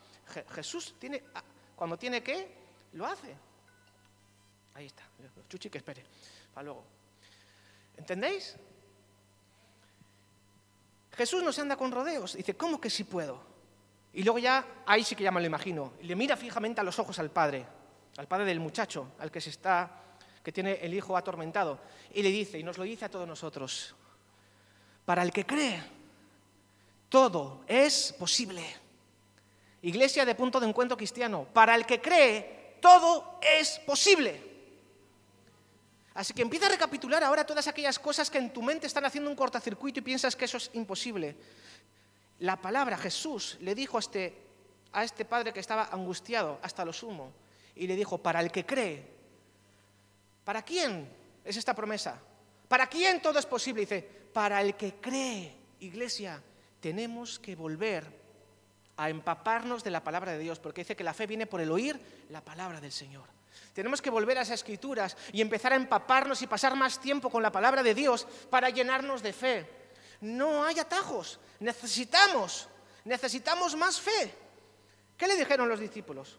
Jesús 0.54 0.94
tiene, 0.98 1.24
ah, 1.34 1.42
cuando 1.74 1.98
tiene 1.98 2.22
que, 2.22 2.54
lo 2.92 3.06
hace. 3.06 3.34
Ahí 4.74 4.86
está, 4.86 5.04
chuchi 5.48 5.70
que 5.70 5.78
espere, 5.78 6.04
para 6.52 6.64
luego. 6.64 6.84
¿Entendéis? 7.96 8.56
Jesús 11.12 11.42
no 11.42 11.50
se 11.50 11.62
anda 11.62 11.76
con 11.76 11.90
rodeos, 11.90 12.34
dice, 12.34 12.54
¿cómo 12.56 12.78
que 12.78 12.90
sí 12.90 13.04
puedo? 13.04 13.42
Y 14.16 14.22
luego 14.22 14.38
ya, 14.38 14.64
ahí 14.86 15.04
sí 15.04 15.14
que 15.14 15.24
ya 15.24 15.30
me 15.30 15.40
lo 15.40 15.46
imagino, 15.46 15.92
le 16.00 16.16
mira 16.16 16.38
fijamente 16.38 16.80
a 16.80 16.84
los 16.84 16.98
ojos 16.98 17.18
al 17.18 17.30
padre, 17.30 17.66
al 18.16 18.26
padre 18.26 18.46
del 18.46 18.60
muchacho, 18.60 19.12
al 19.18 19.30
que 19.30 19.42
se 19.42 19.50
está, 19.50 19.90
que 20.42 20.52
tiene 20.52 20.78
el 20.80 20.94
hijo 20.94 21.18
atormentado, 21.18 21.78
y 22.14 22.22
le 22.22 22.30
dice, 22.30 22.58
y 22.58 22.62
nos 22.62 22.78
lo 22.78 22.84
dice 22.84 23.04
a 23.04 23.10
todos 23.10 23.28
nosotros, 23.28 23.94
para 25.04 25.22
el 25.22 25.30
que 25.30 25.44
cree, 25.44 25.82
todo 27.10 27.62
es 27.68 28.14
posible. 28.18 28.64
Iglesia 29.82 30.24
de 30.24 30.34
punto 30.34 30.60
de 30.60 30.68
encuentro 30.68 30.96
cristiano, 30.96 31.46
para 31.52 31.74
el 31.74 31.84
que 31.84 32.00
cree, 32.00 32.78
todo 32.80 33.38
es 33.42 33.78
posible. 33.80 34.40
Así 36.14 36.32
que 36.32 36.40
empieza 36.40 36.64
a 36.64 36.70
recapitular 36.70 37.22
ahora 37.22 37.44
todas 37.44 37.68
aquellas 37.68 37.98
cosas 37.98 38.30
que 38.30 38.38
en 38.38 38.50
tu 38.50 38.62
mente 38.62 38.86
están 38.86 39.04
haciendo 39.04 39.28
un 39.28 39.36
cortocircuito 39.36 39.98
y 40.00 40.02
piensas 40.02 40.34
que 40.34 40.46
eso 40.46 40.56
es 40.56 40.70
imposible 40.72 41.36
la 42.40 42.60
palabra, 42.60 42.98
Jesús 42.98 43.56
le 43.60 43.74
dijo 43.74 43.96
a 43.96 44.00
este, 44.00 44.36
a 44.92 45.04
este 45.04 45.24
padre 45.24 45.52
que 45.52 45.60
estaba 45.60 45.88
angustiado 45.92 46.58
hasta 46.62 46.84
lo 46.84 46.92
sumo, 46.92 47.32
y 47.74 47.86
le 47.86 47.96
dijo, 47.96 48.18
para 48.18 48.40
el 48.40 48.50
que 48.50 48.64
cree, 48.64 49.06
¿para 50.44 50.62
quién 50.62 51.08
es 51.44 51.56
esta 51.56 51.74
promesa? 51.74 52.20
¿Para 52.68 52.86
quién 52.86 53.20
todo 53.20 53.38
es 53.38 53.46
posible? 53.46 53.82
Dice, 53.82 54.02
para 54.32 54.60
el 54.60 54.74
que 54.74 54.94
cree, 54.94 55.54
iglesia, 55.80 56.42
tenemos 56.80 57.38
que 57.38 57.54
volver 57.54 58.04
a 58.96 59.10
empaparnos 59.10 59.84
de 59.84 59.90
la 59.90 60.02
palabra 60.02 60.32
de 60.32 60.38
Dios, 60.38 60.58
porque 60.58 60.82
dice 60.82 60.96
que 60.96 61.04
la 61.04 61.14
fe 61.14 61.26
viene 61.26 61.46
por 61.46 61.60
el 61.60 61.70
oír 61.70 62.00
la 62.30 62.40
palabra 62.40 62.80
del 62.80 62.92
Señor. 62.92 63.28
Tenemos 63.72 64.00
que 64.00 64.10
volver 64.10 64.38
a 64.38 64.42
esas 64.42 64.60
escrituras 64.60 65.16
y 65.32 65.40
empezar 65.40 65.72
a 65.72 65.76
empaparnos 65.76 66.40
y 66.42 66.46
pasar 66.46 66.74
más 66.76 66.98
tiempo 67.00 67.30
con 67.30 67.42
la 67.42 67.52
palabra 67.52 67.82
de 67.82 67.94
Dios 67.94 68.26
para 68.50 68.70
llenarnos 68.70 69.22
de 69.22 69.32
fe. 69.32 69.68
No 70.20 70.64
hay 70.64 70.78
atajos. 70.78 71.38
Necesitamos, 71.60 72.68
necesitamos 73.04 73.74
más 73.76 74.00
fe. 74.00 74.34
¿Qué 75.16 75.26
le 75.26 75.36
dijeron 75.36 75.68
los 75.68 75.80
discípulos? 75.80 76.38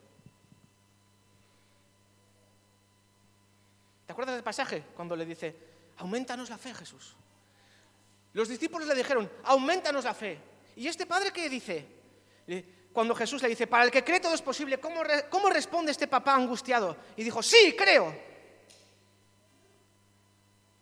¿Te 4.05 4.13
acuerdas 4.13 4.35
del 4.35 4.43
pasaje 4.43 4.83
cuando 4.95 5.15
le 5.15 5.25
dice, 5.25 5.55
aumentanos 5.97 6.49
la 6.49 6.57
fe, 6.57 6.73
Jesús? 6.73 7.15
Los 8.33 8.47
discípulos 8.47 8.87
le 8.87 8.95
dijeron, 8.95 9.29
aumentanos 9.43 10.05
la 10.05 10.13
fe. 10.13 10.39
¿Y 10.75 10.87
este 10.87 11.05
padre 11.05 11.31
qué 11.31 11.49
dice? 11.49 11.87
Cuando 12.93 13.15
Jesús 13.15 13.41
le 13.41 13.49
dice, 13.49 13.67
para 13.67 13.83
el 13.83 13.91
que 13.91 14.03
cree 14.03 14.19
todo 14.19 14.33
es 14.33 14.41
posible, 14.41 14.79
¿cómo, 14.79 15.01
¿cómo 15.29 15.49
responde 15.49 15.91
este 15.91 16.07
papá 16.07 16.35
angustiado? 16.35 16.95
Y 17.15 17.23
dijo, 17.23 17.43
sí, 17.43 17.75
creo. 17.77 18.15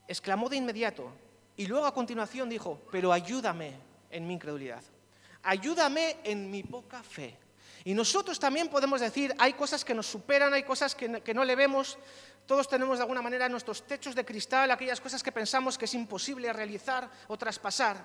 Exclamó 0.08 0.47
de 0.49 0.58
inmediato, 0.58 1.12
y 1.57 1.67
luego 1.67 1.85
a 1.85 1.93
continuación 1.93 2.49
dijo, 2.49 2.81
pero 2.91 3.13
ayúdame 3.13 3.73
en 4.09 4.27
mi 4.27 4.33
incredulidad, 4.33 4.83
ayúdame 5.43 6.17
en 6.23 6.51
mi 6.51 6.63
poca 6.63 7.01
fe. 7.03 7.37
Y 7.83 7.93
nosotros 7.93 8.39
también 8.39 8.67
podemos 8.67 8.99
decir, 8.99 9.33
hay 9.37 9.53
cosas 9.53 9.85
que 9.85 9.93
nos 9.93 10.07
superan, 10.07 10.53
hay 10.53 10.63
cosas 10.63 10.95
que, 10.95 11.33
no 11.33 11.45
le 11.45 11.55
vemos, 11.55 11.99
todos 12.47 12.67
tenemos 12.67 12.97
de 12.97 13.03
alguna 13.03 13.21
manera 13.21 13.47
nuestros 13.47 13.85
techos 13.85 14.15
de 14.15 14.25
cristal, 14.25 14.71
aquellas 14.71 14.99
cosas 14.99 15.21
que 15.21 15.31
pensamos 15.31 15.77
que 15.77 15.85
es 15.85 15.93
imposible 15.93 16.51
realizar 16.51 17.09
o 17.27 17.37
traspasar. 17.37 18.03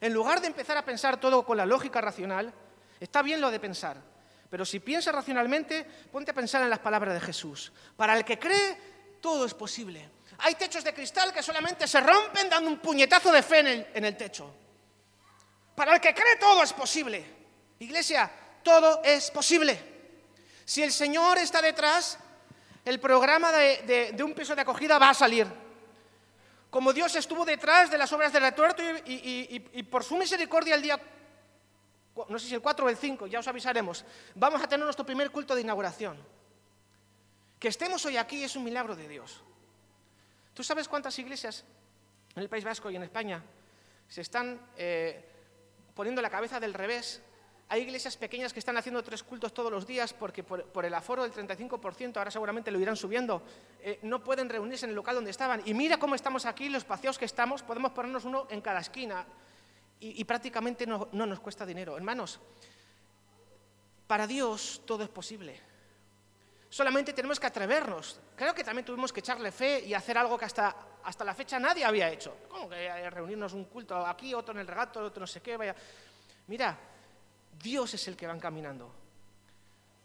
En 0.00 0.14
lugar 0.14 0.40
de 0.40 0.46
empezar 0.46 0.76
a 0.76 0.84
pensar 0.84 1.18
todo 1.18 1.44
con 1.44 1.56
la 1.56 1.66
lógica 1.66 2.00
racional, 2.00 2.54
está 3.00 3.22
bien 3.22 3.40
lo 3.40 3.50
de 3.50 3.58
pensar, 3.58 4.00
pero 4.48 4.64
si 4.64 4.78
piensas 4.78 5.14
racionalmente, 5.14 5.84
ponte 6.12 6.30
a 6.30 6.34
pensar 6.34 6.62
en 6.62 6.70
las 6.70 6.78
palabras 6.78 7.14
de 7.14 7.20
Jesús. 7.20 7.72
Para 7.96 8.16
el 8.16 8.24
que 8.24 8.38
cree, 8.38 8.78
todo 9.20 9.44
es 9.44 9.52
posible. 9.52 10.08
Hay 10.38 10.54
techos 10.54 10.84
de 10.84 10.94
cristal 10.94 11.32
que 11.32 11.42
solamente 11.42 11.88
se 11.88 12.00
rompen 12.00 12.48
dando 12.48 12.70
un 12.70 12.78
puñetazo 12.78 13.32
de 13.32 13.42
fe 13.42 13.86
en 13.92 14.04
el, 14.04 14.16
techo. 14.16 14.54
Para 15.74 15.94
el 15.94 16.00
que 16.00 16.14
cree 16.14 16.36
todo 16.36 16.62
es 16.62 16.72
posible. 16.72 17.24
Iglesia, 17.80 18.30
todo 18.62 19.02
es 19.02 19.30
posible. 19.30 19.80
Si 20.64 20.82
el 20.82 20.92
Señor 20.92 21.38
está 21.38 21.60
detrás, 21.60 22.18
el 22.84 23.00
programa 23.00 23.50
de, 23.50 24.14
un 24.22 24.32
piso 24.34 24.54
de 24.54 24.62
acogida 24.62 24.98
va 24.98 25.10
a 25.10 25.14
salir. 25.14 25.46
Como 26.70 26.92
Dios 26.92 27.16
estuvo 27.16 27.44
detrás 27.44 27.90
de 27.90 27.98
las 27.98 28.12
obras 28.12 28.32
de 28.32 28.40
retuerto 28.40 28.82
y, 29.06 29.66
y, 29.72 29.82
por 29.84 30.04
su 30.04 30.16
misericordia 30.16 30.74
el 30.76 30.82
día, 30.82 31.00
no 32.28 32.38
sé 32.38 32.46
si 32.46 32.54
el 32.54 32.60
4 32.60 32.86
o 32.86 32.88
el 32.88 32.96
5, 32.96 33.26
ya 33.26 33.40
os 33.40 33.48
avisaremos, 33.48 34.04
vamos 34.34 34.62
a 34.62 34.68
tener 34.68 34.84
nuestro 34.84 35.06
primer 35.06 35.30
culto 35.30 35.54
de 35.54 35.62
inauguración. 35.62 36.16
Que 37.58 37.68
estemos 37.68 38.04
hoy 38.04 38.16
aquí 38.16 38.44
es 38.44 38.54
un 38.54 38.62
milagro 38.62 38.94
de 38.94 39.08
Dios. 39.08 39.42
¿Tú 40.58 40.64
sabes 40.64 40.88
cuántas 40.88 41.16
iglesias 41.20 41.62
en 42.34 42.42
el 42.42 42.48
País 42.48 42.64
Vasco 42.64 42.90
y 42.90 42.96
en 42.96 43.04
España 43.04 43.40
se 44.08 44.22
están 44.22 44.60
eh, 44.76 45.24
poniendo 45.94 46.20
la 46.20 46.30
cabeza 46.30 46.58
del 46.58 46.74
revés? 46.74 47.22
Hay 47.68 47.82
iglesias 47.82 48.16
pequeñas 48.16 48.52
que 48.52 48.58
están 48.58 48.76
haciendo 48.76 49.00
tres 49.04 49.22
cultos 49.22 49.54
todos 49.54 49.70
los 49.70 49.86
días 49.86 50.12
porque 50.12 50.42
por, 50.42 50.84
el 50.84 50.94
aforo 50.94 51.22
del 51.22 51.32
35%, 51.32 52.16
ahora 52.16 52.32
seguramente 52.32 52.72
lo 52.72 52.80
irán 52.80 52.96
subiendo, 52.96 53.40
eh, 53.80 54.00
no 54.02 54.24
pueden 54.24 54.48
reunirse 54.48 54.86
en 54.86 54.90
el 54.90 54.96
local 54.96 55.14
donde 55.14 55.30
estaban. 55.30 55.62
Y 55.64 55.74
mira 55.74 55.96
cómo 55.96 56.16
estamos 56.16 56.44
aquí, 56.44 56.68
los 56.68 56.82
espacios 56.82 57.18
que 57.18 57.26
estamos, 57.26 57.62
podemos 57.62 57.92
ponernos 57.92 58.24
uno 58.24 58.48
en 58.50 58.60
cada 58.60 58.80
esquina 58.80 59.24
y, 60.00 60.24
prácticamente 60.24 60.88
no 60.88 61.08
nos 61.12 61.38
cuesta 61.38 61.64
dinero. 61.64 61.96
Hermanos, 61.96 62.40
para 64.08 64.26
Dios 64.26 64.82
todo 64.84 65.04
es 65.04 65.08
posible. 65.08 65.67
Solamente 66.70 67.12
tenemos 67.12 67.40
que 67.40 67.46
atrevernos. 67.46 68.20
Creo 68.36 68.54
que 68.54 68.62
también 68.62 68.84
tuvimos 68.84 69.12
que 69.12 69.20
echarle 69.20 69.50
fe 69.50 69.84
y 69.86 69.94
hacer 69.94 70.18
algo 70.18 70.36
que 70.36 70.44
hasta, 70.44 70.76
hasta 71.04 71.24
la 71.24 71.34
fecha 71.34 71.58
nadie 71.58 71.84
había 71.84 72.10
hecho. 72.10 72.36
¿Cómo 72.48 72.68
que 72.68 73.10
reunirnos 73.10 73.54
un 73.54 73.64
culto 73.64 74.06
aquí, 74.06 74.34
otro 74.34 74.52
en 74.52 74.60
el 74.60 74.66
regato, 74.66 75.00
otro 75.00 75.20
no 75.20 75.26
sé 75.26 75.40
qué? 75.40 75.56
Vaya. 75.56 75.74
Mira, 76.48 76.78
Dios 77.58 77.94
es 77.94 78.06
el 78.08 78.16
que 78.16 78.26
va 78.26 78.34
encaminando. 78.34 78.94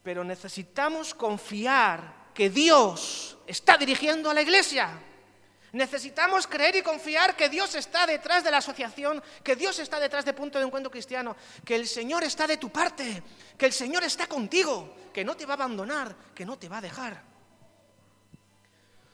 Pero 0.01 0.23
necesitamos 0.23 1.13
confiar 1.13 2.31
que 2.33 2.49
Dios 2.49 3.37
está 3.45 3.77
dirigiendo 3.77 4.29
a 4.29 4.33
la 4.33 4.41
iglesia. 4.41 4.89
Necesitamos 5.73 6.45
creer 6.45 6.75
y 6.75 6.81
confiar 6.83 7.35
que 7.35 7.49
Dios 7.49 7.73
está 7.73 8.05
detrás 8.05 8.43
de 8.43 8.51
la 8.51 8.57
asociación, 8.57 9.23
que 9.43 9.55
Dios 9.55 9.79
está 9.79 9.99
detrás 9.99 10.23
de 10.23 10.33
Punto 10.33 10.59
de 10.59 10.65
Encuentro 10.65 10.91
Cristiano, 10.91 11.35
que 11.65 11.75
el 11.75 11.87
Señor 11.87 12.23
está 12.23 12.45
de 12.45 12.57
tu 12.57 12.69
parte, 12.69 13.23
que 13.57 13.65
el 13.65 13.73
Señor 13.73 14.03
está 14.03 14.27
contigo, 14.27 14.95
que 15.11 15.25
no 15.25 15.35
te 15.35 15.47
va 15.47 15.53
a 15.53 15.57
abandonar, 15.57 16.15
que 16.35 16.45
no 16.45 16.59
te 16.59 16.69
va 16.69 16.77
a 16.77 16.81
dejar. 16.81 17.23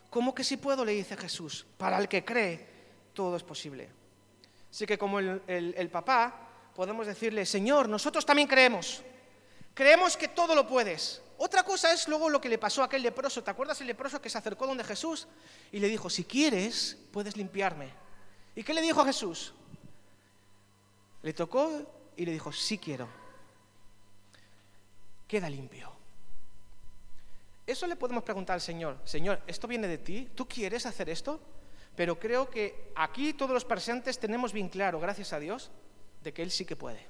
¿Cómo 0.09 0.35
que 0.35 0.43
si 0.43 0.57
puedo? 0.57 0.83
le 0.83 0.91
dice 0.91 1.15
Jesús. 1.15 1.65
Para 1.77 1.97
el 1.97 2.09
que 2.09 2.25
cree, 2.25 2.67
todo 3.13 3.37
es 3.37 3.43
posible. 3.43 3.89
Así 4.69 4.85
que 4.85 4.97
como 4.97 5.19
el, 5.19 5.41
el 5.47 5.89
papá, 5.89 6.49
podemos 6.75 7.07
decirle, 7.07 7.45
Señor, 7.45 7.87
nosotros 7.87 8.25
también 8.25 8.49
creemos. 8.49 9.01
Creemos 9.73 10.17
que 10.17 10.27
todo 10.27 10.55
lo 10.55 10.67
puedes. 10.67 11.21
Otra 11.37 11.63
cosa 11.63 11.93
es 11.93 12.07
luego 12.07 12.29
lo 12.29 12.41
que 12.41 12.49
le 12.49 12.57
pasó 12.57 12.81
a 12.81 12.85
aquel 12.85 13.01
leproso. 13.01 13.41
¿Te 13.43 13.51
acuerdas 13.51 13.79
el 13.79 13.87
leproso 13.87 14.21
que 14.21 14.29
se 14.29 14.37
acercó 14.37 14.67
donde 14.67 14.83
Jesús 14.83 15.27
y 15.71 15.79
le 15.79 15.87
dijo, 15.87 16.09
si 16.09 16.25
quieres, 16.25 16.97
puedes 17.13 17.37
limpiarme? 17.37 17.93
¿Y 18.55 18.63
qué 18.63 18.73
le 18.73 18.81
dijo 18.81 19.05
Jesús? 19.05 19.53
Le 21.21 21.33
tocó 21.33 22.11
y 22.17 22.25
le 22.25 22.33
dijo, 22.33 22.51
sí 22.51 22.77
quiero. 22.77 23.07
Queda 25.27 25.49
limpio. 25.49 25.93
Eso 27.65 27.87
le 27.87 27.95
podemos 27.95 28.23
preguntar 28.23 28.55
al 28.55 28.61
Señor. 28.61 28.97
Señor, 29.05 29.41
¿esto 29.47 29.67
viene 29.67 29.87
de 29.87 29.99
ti? 29.99 30.27
¿Tú 30.35 30.47
quieres 30.47 30.85
hacer 30.85 31.09
esto? 31.09 31.39
Pero 31.95 32.19
creo 32.19 32.49
que 32.49 32.91
aquí 32.95 33.33
todos 33.33 33.51
los 33.51 33.63
presentes 33.63 34.19
tenemos 34.19 34.51
bien 34.51 34.69
claro, 34.69 34.99
gracias 34.99 35.33
a 35.33 35.39
Dios, 35.39 35.69
de 36.23 36.33
que 36.33 36.41
Él 36.41 36.51
sí 36.51 36.65
que 36.65 36.75
puede. 36.75 37.05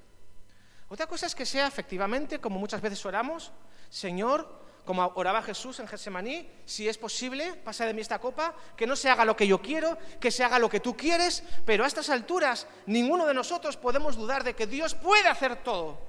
Otra 0.89 1.08
cosa 1.08 1.28
es 1.28 1.36
que 1.36 1.45
sea 1.45 1.67
efectivamente, 1.67 2.39
como 2.39 2.60
muchas 2.60 2.82
veces 2.82 3.06
oramos, 3.06 3.52
Señor, 3.89 4.60
como 4.86 5.06
oraba 5.15 5.43
Jesús 5.43 5.80
en 5.80 5.88
Getsemaní, 5.88 6.49
si 6.65 6.89
es 6.89 6.97
posible, 6.97 7.54
pasa 7.54 7.86
de 7.86 7.93
mí 7.93 8.02
esta 8.02 8.17
copa, 8.17 8.56
que 8.75 8.88
no 8.88 8.95
se 8.95 9.08
haga 9.08 9.23
lo 9.23 9.36
que 9.36 9.45
yo 9.45 9.62
quiero, 9.62 9.99
que 10.19 10.32
se 10.32 10.43
haga 10.43 10.58
lo 10.58 10.67
que 10.67 10.80
tú 10.80 10.97
quieres, 10.97 11.43
pero 11.63 11.84
a 11.84 11.88
estas 11.88 12.10
alturas 12.10 12.65
ninguno 12.88 13.28
de 13.28 13.36
nosotros 13.36 13.78
podemos 13.78 14.15
dudar 14.15 14.43
de 14.43 14.56
que 14.56 14.65
Dios 14.65 14.95
puede 14.95 15.28
hacer 15.28 15.58
todo. 15.58 15.99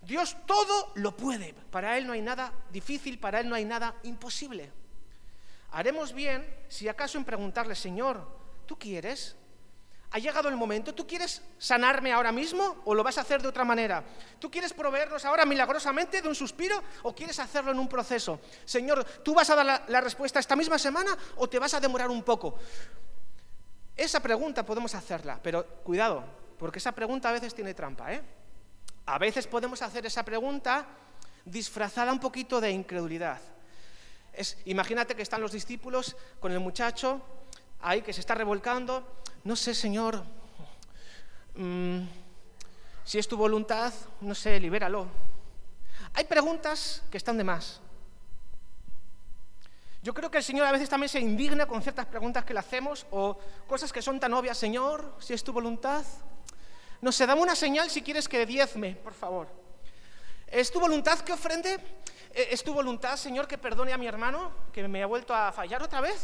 Dios 0.00 0.34
todo 0.46 0.92
lo 0.94 1.14
puede. 1.14 1.54
Para 1.70 1.98
Él 1.98 2.06
no 2.06 2.14
hay 2.14 2.22
nada 2.22 2.54
difícil, 2.70 3.18
para 3.18 3.40
Él 3.40 3.50
no 3.50 3.54
hay 3.54 3.66
nada 3.66 3.96
imposible. 4.02 4.72
Haremos 5.72 6.14
bien 6.14 6.46
si 6.68 6.88
acaso 6.88 7.18
en 7.18 7.24
preguntarle, 7.26 7.74
Señor, 7.74 8.26
¿tú 8.66 8.78
quieres? 8.78 9.36
¿Ha 10.14 10.18
llegado 10.18 10.50
el 10.50 10.56
momento? 10.56 10.94
¿Tú 10.94 11.06
quieres 11.06 11.40
sanarme 11.58 12.12
ahora 12.12 12.32
mismo 12.32 12.82
o 12.84 12.94
lo 12.94 13.02
vas 13.02 13.16
a 13.16 13.22
hacer 13.22 13.40
de 13.40 13.48
otra 13.48 13.64
manera? 13.64 14.04
¿Tú 14.38 14.50
quieres 14.50 14.74
proveernos 14.74 15.24
ahora 15.24 15.46
milagrosamente 15.46 16.20
de 16.20 16.28
un 16.28 16.34
suspiro 16.34 16.82
o 17.02 17.14
quieres 17.14 17.38
hacerlo 17.38 17.72
en 17.72 17.78
un 17.78 17.88
proceso? 17.88 18.38
Señor, 18.66 19.04
¿tú 19.24 19.32
vas 19.32 19.48
a 19.48 19.54
dar 19.54 19.84
la, 19.88 20.00
respuesta 20.02 20.38
esta 20.38 20.54
misma 20.54 20.78
semana 20.78 21.16
o 21.36 21.48
te 21.48 21.58
vas 21.58 21.72
a 21.72 21.80
demorar 21.80 22.10
un 22.10 22.22
poco? 22.22 22.58
Esa 23.96 24.20
pregunta 24.20 24.66
podemos 24.66 24.94
hacerla, 24.94 25.40
pero 25.42 25.66
cuidado, 25.82 26.24
porque 26.58 26.78
esa 26.78 26.92
pregunta 26.92 27.30
a 27.30 27.32
veces 27.32 27.54
tiene 27.54 27.72
trampa. 27.72 28.12
¿eh? 28.12 28.20
A 29.06 29.18
veces 29.18 29.46
podemos 29.46 29.80
hacer 29.80 30.04
esa 30.04 30.22
pregunta 30.26 30.86
disfrazada 31.46 32.12
un 32.12 32.20
poquito 32.20 32.60
de 32.60 32.70
incredulidad. 32.70 33.40
Es, 34.34 34.58
imagínate 34.66 35.14
que 35.14 35.22
están 35.22 35.40
los 35.40 35.52
discípulos 35.52 36.16
con 36.38 36.52
el 36.52 36.60
muchacho 36.60 37.22
ahí 37.80 38.02
que 38.02 38.12
se 38.12 38.20
está 38.20 38.34
revolcando 38.34 39.22
no 39.44 39.56
sé, 39.56 39.74
Señor, 39.74 40.22
mm, 41.54 42.02
si 43.04 43.18
es 43.18 43.26
tu 43.26 43.36
voluntad, 43.36 43.92
no 44.20 44.34
sé, 44.34 44.60
libéralo. 44.60 45.06
Hay 46.14 46.24
preguntas 46.24 47.02
que 47.10 47.16
están 47.16 47.36
de 47.36 47.44
más. 47.44 47.80
Yo 50.02 50.12
creo 50.14 50.30
que 50.30 50.38
el 50.38 50.44
Señor 50.44 50.66
a 50.66 50.72
veces 50.72 50.88
también 50.88 51.08
se 51.08 51.20
indigna 51.20 51.66
con 51.66 51.82
ciertas 51.82 52.06
preguntas 52.06 52.44
que 52.44 52.52
le 52.52 52.60
hacemos 52.60 53.06
o 53.10 53.38
cosas 53.68 53.92
que 53.92 54.02
son 54.02 54.18
tan 54.18 54.34
obvias, 54.34 54.58
Señor, 54.58 55.16
si 55.20 55.32
es 55.32 55.44
tu 55.44 55.52
voluntad. 55.52 56.04
No 57.00 57.12
sé, 57.12 57.26
dame 57.26 57.40
una 57.40 57.56
señal 57.56 57.90
si 57.90 58.02
quieres 58.02 58.28
que 58.28 58.44
diezme, 58.46 58.94
por 58.96 59.14
favor. 59.14 59.48
¿Es 60.46 60.70
tu 60.70 60.80
voluntad 60.80 61.18
que 61.20 61.32
ofrende? 61.32 61.78
¿Es 62.32 62.62
tu 62.62 62.74
voluntad, 62.74 63.16
Señor, 63.16 63.46
que 63.46 63.58
perdone 63.58 63.92
a 63.92 63.98
mi 63.98 64.06
hermano, 64.06 64.52
que 64.72 64.86
me 64.86 65.02
ha 65.02 65.06
vuelto 65.06 65.34
a 65.34 65.52
fallar 65.52 65.82
otra 65.82 66.00
vez? 66.00 66.20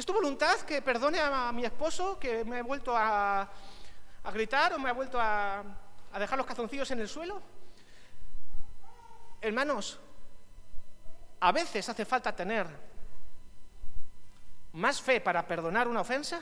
¿Es 0.00 0.06
tu 0.06 0.14
voluntad 0.14 0.58
que 0.60 0.80
perdone 0.80 1.20
a 1.20 1.52
mi 1.52 1.62
esposo 1.62 2.18
que 2.18 2.42
me 2.42 2.60
ha 2.60 2.62
vuelto 2.62 2.96
a, 2.96 3.46
gritar 4.32 4.72
o 4.72 4.78
me 4.78 4.88
ha 4.88 4.94
vuelto 4.94 5.18
a, 5.20 5.62
dejar 6.18 6.38
los 6.38 6.46
cazoncillos 6.46 6.90
en 6.92 7.00
el 7.00 7.06
suelo? 7.06 7.42
Hermanos, 9.42 10.00
a 11.40 11.52
veces 11.52 11.86
hace 11.86 12.06
falta 12.06 12.34
tener 12.34 12.66
más 14.72 15.02
fe 15.02 15.20
para 15.20 15.46
perdonar 15.46 15.86
una 15.86 16.00
ofensa 16.00 16.40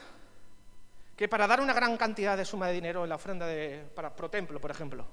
que 1.17 1.27
para 1.27 1.45
dar 1.45 1.59
una 1.59 1.73
gran 1.73 1.97
cantidad 1.97 2.37
de 2.37 2.45
suma 2.45 2.67
de 2.67 2.73
dinero 2.75 3.03
en 3.03 3.09
la 3.09 3.15
ofrenda 3.15 3.45
de, 3.45 3.91
para 3.93 4.15
pro 4.15 4.29
templo, 4.29 4.61
por 4.61 4.71
ejemplo. 4.71 5.05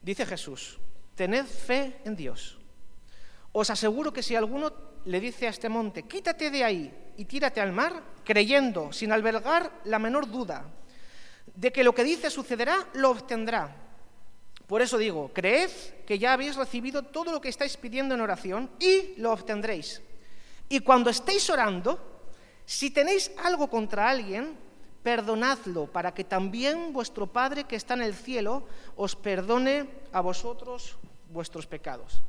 Dice 0.00 0.24
Jesús, 0.24 0.80
tened 1.20 1.44
fe 1.44 2.00
en 2.08 2.16
Dios. 2.16 2.56
Os 3.52 3.68
aseguro 3.68 4.08
que 4.08 4.24
si 4.24 4.32
alguno 4.32 4.72
le 5.04 5.20
dice 5.20 5.44
a 5.46 5.50
este 5.52 5.68
monte, 5.68 6.08
quítate 6.08 6.48
de 6.48 6.64
ahí 6.64 7.12
y 7.18 7.26
tírate 7.26 7.60
al 7.60 7.76
mar, 7.76 8.24
creyendo, 8.24 8.90
sin 8.90 9.12
albergar 9.12 9.84
la 9.84 9.98
menor 9.98 10.30
duda, 10.30 10.64
de 11.54 11.70
que 11.70 11.84
lo 11.84 11.92
que 11.92 12.04
dice 12.04 12.30
sucederá, 12.30 12.88
lo 12.94 13.10
obtendrá. 13.10 13.68
Por 14.66 14.80
eso 14.80 14.96
digo, 14.96 15.30
creed 15.34 15.68
que 16.06 16.18
ya 16.18 16.32
habéis 16.32 16.56
recibido 16.56 17.02
todo 17.02 17.32
lo 17.32 17.40
que 17.42 17.50
estáis 17.50 17.76
pidiendo 17.76 18.14
en 18.14 18.22
oración 18.22 18.70
y 18.80 19.20
lo 19.20 19.30
obtendréis. 19.30 20.00
Y 20.70 20.80
cuando 20.80 21.10
estéis 21.10 21.50
orando, 21.50 22.00
si 22.64 22.88
tenéis 22.88 23.30
algo 23.44 23.68
contra 23.68 24.08
alguien, 24.08 24.56
perdonadlo 25.02 25.84
para 25.86 26.14
que 26.14 26.24
también 26.24 26.94
vuestro 26.94 27.26
Padre 27.26 27.64
que 27.64 27.76
está 27.76 27.92
en 27.92 28.08
el 28.08 28.14
cielo 28.14 28.64
os 28.96 29.16
perdone 29.16 29.84
a 30.12 30.22
vosotros 30.22 30.96
vuestros 31.30 31.66
pecados. 31.66 32.22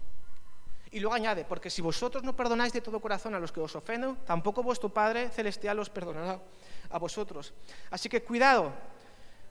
Y 0.91 0.99
luego 0.99 1.15
añade, 1.15 1.45
porque 1.45 1.69
si 1.69 1.81
vosotros 1.81 2.21
no 2.23 2.35
perdonáis 2.35 2.73
de 2.73 2.81
todo 2.81 2.99
corazón 2.99 3.33
a 3.33 3.39
los 3.39 3.51
que 3.51 3.61
os 3.61 3.75
ofenden, 3.75 4.17
tampoco 4.27 4.61
vuestro 4.61 4.89
Padre 4.89 5.29
Celestial 5.29 5.79
os 5.79 5.89
perdonará 5.89 6.41
a 6.89 6.99
vosotros. 6.99 7.53
Así 7.89 8.09
que 8.09 8.23
cuidado, 8.23 8.73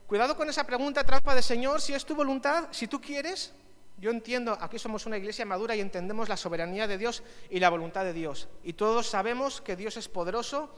cuidado 0.07 0.37
con 0.37 0.51
esa 0.51 0.65
pregunta 0.65 1.03
trampa 1.03 1.35
de 1.35 1.41
Señor, 1.41 1.81
si 1.81 1.95
es 1.95 2.05
tu 2.05 2.15
voluntad, 2.15 2.69
si 2.73 2.87
tú 2.87 3.01
quieres. 3.01 3.55
Yo 3.97 4.11
entiendo, 4.11 4.57
aquí 4.61 4.79
somos 4.79 5.05
una 5.07 5.17
iglesia 5.17 5.45
madura 5.45 5.75
y 5.77 5.81
entendemos 5.81 6.29
la 6.29 6.37
soberanía 6.37 6.87
de 6.87 6.97
Dios 6.97 7.23
y 7.49 7.59
la 7.59 7.69
voluntad 7.69 8.05
de 8.05 8.13
Dios. 8.13 8.49
Y 8.63 8.75
todos 8.75 9.07
sabemos 9.07 9.61
que 9.61 9.77
Dios 9.77 9.97
es 9.97 10.09
poderoso 10.09 10.75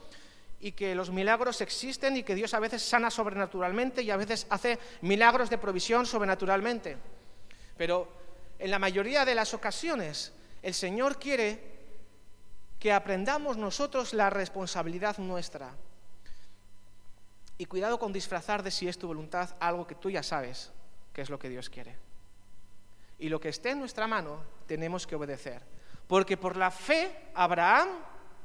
y 0.59 0.71
que 0.71 0.95
los 0.95 1.09
milagros 1.09 1.59
existen 1.59 2.15
y 2.15 2.23
que 2.23 2.35
Dios 2.35 2.53
a 2.53 2.59
veces 2.59 2.81
sana 2.81 3.11
sobrenaturalmente 3.11 4.01
y 4.01 4.11
a 4.11 4.17
veces 4.17 4.47
hace 4.49 4.79
milagros 5.01 5.49
de 5.49 5.57
provisión 5.57 6.05
sobrenaturalmente. 6.05 6.97
Pero 7.77 8.22
en 8.63 8.71
la 8.71 8.79
mayoría 8.79 9.25
de 9.25 9.35
las 9.35 9.53
ocasiones, 9.53 10.31
el 10.61 10.73
Señor 10.73 11.19
quiere 11.19 11.61
que 12.79 12.93
aprendamos 12.93 13.57
nosotros 13.57 14.13
la 14.13 14.29
responsabilidad 14.29 15.17
nuestra. 15.17 15.75
Y 17.57 17.65
cuidado 17.65 17.99
con 17.99 18.13
disfrazar 18.13 18.63
de 18.63 18.71
si 18.71 18.87
es 18.87 18.97
tu 18.97 19.07
voluntad 19.07 19.49
algo 19.59 19.85
que 19.85 19.95
tú 19.95 20.09
ya 20.09 20.23
sabes 20.23 20.71
que 21.11 21.21
es 21.21 21.29
lo 21.29 21.37
que 21.37 21.49
Dios 21.49 21.69
quiere. 21.69 21.97
Y 23.19 23.27
lo 23.27 23.41
que 23.41 23.49
esté 23.49 23.71
en 23.71 23.79
nuestra 23.79 24.07
mano 24.07 24.41
tenemos 24.65 25.05
que 25.05 25.15
obedecer. 25.15 25.61
Porque 26.07 26.37
por 26.37 26.55
la 26.55 26.71
fe 26.71 27.31
Abraham 27.35 27.89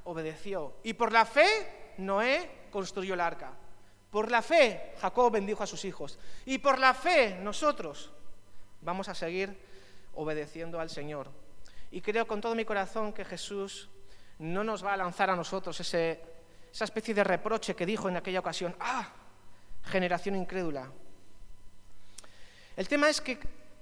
obedeció. 0.02 0.78
Y 0.82 0.94
por 0.94 1.12
la 1.12 1.26
fe 1.26 1.94
Noé 1.98 2.66
construyó 2.72 3.14
el 3.14 3.20
arca. 3.20 3.52
Por 4.10 4.32
la 4.32 4.42
fe 4.42 4.94
Jacob 5.00 5.30
bendijo 5.30 5.62
a 5.62 5.68
sus 5.68 5.84
hijos. 5.84 6.18
Y 6.44 6.58
por 6.58 6.80
la 6.80 6.92
fe 6.92 7.38
nosotros 7.40 8.10
vamos 8.80 9.08
a 9.08 9.14
seguir 9.14 9.67
obedeciendo 10.18 10.80
al 10.80 10.90
Señor. 10.90 11.30
Y 11.90 12.00
creo 12.00 12.26
con 12.26 12.40
todo 12.40 12.54
mi 12.54 12.64
corazón 12.64 13.12
que 13.12 13.24
Jesús 13.24 13.88
no 14.40 14.64
nos 14.64 14.84
va 14.84 14.92
a 14.92 14.96
lanzar 14.96 15.30
a 15.30 15.36
nosotros 15.36 15.78
ese, 15.80 16.20
esa 16.72 16.84
especie 16.84 17.14
de 17.14 17.24
reproche 17.24 17.74
que 17.74 17.86
dijo 17.86 18.08
en 18.08 18.16
aquella 18.16 18.40
ocasión, 18.40 18.74
ah, 18.80 19.08
generación 19.84 20.34
incrédula. 20.34 20.90
El 22.76 22.88
tema 22.88 23.08
es 23.08 23.20
que, 23.20 23.38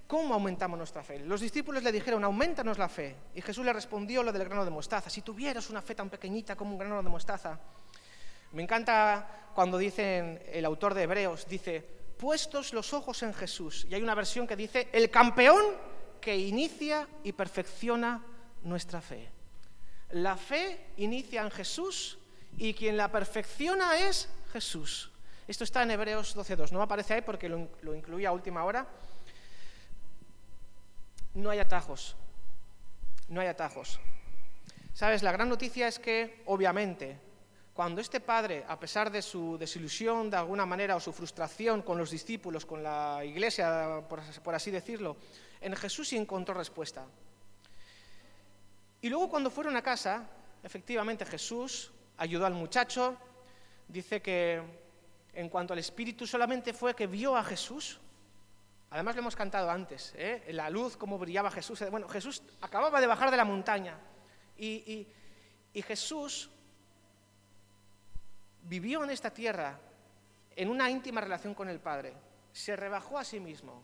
¿cómo 0.06 0.34
aumentamos 0.34 0.78
nuestra 0.78 1.02
fe? 1.02 1.18
Los 1.20 1.40
discípulos 1.40 1.82
le 1.82 1.90
dijeron, 1.90 2.22
aumentanos 2.22 2.78
la 2.78 2.88
fe. 2.88 3.16
Y 3.34 3.40
Jesús 3.40 3.64
le 3.64 3.72
respondió 3.72 4.22
lo 4.22 4.32
del 4.32 4.44
grano 4.44 4.64
de 4.64 4.70
mostaza. 4.70 5.10
Si 5.10 5.22
tuvieras 5.22 5.70
una 5.70 5.82
fe 5.82 5.94
tan 5.94 6.10
pequeñita 6.10 6.54
como 6.54 6.72
un 6.72 6.78
grano 6.78 7.02
de 7.02 7.08
mostaza. 7.08 7.58
Me 8.52 8.62
encanta 8.62 9.50
cuando 9.54 9.78
dicen, 9.78 10.42
el 10.46 10.64
autor 10.66 10.94
de 10.94 11.02
Hebreos 11.02 11.46
dice, 11.48 11.80
puestos 12.16 12.74
los 12.74 12.92
ojos 12.92 13.22
en 13.22 13.32
Jesús. 13.32 13.86
Y 13.90 13.94
hay 13.94 14.02
una 14.02 14.14
versión 14.14 14.46
que 14.46 14.56
dice, 14.56 14.88
el 14.92 15.10
campeón 15.10 15.64
que 16.26 16.36
inicia 16.36 17.06
y 17.22 17.30
perfecciona 17.30 18.20
nuestra 18.64 19.00
fe. 19.00 19.30
La 20.10 20.36
fe 20.36 20.88
inicia 20.96 21.40
en 21.40 21.52
Jesús 21.52 22.18
y 22.58 22.74
quien 22.74 22.96
la 22.96 23.12
perfecciona 23.12 23.96
es 23.96 24.28
Jesús. 24.52 25.12
Esto 25.46 25.62
está 25.62 25.84
en 25.84 25.92
Hebreos 25.92 26.36
12.2. 26.36 26.72
No 26.72 26.82
aparece 26.82 27.14
ahí 27.14 27.22
porque 27.22 27.48
lo, 27.48 27.68
lo 27.82 27.94
incluí 27.94 28.24
a 28.24 28.32
última 28.32 28.64
hora. 28.64 28.88
No 31.34 31.50
hay 31.50 31.60
atajos. 31.60 32.16
No 33.28 33.40
hay 33.40 33.46
atajos. 33.46 34.00
Sabes, 34.94 35.22
la 35.22 35.30
gran 35.30 35.48
noticia 35.48 35.86
es 35.86 36.00
que, 36.00 36.42
obviamente, 36.46 37.20
cuando 37.76 38.00
este 38.00 38.20
padre, 38.20 38.64
a 38.66 38.80
pesar 38.80 39.12
de 39.12 39.20
su 39.20 39.58
desilusión 39.58 40.30
de 40.30 40.38
alguna 40.38 40.64
manera 40.64 40.96
o 40.96 41.00
su 41.00 41.12
frustración 41.12 41.82
con 41.82 41.98
los 41.98 42.10
discípulos, 42.10 42.64
con 42.64 42.82
la 42.82 43.22
iglesia, 43.22 44.02
por, 44.08 44.54
así 44.54 44.70
decirlo, 44.70 45.18
en 45.60 45.74
Jesús 45.76 46.08
sí 46.08 46.16
encontró 46.16 46.54
respuesta. 46.54 47.06
Y 49.00 49.08
luego 49.08 49.28
cuando 49.28 49.50
fueron 49.50 49.76
a 49.76 49.82
casa, 49.82 50.28
efectivamente 50.62 51.24
Jesús 51.24 51.92
ayudó 52.16 52.46
al 52.46 52.54
muchacho, 52.54 53.16
dice 53.88 54.20
que 54.22 54.62
en 55.32 55.48
cuanto 55.48 55.72
al 55.72 55.78
Espíritu 55.78 56.26
solamente 56.26 56.72
fue 56.72 56.94
que 56.94 57.06
vio 57.06 57.36
a 57.36 57.44
Jesús. 57.44 58.00
Además 58.90 59.16
lo 59.16 59.20
hemos 59.22 59.36
cantado 59.36 59.70
antes, 59.70 60.14
¿eh? 60.16 60.44
la 60.52 60.70
luz, 60.70 60.96
cómo 60.96 61.18
brillaba 61.18 61.50
Jesús. 61.50 61.82
Bueno, 61.90 62.08
Jesús 62.08 62.42
acababa 62.60 63.00
de 63.00 63.06
bajar 63.06 63.30
de 63.30 63.36
la 63.36 63.44
montaña 63.44 63.98
y 64.56 65.06
Jesús 65.74 66.50
vivió 68.62 69.04
en 69.04 69.10
esta 69.10 69.30
tierra 69.30 69.78
en 70.56 70.70
una 70.70 70.90
íntima 70.90 71.20
relación 71.20 71.54
con 71.54 71.68
el 71.68 71.78
Padre, 71.78 72.14
se 72.52 72.74
rebajó 72.74 73.18
a 73.18 73.24
sí 73.24 73.38
mismo, 73.38 73.82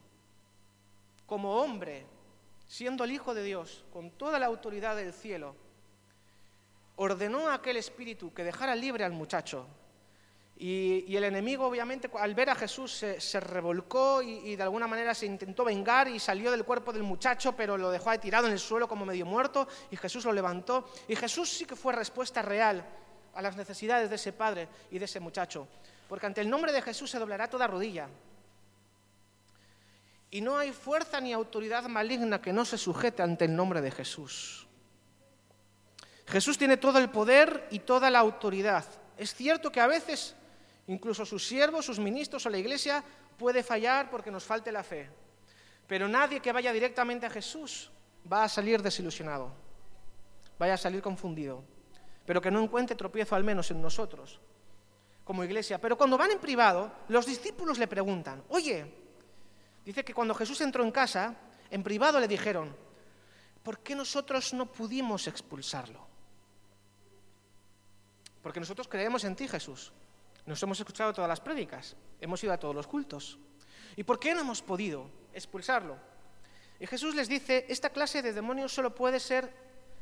como 1.32 1.62
hombre, 1.62 2.04
siendo 2.66 3.04
el 3.04 3.10
Hijo 3.10 3.32
de 3.32 3.42
Dios, 3.42 3.86
con 3.90 4.10
toda 4.10 4.38
la 4.38 4.44
autoridad 4.44 4.94
del 4.96 5.14
cielo, 5.14 5.56
ordenó 6.96 7.48
a 7.48 7.54
aquel 7.54 7.78
espíritu 7.78 8.34
que 8.34 8.44
dejara 8.44 8.76
libre 8.76 9.02
al 9.02 9.12
muchacho 9.12 9.66
Y, 10.58 11.16
el 11.16 11.24
enemigo, 11.24 11.64
obviamente, 11.64 12.10
al 12.18 12.34
ver 12.34 12.50
a 12.50 12.54
Jesús 12.54 12.92
se, 12.92 13.40
revolcó 13.40 14.20
y, 14.20 14.56
de 14.56 14.62
alguna 14.62 14.86
manera 14.86 15.14
se 15.14 15.24
intentó 15.24 15.64
vengar 15.64 16.06
y 16.06 16.18
salió 16.18 16.50
del 16.50 16.66
cuerpo 16.66 16.92
del 16.92 17.02
muchacho, 17.02 17.56
pero 17.56 17.78
lo 17.78 17.90
dejó 17.90 18.10
ahí 18.10 18.18
tirado 18.18 18.46
en 18.46 18.52
el 18.52 18.58
suelo 18.58 18.86
como 18.86 19.06
medio 19.06 19.24
muerto 19.24 19.66
y 19.90 19.96
Jesús 19.96 20.26
lo 20.26 20.32
levantó. 20.34 20.86
Y 21.08 21.16
Jesús 21.16 21.48
sí 21.48 21.64
que 21.64 21.76
fue 21.76 21.94
respuesta 21.94 22.42
real 22.42 22.84
a 23.32 23.40
las 23.40 23.56
necesidades 23.56 24.10
de 24.10 24.16
ese 24.16 24.34
padre 24.34 24.68
y 24.90 24.98
de 24.98 25.06
ese 25.06 25.18
muchacho. 25.18 25.66
Porque 26.10 26.26
ante 26.26 26.42
el 26.42 26.50
nombre 26.50 26.72
de 26.72 26.82
Jesús 26.82 27.10
se 27.10 27.18
doblará 27.18 27.48
toda 27.48 27.66
rodilla. 27.66 28.10
Y 30.32 30.40
no 30.40 30.58
hay 30.58 30.72
fuerza 30.72 31.20
ni 31.20 31.32
autoridad 31.32 31.84
maligna 31.84 32.42
que 32.42 32.52
no 32.52 32.64
se 32.64 32.76
sujete 32.76 33.22
ante 33.22 33.44
el 33.44 33.54
nombre 33.54 33.80
de 33.80 33.92
Jesús. 33.92 34.66
Jesús 36.26 36.58
tiene 36.58 36.76
todo 36.76 36.98
el 36.98 37.10
poder 37.10 37.68
y 37.70 37.78
toda 37.78 38.10
la 38.10 38.18
autoridad. 38.18 38.84
Es 39.16 39.32
cierto 39.34 39.70
que 39.70 39.80
a 39.80 39.86
veces 39.86 40.34
Incluso 40.88 41.24
sus 41.24 41.46
siervos, 41.46 41.86
sus 41.86 41.98
ministros 41.98 42.44
o 42.46 42.50
la 42.50 42.58
iglesia 42.58 43.04
puede 43.38 43.62
fallar 43.62 44.10
porque 44.10 44.30
nos 44.30 44.44
falte 44.44 44.72
la 44.72 44.82
fe. 44.82 45.08
Pero 45.86 46.08
nadie 46.08 46.40
que 46.40 46.52
vaya 46.52 46.72
directamente 46.72 47.26
a 47.26 47.30
Jesús 47.30 47.90
va 48.30 48.44
a 48.44 48.48
salir 48.48 48.82
desilusionado, 48.82 49.52
vaya 50.58 50.74
a 50.74 50.78
salir 50.78 51.02
confundido, 51.02 51.62
pero 52.26 52.40
que 52.40 52.50
no 52.50 52.62
encuentre 52.62 52.96
tropiezo 52.96 53.34
al 53.34 53.44
menos 53.44 53.70
en 53.70 53.80
nosotros 53.80 54.40
como 55.24 55.44
iglesia. 55.44 55.80
Pero 55.80 55.96
cuando 55.96 56.18
van 56.18 56.32
en 56.32 56.40
privado, 56.40 56.92
los 57.08 57.26
discípulos 57.26 57.78
le 57.78 57.86
preguntan, 57.86 58.42
oye, 58.48 59.01
dice 59.84 60.04
que 60.04 60.14
cuando 60.14 60.34
Jesús 60.34 60.60
entró 60.60 60.84
en 60.84 60.90
casa, 60.90 61.36
en 61.70 61.82
privado 61.82 62.20
le 62.20 62.28
dijeron, 62.28 62.74
¿por 63.62 63.78
qué 63.80 63.94
nosotros 63.94 64.52
no 64.54 64.70
pudimos 64.70 65.26
expulsarlo? 65.26 66.06
Porque 68.42 68.60
nosotros 68.60 68.88
creemos 68.88 69.24
en 69.24 69.36
ti, 69.36 69.46
Jesús. 69.48 69.92
Nos 70.46 70.62
hemos 70.62 70.78
escuchado 70.78 71.12
todas 71.12 71.28
las 71.28 71.40
prédicas, 71.40 71.96
hemos 72.20 72.42
ido 72.42 72.52
a 72.52 72.58
todos 72.58 72.74
los 72.74 72.86
cultos. 72.86 73.38
¿Y 73.96 74.02
por 74.02 74.18
qué 74.18 74.34
no 74.34 74.40
hemos 74.40 74.62
podido 74.62 75.08
expulsarlo? 75.32 75.96
Y 76.80 76.86
Jesús 76.86 77.14
les 77.14 77.28
dice, 77.28 77.64
esta 77.68 77.90
clase 77.90 78.22
de 78.22 78.32
demonios 78.32 78.74
solo 78.74 78.94
puede 78.94 79.20
ser 79.20 79.54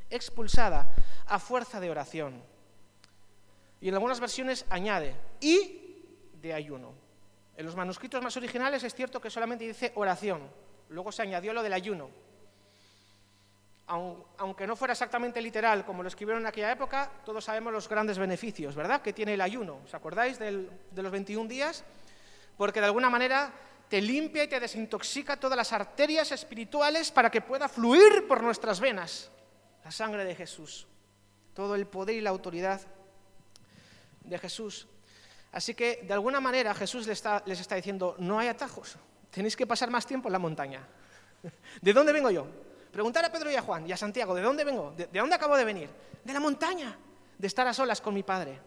expulsada 0.09 0.95
a 1.27 1.38
fuerza 1.38 1.79
de 1.79 1.90
oración. 1.90 2.43
Y 3.81 3.88
en 3.88 3.95
algunas 3.95 4.21
versiones 4.21 4.64
añade, 4.71 5.14
y 5.40 6.05
de 6.40 6.55
ayuno. 6.55 6.95
En 7.61 7.66
los 7.66 7.77
manuscritos 7.77 8.23
más 8.23 8.35
originales 8.38 8.83
es 8.85 8.94
cierto 8.94 9.20
que 9.20 9.29
solamente 9.29 9.66
dice 9.66 9.92
oración, 9.96 10.51
luego 10.88 11.12
se 11.12 11.20
añadió 11.20 11.53
lo 11.53 11.62
del 11.62 11.75
ayuno 11.75 12.09
aunque 14.38 14.66
no 14.66 14.77
fuera 14.77 14.92
exactamente 14.92 15.42
literal 15.42 15.85
como 15.85 16.03
lo 16.03 16.09
escribieron 16.09 16.42
en 16.42 16.46
aquella 16.46 16.73
época, 16.73 17.11
todos 17.23 17.44
sabemos 17.44 17.70
los 17.70 17.87
grandes 17.87 18.18
beneficios, 18.18 18.75
¿verdad?, 18.75 19.03
que 19.03 19.12
tiene 19.12 19.35
el 19.35 19.40
ayuno. 19.40 19.81
¿Os 19.85 19.92
acordáis 19.92 20.38
de 20.38 20.70
los 20.94 21.12
21 21.12 21.49
días? 21.49 21.85
Porque 22.57 22.81
de 22.81 22.87
alguna 22.87 23.11
manera 23.11 23.53
te 23.88 24.01
limpia 24.01 24.44
y 24.44 24.49
te 24.49 24.61
desintoxica 24.61 25.37
todas 25.37 25.57
las 25.57 25.73
arterias 25.73 26.33
espirituales 26.33 27.11
para 27.11 27.31
que 27.31 27.40
pueda 27.40 27.68
fluir 27.68 28.27
por 28.27 28.42
nuestras 28.42 28.81
venas 28.81 29.31
la 29.85 29.90
sangre 29.90 30.25
de 30.25 30.35
Jesús, 30.35 30.87
todo 31.53 31.75
el 31.75 31.87
poder 31.87 32.14
y 32.14 32.20
la 32.20 32.31
autoridad 32.31 32.81
de 34.23 34.38
Jesús. 34.38 34.87
Así 35.53 35.75
que 35.75 36.01
de 36.07 36.13
alguna 36.13 36.41
manera 36.41 36.75
Jesús 36.75 37.07
les 37.07 37.19
está, 37.19 37.75
diciendo, 37.75 38.15
no 38.19 38.39
hay 38.39 38.49
atajos, 38.49 38.97
tenéis 39.31 39.57
que 39.57 39.67
pasar 39.67 39.91
más 39.91 40.07
tiempo 40.07 40.29
en 40.29 40.33
la 40.33 40.39
montaña. 40.39 40.87
¿De 41.83 41.93
dónde 41.93 42.13
vengo 42.13 42.31
yo? 42.31 42.47
Preguntar 42.93 43.25
a 43.25 43.33
Pedro 43.33 43.51
y 43.51 43.57
a 43.57 43.63
Juan 43.63 43.89
y 43.89 43.93
a 43.93 43.97
Santiago, 43.97 44.35
¿de 44.35 44.43
dónde 44.43 44.65
vengo? 44.65 44.93
¿De, 44.97 45.07
dónde 45.07 45.35
acabo 45.35 45.57
de 45.57 45.65
venir? 45.65 45.89
De 46.25 46.33
la 46.33 46.41
montaña, 46.41 46.97
de 47.39 47.47
estar 47.47 47.67
a 47.67 47.75
solas 47.75 48.01
con 48.01 48.15
mi 48.15 48.23
Padre. 48.23 48.59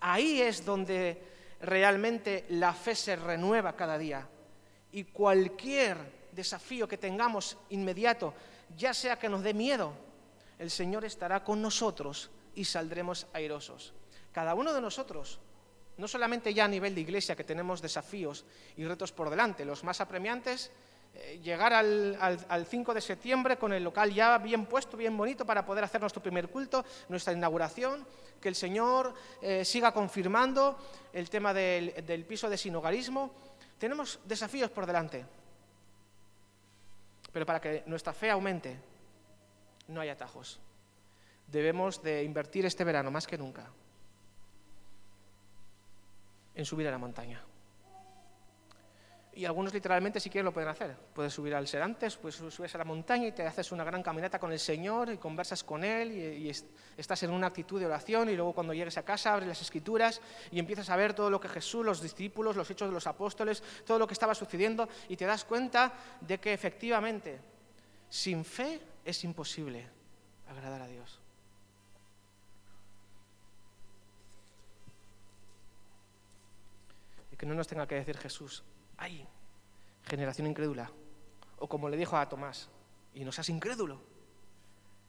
Ahí 0.00 0.40
es 0.40 0.64
donde 0.64 1.22
realmente 1.60 2.46
la 2.50 2.72
fe 2.72 2.94
se 2.94 3.16
renueva 3.16 3.74
cada 3.74 3.98
día. 3.98 4.26
Y 4.92 5.04
cualquier 5.04 6.28
desafío 6.32 6.86
que 6.86 6.98
tengamos 6.98 7.56
inmediato, 7.70 8.34
ya 8.76 8.92
sea 8.94 9.18
que 9.18 9.28
nos 9.28 9.42
dé 9.42 9.54
miedo, 9.54 9.92
el 10.58 10.70
Señor 10.70 11.04
estará 11.04 11.42
con 11.44 11.60
nosotros 11.60 12.30
y 12.54 12.64
saldremos 12.64 13.26
airosos. 13.32 13.92
Cada 14.32 14.54
uno 14.54 14.72
de 14.72 14.80
nosotros, 14.80 15.40
no 15.98 16.08
solamente 16.08 16.52
ya 16.52 16.64
a 16.64 16.68
nivel 16.68 16.94
de 16.94 17.00
iglesia 17.00 17.36
que 17.36 17.44
tenemos 17.44 17.80
desafíos 17.80 18.44
y 18.76 18.84
retos 18.84 19.12
por 19.12 19.30
delante, 19.30 19.64
los 19.64 19.84
más 19.84 20.00
apremiantes 20.00 20.70
eh, 21.14 21.40
llegar 21.42 21.72
al, 21.72 22.66
5 22.68 22.92
de 22.92 23.00
septiembre 23.00 23.56
con 23.56 23.72
el 23.72 23.82
local 23.82 24.12
ya 24.12 24.36
bien 24.36 24.66
puesto, 24.66 24.96
bien 24.96 25.16
bonito 25.16 25.46
para 25.46 25.64
poder 25.64 25.84
hacer 25.84 26.00
nuestro 26.00 26.22
primer 26.22 26.48
culto, 26.48 26.84
nuestra 27.08 27.32
inauguración, 27.32 28.06
que 28.40 28.48
el 28.48 28.54
Señor 28.54 29.14
eh, 29.40 29.64
siga 29.64 29.92
confirmando 29.92 30.78
el 31.12 31.30
tema 31.30 31.54
del, 31.54 32.04
del 32.04 32.24
piso 32.26 32.50
de 32.50 32.58
sinogarismo. 32.58 33.30
Tenemos 33.78 34.20
desafíos 34.24 34.70
por 34.70 34.84
delante, 34.84 35.24
pero 37.32 37.46
para 37.46 37.60
que 37.60 37.82
nuestra 37.86 38.12
fe 38.12 38.30
aumente, 38.30 38.76
no 39.88 40.02
hay 40.02 40.10
atajos. 40.10 40.60
Debemos 41.46 42.02
de 42.02 42.24
invertir 42.24 42.66
este 42.66 42.84
verano 42.84 43.10
más 43.10 43.26
que 43.26 43.38
nunca 43.38 43.70
en 46.56 46.64
subir 46.64 46.88
a 46.88 46.90
la 46.90 46.98
montaña. 46.98 47.40
Y 49.34 49.44
algunos 49.44 49.74
literalmente 49.74 50.18
si 50.18 50.30
quieren 50.30 50.46
lo 50.46 50.52
pueden 50.52 50.70
hacer. 50.70 50.96
Puedes 51.12 51.34
subir 51.34 51.54
al 51.54 51.68
Serantes, 51.68 52.16
puedes 52.16 52.36
subir 52.36 52.70
a 52.72 52.78
la 52.78 52.84
montaña 52.84 53.26
y 53.26 53.32
te 53.32 53.42
haces 53.42 53.70
una 53.70 53.84
gran 53.84 54.02
caminata 54.02 54.38
con 54.38 54.50
el 54.50 54.58
Señor 54.58 55.10
y 55.10 55.18
conversas 55.18 55.62
con 55.62 55.84
Él 55.84 56.10
y, 56.10 56.48
estás 56.96 57.22
en 57.22 57.30
una 57.30 57.48
actitud 57.48 57.78
de 57.78 57.84
oración 57.84 58.30
y 58.30 58.34
luego 58.34 58.54
cuando 58.54 58.72
llegues 58.72 58.96
a 58.96 59.04
casa 59.04 59.34
abres 59.34 59.46
las 59.46 59.60
escrituras 59.60 60.22
y 60.50 60.58
empiezas 60.58 60.88
a 60.88 60.96
ver 60.96 61.12
todo 61.12 61.28
lo 61.28 61.38
que 61.38 61.50
Jesús, 61.50 61.84
los 61.84 62.00
discípulos, 62.00 62.56
los 62.56 62.70
hechos 62.70 62.88
de 62.88 62.94
los 62.94 63.06
apóstoles, 63.06 63.62
todo 63.84 63.98
lo 63.98 64.06
que 64.06 64.14
estaba 64.14 64.34
sucediendo 64.34 64.88
y 65.10 65.16
te 65.16 65.26
das 65.26 65.44
cuenta 65.44 65.92
de 66.22 66.38
que 66.38 66.54
efectivamente 66.54 67.38
sin 68.08 68.42
fe 68.42 68.80
es 69.04 69.22
imposible 69.24 69.86
agradar 70.48 70.80
a 70.80 70.86
Dios. 70.86 71.20
Que 77.38 77.46
no 77.46 77.54
nos 77.54 77.66
tenga 77.66 77.86
que 77.86 77.96
decir 77.96 78.16
Jesús, 78.18 78.64
¡ay! 78.96 79.26
Generación 80.04 80.46
incrédula. 80.46 80.90
O 81.58 81.68
como 81.68 81.88
le 81.88 81.96
dijo 81.96 82.16
a 82.16 82.28
Tomás, 82.28 82.68
y 83.14 83.24
no 83.24 83.32
seas 83.32 83.48
incrédulo, 83.48 84.00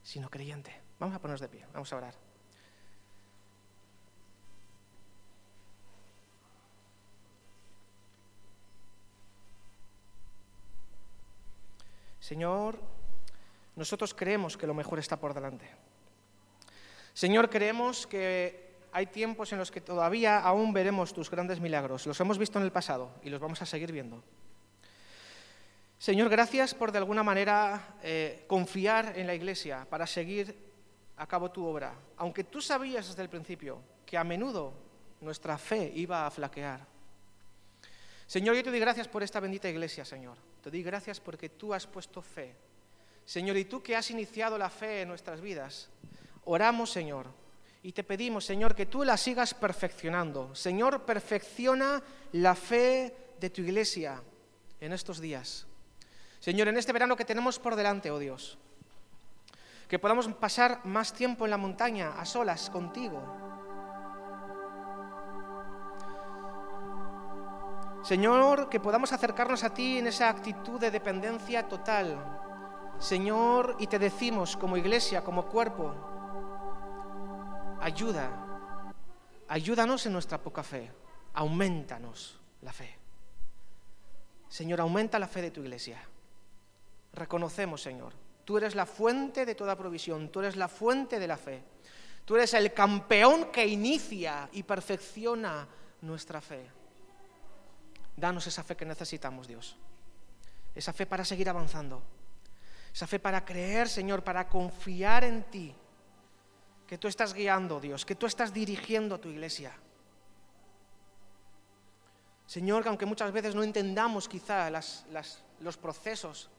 sino 0.01 0.29
creyente. 0.29 0.81
Vamos 0.99 1.15
a 1.15 1.19
ponernos 1.19 1.41
de 1.41 1.49
pie, 1.49 1.65
vamos 1.73 1.91
a 1.91 1.97
orar. 1.97 2.15
Señor, 12.19 12.77
nosotros 13.77 14.13
creemos 14.13 14.57
que 14.57 14.67
lo 14.67 14.73
mejor 14.73 14.99
está 14.99 15.17
por 15.17 15.33
delante. 15.33 15.69
Señor, 17.13 17.49
creemos 17.49 18.05
que 18.05 18.66
hay 18.91 19.07
tiempos 19.07 19.51
en 19.51 19.59
los 19.59 19.71
que 19.71 19.81
todavía 19.81 20.39
aún 20.39 20.73
veremos 20.73 21.13
tus 21.13 21.29
grandes 21.29 21.59
milagros. 21.59 22.05
Los 22.05 22.19
hemos 22.19 22.37
visto 22.37 22.59
en 22.59 22.65
el 22.65 22.71
pasado 22.71 23.11
y 23.23 23.29
los 23.29 23.39
vamos 23.39 23.61
a 23.61 23.65
seguir 23.65 23.91
viendo. 23.91 24.23
Señor, 25.99 26.29
gracias 26.29 26.73
por 26.73 26.91
de 26.91 26.99
alguna 26.99 27.23
manera 27.23 27.95
eh, 28.03 28.45
confiar 28.47 29.13
en 29.17 29.25
la 29.25 29.33
Iglesia 29.33 29.87
para 29.89 30.05
seguir 30.05 30.55
a 31.17 31.25
cabo 31.25 31.49
tu 31.49 31.65
obra, 31.65 31.95
aunque 32.17 32.43
tú 32.43 32.61
sabías 32.61 33.07
desde 33.07 33.23
el 33.23 33.29
principio 33.29 33.81
que 34.05 34.17
a 34.17 34.23
menudo 34.23 34.73
nuestra 35.21 35.57
fe 35.57 35.91
iba 35.95 36.27
a 36.27 36.31
flaquear. 36.31 36.85
Señor, 38.27 38.55
yo 38.55 38.63
te 38.63 38.69
doy 38.69 38.79
gracias 38.79 39.07
por 39.07 39.23
esta 39.23 39.39
bendita 39.39 39.69
Iglesia, 39.69 40.05
Señor. 40.05 40.37
Te 40.61 40.69
doy 40.69 40.83
gracias 40.83 41.19
porque 41.19 41.49
tú 41.49 41.73
has 41.73 41.87
puesto 41.87 42.21
fe. 42.21 42.53
Señor, 43.25 43.57
y 43.57 43.65
tú 43.65 43.81
que 43.81 43.95
has 43.95 44.11
iniciado 44.11 44.57
la 44.57 44.69
fe 44.69 45.01
en 45.01 45.07
nuestras 45.07 45.41
vidas, 45.41 45.89
oramos, 46.45 46.91
Señor, 46.91 47.27
y 47.87 47.93
te 47.93 48.03
pedimos, 48.03 48.43
Señor, 48.43 48.75
que 48.75 48.85
tú 48.85 49.05
la 49.05 49.15
sigas 49.15 49.53
perfeccionando. 49.53 50.53
Señor, 50.53 51.03
perfecciona 51.03 52.03
la 52.33 52.53
fe 52.53 53.15
de 53.39 53.49
tu 53.49 53.61
iglesia 53.61 54.21
en 54.81 54.91
estos 54.91 55.21
días. 55.21 55.65
Señor, 56.41 56.67
en 56.67 56.75
este 56.75 56.91
verano 56.91 57.15
que 57.15 57.23
tenemos 57.23 57.59
por 57.59 57.77
delante, 57.77 58.11
oh 58.11 58.19
Dios, 58.19 58.57
que 59.87 59.99
podamos 59.99 60.27
pasar 60.33 60.81
más 60.83 61.13
tiempo 61.13 61.45
en 61.45 61.51
la 61.51 61.55
montaña, 61.55 62.19
a 62.19 62.25
solas, 62.25 62.69
contigo. 62.69 63.23
Señor, 68.03 68.67
que 68.67 68.81
podamos 68.81 69.13
acercarnos 69.13 69.63
a 69.63 69.73
ti 69.73 69.99
en 69.99 70.07
esa 70.07 70.27
actitud 70.27 70.77
de 70.77 70.91
dependencia 70.91 71.69
total. 71.69 72.17
Señor, 72.99 73.77
y 73.79 73.87
te 73.87 73.97
decimos 73.97 74.57
como 74.57 74.75
iglesia, 74.75 75.23
como 75.23 75.45
cuerpo, 75.45 76.16
ayuda, 77.81 78.93
ayúdanos 79.47 80.05
en 80.05 80.13
nuestra 80.13 80.37
poca 80.41 80.63
fe, 80.63 80.91
aumentanos 81.33 82.39
la 82.61 82.73
fe. 82.73 82.95
Señor, 84.49 84.81
aumenta 84.81 85.19
la 85.19 85.27
fe 85.27 85.41
de 85.41 85.51
tu 85.51 85.61
iglesia. 85.61 86.01
Reconocemos, 87.13 87.81
Señor, 87.81 88.13
tú 88.45 88.57
eres 88.57 88.75
la 88.75 88.85
fuente 88.85 89.45
de 89.45 89.55
toda 89.55 89.75
provisión, 89.75 90.29
tú 90.29 90.39
eres 90.39 90.55
la 90.55 90.67
fuente 90.67 91.19
de 91.19 91.27
la 91.27 91.37
fe. 91.37 91.63
Tú 92.27 92.35
eres 92.35 92.53
el 92.55 92.73
campeón 92.73 93.53
que 93.53 93.65
inicia 93.65 94.49
y 94.51 94.63
perfecciona 94.63 95.65
nuestra 96.01 96.41
fe. 96.41 96.69
Danos 98.17 98.45
esa 98.47 98.65
fe 98.65 98.75
que 98.75 98.83
necesitamos, 98.83 99.47
Dios. 99.47 99.77
Esa 100.75 100.91
fe 100.91 101.05
para 101.05 101.23
seguir 101.23 101.47
avanzando. 101.47 102.03
Esa 102.93 103.07
fe 103.07 103.17
para 103.17 103.45
creer, 103.45 103.87
Señor, 103.87 104.25
para 104.25 104.49
confiar 104.49 105.23
en 105.23 105.43
ti. 105.43 105.73
Que 106.87 106.97
tú 106.97 107.07
estás 107.07 107.33
guiando, 107.33 107.79
Dios, 107.79 108.05
que 108.05 108.15
tú 108.15 108.25
estás 108.25 108.53
dirigiendo 108.53 109.15
a 109.15 109.17
tu 109.17 109.29
iglesia. 109.29 109.73
Señor, 112.45 112.81
que 112.81 112.89
aunque 112.89 113.05
muchas 113.05 113.31
veces 113.33 113.53
no 113.53 113.61
entendamos 113.61 114.29
quizá 114.29 114.69
los 115.59 115.77
procesos, 115.77 116.49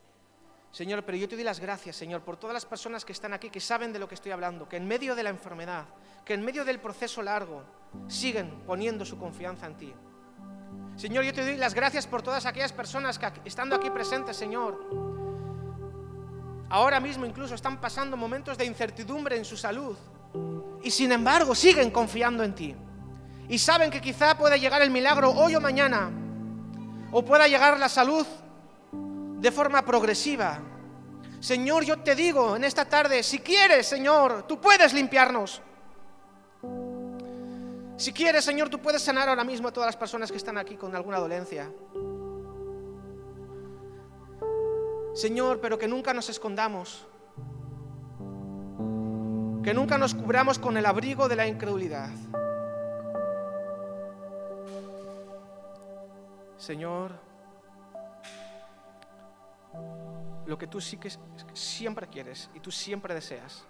Señor, 0.71 1.03
pero 1.03 1.17
yo 1.17 1.27
te 1.27 1.35
doy 1.35 1.45
las 1.45 1.61
gracias, 1.61 1.97
Señor, 1.97 2.21
por 2.21 2.37
todas 2.37 2.53
las 2.53 2.67
personas 2.67 3.07
que 3.07 3.13
están 3.13 3.33
aquí, 3.33 3.49
que 3.49 3.59
saben 3.59 3.91
de 3.91 3.99
lo 3.99 4.07
que 4.07 4.15
estoy 4.15 4.33
hablando, 4.33 4.69
que 4.69 4.77
en 4.77 4.87
medio 4.87 5.15
de 5.15 5.23
la 5.23 5.31
enfermedad, 5.31 5.87
que 6.27 6.35
en 6.35 6.45
medio 6.45 6.63
del 6.63 6.79
proceso 6.79 7.23
largo, 7.23 7.65
siguen 8.07 8.65
poniendo 8.67 9.07
su 9.07 9.19
confianza 9.19 9.67
en 9.67 9.77
ti. 9.79 9.95
Señor, 10.97 11.25
yo 11.25 11.33
te 11.33 11.43
doy 11.43 11.57
las 11.57 11.73
gracias 11.73 12.07
por 12.07 12.23
todas 12.23 12.45
aquellas 12.45 12.75
personas 12.75 13.19
que 13.19 13.33
estando 13.47 13.75
aquí 13.77 13.89
presentes, 13.89 14.37
Señor, 14.37 14.79
ahora 16.69 17.01
mismo 17.01 17.25
incluso 17.25 17.55
están 17.55 17.81
pasando 17.81 18.15
momentos 18.15 18.59
de 18.59 18.67
incertidumbre 18.67 19.39
en 19.39 19.47
su 19.47 19.57
salud 19.57 19.97
y 20.83 20.91
sin 20.91 21.13
embargo 21.13 21.55
siguen 21.55 21.91
confiando 21.91 22.43
en 22.45 22.55
ti. 22.55 22.77
Y 23.49 23.59
saben 23.59 23.91
que 23.91 24.01
quizá 24.01 24.37
pueda 24.37 24.57
llegar 24.57 24.83
el 24.83 24.91
milagro 24.91 25.31
hoy 25.31 25.55
o 25.55 25.61
mañana, 25.61 26.11
o 27.11 27.25
pueda 27.25 27.49
llegar 27.49 27.79
la 27.79 27.89
salud 27.89 28.27
de 28.93 29.51
forma 29.53 29.85
progresiva. 29.85 30.61
Señor, 31.41 31.85
yo 31.85 32.01
te 32.01 32.15
digo 32.15 32.57
en 32.57 32.65
esta 32.65 32.85
tarde, 32.85 33.23
si 33.23 33.39
quieres, 33.39 33.87
Señor, 33.87 34.47
tú 34.47 34.61
puedes 34.61 34.93
limpiarnos. 34.93 35.63
Si 37.97 38.13
quieres, 38.13 38.45
Señor, 38.45 38.69
tú 38.69 38.81
puedes 38.81 39.03
sanar 39.03 39.29
ahora 39.29 39.45
mismo 39.45 39.69
a 39.69 39.73
todas 39.73 39.89
las 39.89 39.97
personas 39.97 40.31
que 40.31 40.37
están 40.37 40.59
aquí 40.59 40.77
con 40.77 40.95
alguna 40.95 41.19
dolencia. 41.19 41.71
Señor, 45.15 45.61
pero 45.61 45.79
que 45.79 45.89
nunca 45.89 46.15
nos 46.15 46.29
escondamos. 46.29 47.07
Que 49.69 49.75
nunca 49.75 49.99
nos 49.99 50.15
cubramos 50.15 50.59
con 50.59 50.79
el 50.79 50.87
abrigo 50.87 51.29
de 51.29 51.37
la 51.37 51.47
incredulidad. 51.47 52.09
Señor, 56.57 57.13
lo 60.47 60.57
que 60.57 60.67
tú 60.69 60.81
sí 60.81 60.97
que 60.97 61.11
siempre 61.53 62.07
quieres 62.07 62.49
y 62.55 62.61
tú 62.61 62.71
siempre 62.71 63.13
deseas. 63.13 63.67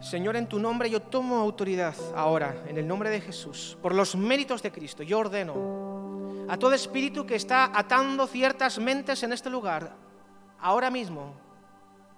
Señor, 0.00 0.34
en 0.34 0.48
tu 0.48 0.58
nombre 0.58 0.90
yo 0.90 1.00
tomo 1.00 1.36
autoridad 1.36 1.94
ahora, 2.16 2.64
en 2.66 2.78
el 2.78 2.88
nombre 2.88 3.10
de 3.10 3.20
Jesús, 3.20 3.78
por 3.80 3.94
los 3.94 4.16
méritos 4.16 4.60
de 4.60 4.72
Cristo. 4.72 5.04
Yo 5.04 5.20
ordeno 5.20 6.48
a 6.48 6.56
todo 6.56 6.72
espíritu 6.72 7.24
que 7.24 7.36
está 7.36 7.70
atando 7.78 8.26
ciertas 8.26 8.80
mentes 8.80 9.22
en 9.22 9.32
este 9.32 9.50
lugar, 9.50 9.92
ahora 10.58 10.90
mismo, 10.90 11.46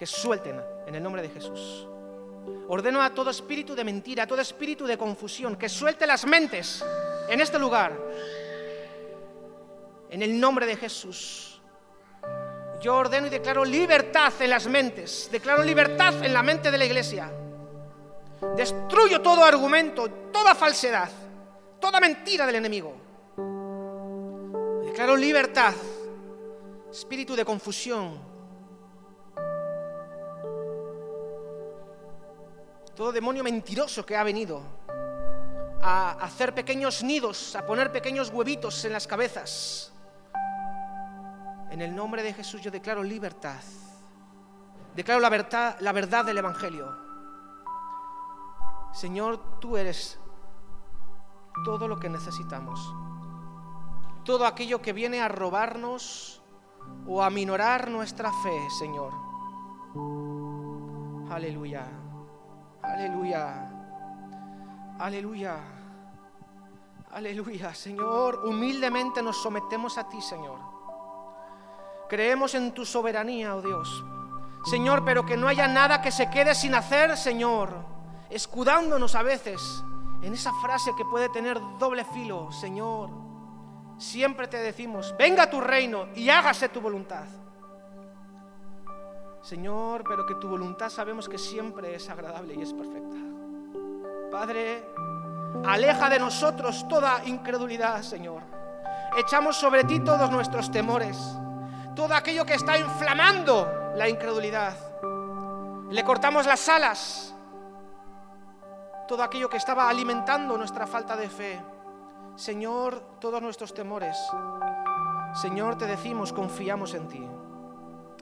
que 0.01 0.07
suelten 0.07 0.59
en 0.87 0.95
el 0.95 1.03
nombre 1.03 1.21
de 1.21 1.29
Jesús. 1.29 1.87
Ordeno 2.69 3.03
a 3.03 3.13
todo 3.13 3.29
espíritu 3.29 3.75
de 3.75 3.85
mentira, 3.85 4.23
a 4.23 4.27
todo 4.27 4.41
espíritu 4.41 4.87
de 4.87 4.97
confusión, 4.97 5.57
que 5.57 5.69
suelte 5.69 6.07
las 6.07 6.25
mentes 6.25 6.83
en 7.29 7.39
este 7.39 7.59
lugar 7.59 7.93
en 10.09 10.23
el 10.23 10.41
nombre 10.41 10.65
de 10.65 10.77
Jesús. 10.77 11.61
Yo 12.81 12.97
ordeno 12.97 13.27
y 13.27 13.29
declaro 13.29 13.63
libertad 13.63 14.33
en 14.41 14.49
las 14.49 14.67
mentes, 14.69 15.29
declaro 15.31 15.63
libertad 15.63 16.25
en 16.25 16.33
la 16.33 16.43
mente 16.43 16.71
de 16.71 16.79
la 16.79 16.87
iglesia. 16.87 17.31
Destruyo 18.57 19.21
todo 19.21 19.45
argumento, 19.45 20.09
toda 20.33 20.55
falsedad, 20.55 21.11
toda 21.79 22.01
mentira 22.01 22.47
del 22.47 22.55
enemigo. 22.55 22.95
Declaro 24.83 25.15
libertad, 25.15 25.75
espíritu 26.91 27.37
de 27.37 27.45
confusión. 27.45 28.30
Todo 33.01 33.13
demonio 33.13 33.43
mentiroso 33.43 34.05
que 34.05 34.15
ha 34.15 34.23
venido 34.23 34.61
a 35.81 36.11
hacer 36.21 36.55
pequeños 36.55 37.03
nidos, 37.03 37.57
a 37.57 37.65
poner 37.65 37.91
pequeños 37.91 38.29
huevitos 38.29 38.85
en 38.85 38.93
las 38.93 39.07
cabezas 39.07 39.91
en 41.71 41.81
el 41.81 41.97
nombre 41.97 42.23
de 42.23 42.35
Jesús 42.35 42.61
yo 42.61 42.71
declaro 42.71 43.03
libertad. 43.03 43.63
Declaro 44.95 45.19
la 45.19 45.31
verdad, 45.31 45.77
la 45.81 45.93
verdad 45.93 46.27
del 46.27 46.37
Evangelio. 46.37 46.95
Señor, 48.93 49.61
tú 49.61 49.79
eres 49.79 50.21
todo 51.65 51.89
lo 51.89 51.99
que 51.99 52.11
necesitamos. 52.11 52.95
Todo 54.27 54.45
aquello 54.45 54.83
que 54.83 54.93
viene 54.93 55.23
a 55.23 55.29
robarnos 55.29 56.43
o 57.07 57.23
a 57.23 57.31
minorar 57.31 57.89
nuestra 57.89 58.31
fe, 58.31 58.69
Señor. 58.79 59.15
Aleluya. 61.31 62.10
Aleluya. 62.93 63.71
Aleluya. 64.99 65.57
Aleluya. 67.13 67.75
Señor, 67.75 68.43
humildemente 68.45 69.23
nos 69.23 69.41
sometemos 69.41 69.97
a 69.99 70.09
ti, 70.09 70.21
Señor. 70.21 70.59
Creemos 72.09 72.55
en 72.55 72.73
tu 72.73 72.85
soberanía, 72.85 73.55
oh 73.55 73.63
Dios. 73.63 74.05
Señor, 74.65 75.05
pero 75.05 75.25
que 75.25 75.37
no 75.37 75.49
haya 75.49 75.69
nada 75.69 76.03
que 76.03 76.11
se 76.11 76.29
quede 76.29 76.55
sin 76.55 76.75
hacer, 76.75 77.17
Señor, 77.17 77.73
escudándonos 78.29 79.15
a 79.15 79.23
veces 79.23 79.61
en 80.23 80.35
esa 80.35 80.53
frase 80.55 80.91
que 80.97 81.05
puede 81.05 81.29
tener 81.31 81.59
doble 81.79 82.05
filo, 82.05 82.53
Señor. 82.53 83.11
Siempre 83.99 84.49
te 84.49 84.59
decimos, 84.59 85.15
venga 85.19 85.49
tu 85.49 85.61
reino 85.61 86.09
y 86.15 86.29
hágase 86.29 86.69
tu 86.69 86.81
voluntad. 86.81 87.25
Señor, 89.43 90.05
pero 90.07 90.27
que 90.27 90.35
tu 90.35 90.49
voluntad 90.49 90.91
sabemos 90.91 91.29
que 91.29 91.39
siempre 91.39 91.95
es 91.95 92.09
agradable 92.11 92.55
y 92.55 92.63
es 92.63 92.73
perfecta. 92.73 93.17
Padre, 94.31 94.85
aleja 95.65 96.09
de 96.09 96.19
nosotros 96.19 96.87
toda 96.89 97.25
incredulidad, 97.25 98.03
Señor. 98.03 98.43
Echamos 99.17 99.57
sobre 99.57 99.85
ti 99.85 100.01
todos 100.01 100.31
nuestros 100.31 100.71
temores 100.71 101.17
todo 101.95 102.15
aquello 102.15 102.45
que 102.45 102.55
está 102.55 102.79
inflamando 102.79 103.93
la 103.95 104.09
incredulidad. 104.09 104.75
Le 105.91 106.05
cortamos 106.05 106.47
las 106.47 106.69
alas, 106.69 107.35
todo 109.09 109.23
aquello 109.23 109.51
que 109.51 109.57
estaba 109.57 109.89
alimentando 109.89 110.57
nuestra 110.57 110.87
falta 110.87 111.17
de 111.17 111.29
fe. 111.29 111.61
Señor, 112.37 113.19
todos 113.21 113.43
nuestros 113.43 113.75
temores. 113.75 114.17
Señor, 115.35 115.77
te 115.77 115.87
decimos, 115.87 116.33
confiamos 116.33 116.95
en 116.95 117.09
ti. 117.09 117.29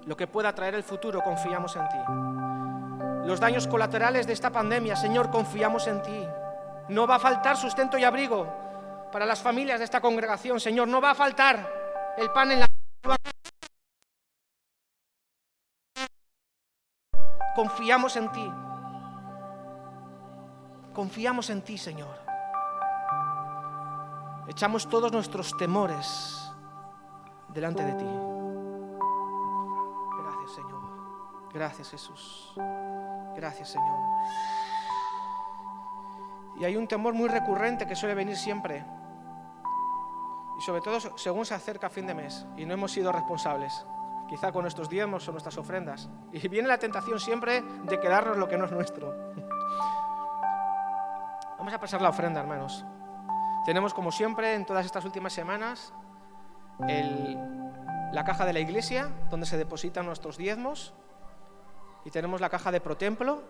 Lo 0.06 0.16
que 0.16 0.26
pueda 0.26 0.54
traer 0.54 0.74
el 0.74 0.82
futuro, 0.82 1.22
confiamos 1.22 1.76
en 1.76 1.88
ti. 1.88 3.26
Los 3.26 3.40
daños 3.40 3.66
colaterales 3.66 4.26
de 4.26 4.32
esta 4.32 4.50
pandemia, 4.50 4.96
Señor, 4.96 5.30
confiamos 5.30 5.86
en 5.86 6.02
ti. 6.02 6.26
No 6.88 7.06
va 7.06 7.16
a 7.16 7.18
faltar 7.18 7.56
sustento 7.56 7.98
y 7.98 8.04
abrigo 8.04 8.46
para 9.12 9.26
las 9.26 9.40
familias 9.40 9.78
de 9.78 9.84
esta 9.84 10.00
congregación, 10.00 10.60
Señor. 10.60 10.88
No 10.88 11.00
va 11.00 11.10
a 11.10 11.14
faltar 11.14 11.68
el 12.16 12.30
pan 12.30 12.52
en 12.52 12.60
la 12.60 12.66
Confiamos 17.54 18.16
en 18.16 18.30
ti. 18.30 18.52
Confiamos 20.94 21.50
en 21.50 21.62
ti, 21.62 21.76
Señor. 21.76 22.14
Echamos 24.48 24.88
todos 24.88 25.12
nuestros 25.12 25.56
temores 25.56 26.50
delante 27.48 27.84
de 27.84 27.92
ti. 27.94 28.27
Gracias, 31.52 31.90
Jesús. 31.90 32.54
Gracias, 33.34 33.70
Señor. 33.70 33.98
Y 36.60 36.64
hay 36.64 36.76
un 36.76 36.88
temor 36.88 37.14
muy 37.14 37.28
recurrente 37.28 37.86
que 37.86 37.94
suele 37.94 38.14
venir 38.14 38.36
siempre. 38.36 38.84
Y 40.58 40.62
sobre 40.62 40.80
todo 40.80 40.98
según 41.16 41.46
se 41.46 41.54
acerca 41.54 41.88
fin 41.88 42.06
de 42.06 42.14
mes 42.14 42.46
y 42.56 42.66
no 42.66 42.74
hemos 42.74 42.90
sido 42.90 43.12
responsables 43.12 43.86
quizá 44.28 44.52
con 44.52 44.62
nuestros 44.62 44.88
diezmos 44.88 45.26
o 45.26 45.32
nuestras 45.32 45.56
ofrendas. 45.58 46.08
Y 46.32 46.46
viene 46.48 46.68
la 46.68 46.78
tentación 46.78 47.18
siempre 47.18 47.62
de 47.62 47.98
quedarnos 47.98 48.36
lo 48.36 48.46
que 48.46 48.58
no 48.58 48.66
es 48.66 48.72
nuestro. 48.72 49.14
Vamos 51.58 51.72
a 51.72 51.80
pasar 51.80 52.00
la 52.00 52.10
ofrenda, 52.10 52.40
hermanos. 52.40 52.84
Tenemos, 53.64 53.92
como 53.92 54.12
siempre, 54.12 54.54
en 54.54 54.64
todas 54.64 54.86
estas 54.86 55.04
últimas 55.04 55.32
semanas, 55.32 55.92
la 56.78 58.24
caja 58.24 58.46
de 58.46 58.52
la 58.52 58.60
iglesia, 58.60 59.10
donde 59.30 59.46
se 59.46 59.56
depositan 59.56 60.06
nuestros 60.06 60.36
diezmos, 60.36 60.94
y 62.08 62.10
tenemos 62.10 62.40
la 62.40 62.48
caja 62.48 62.72
de 62.72 62.80
Protemplo, 62.80 63.42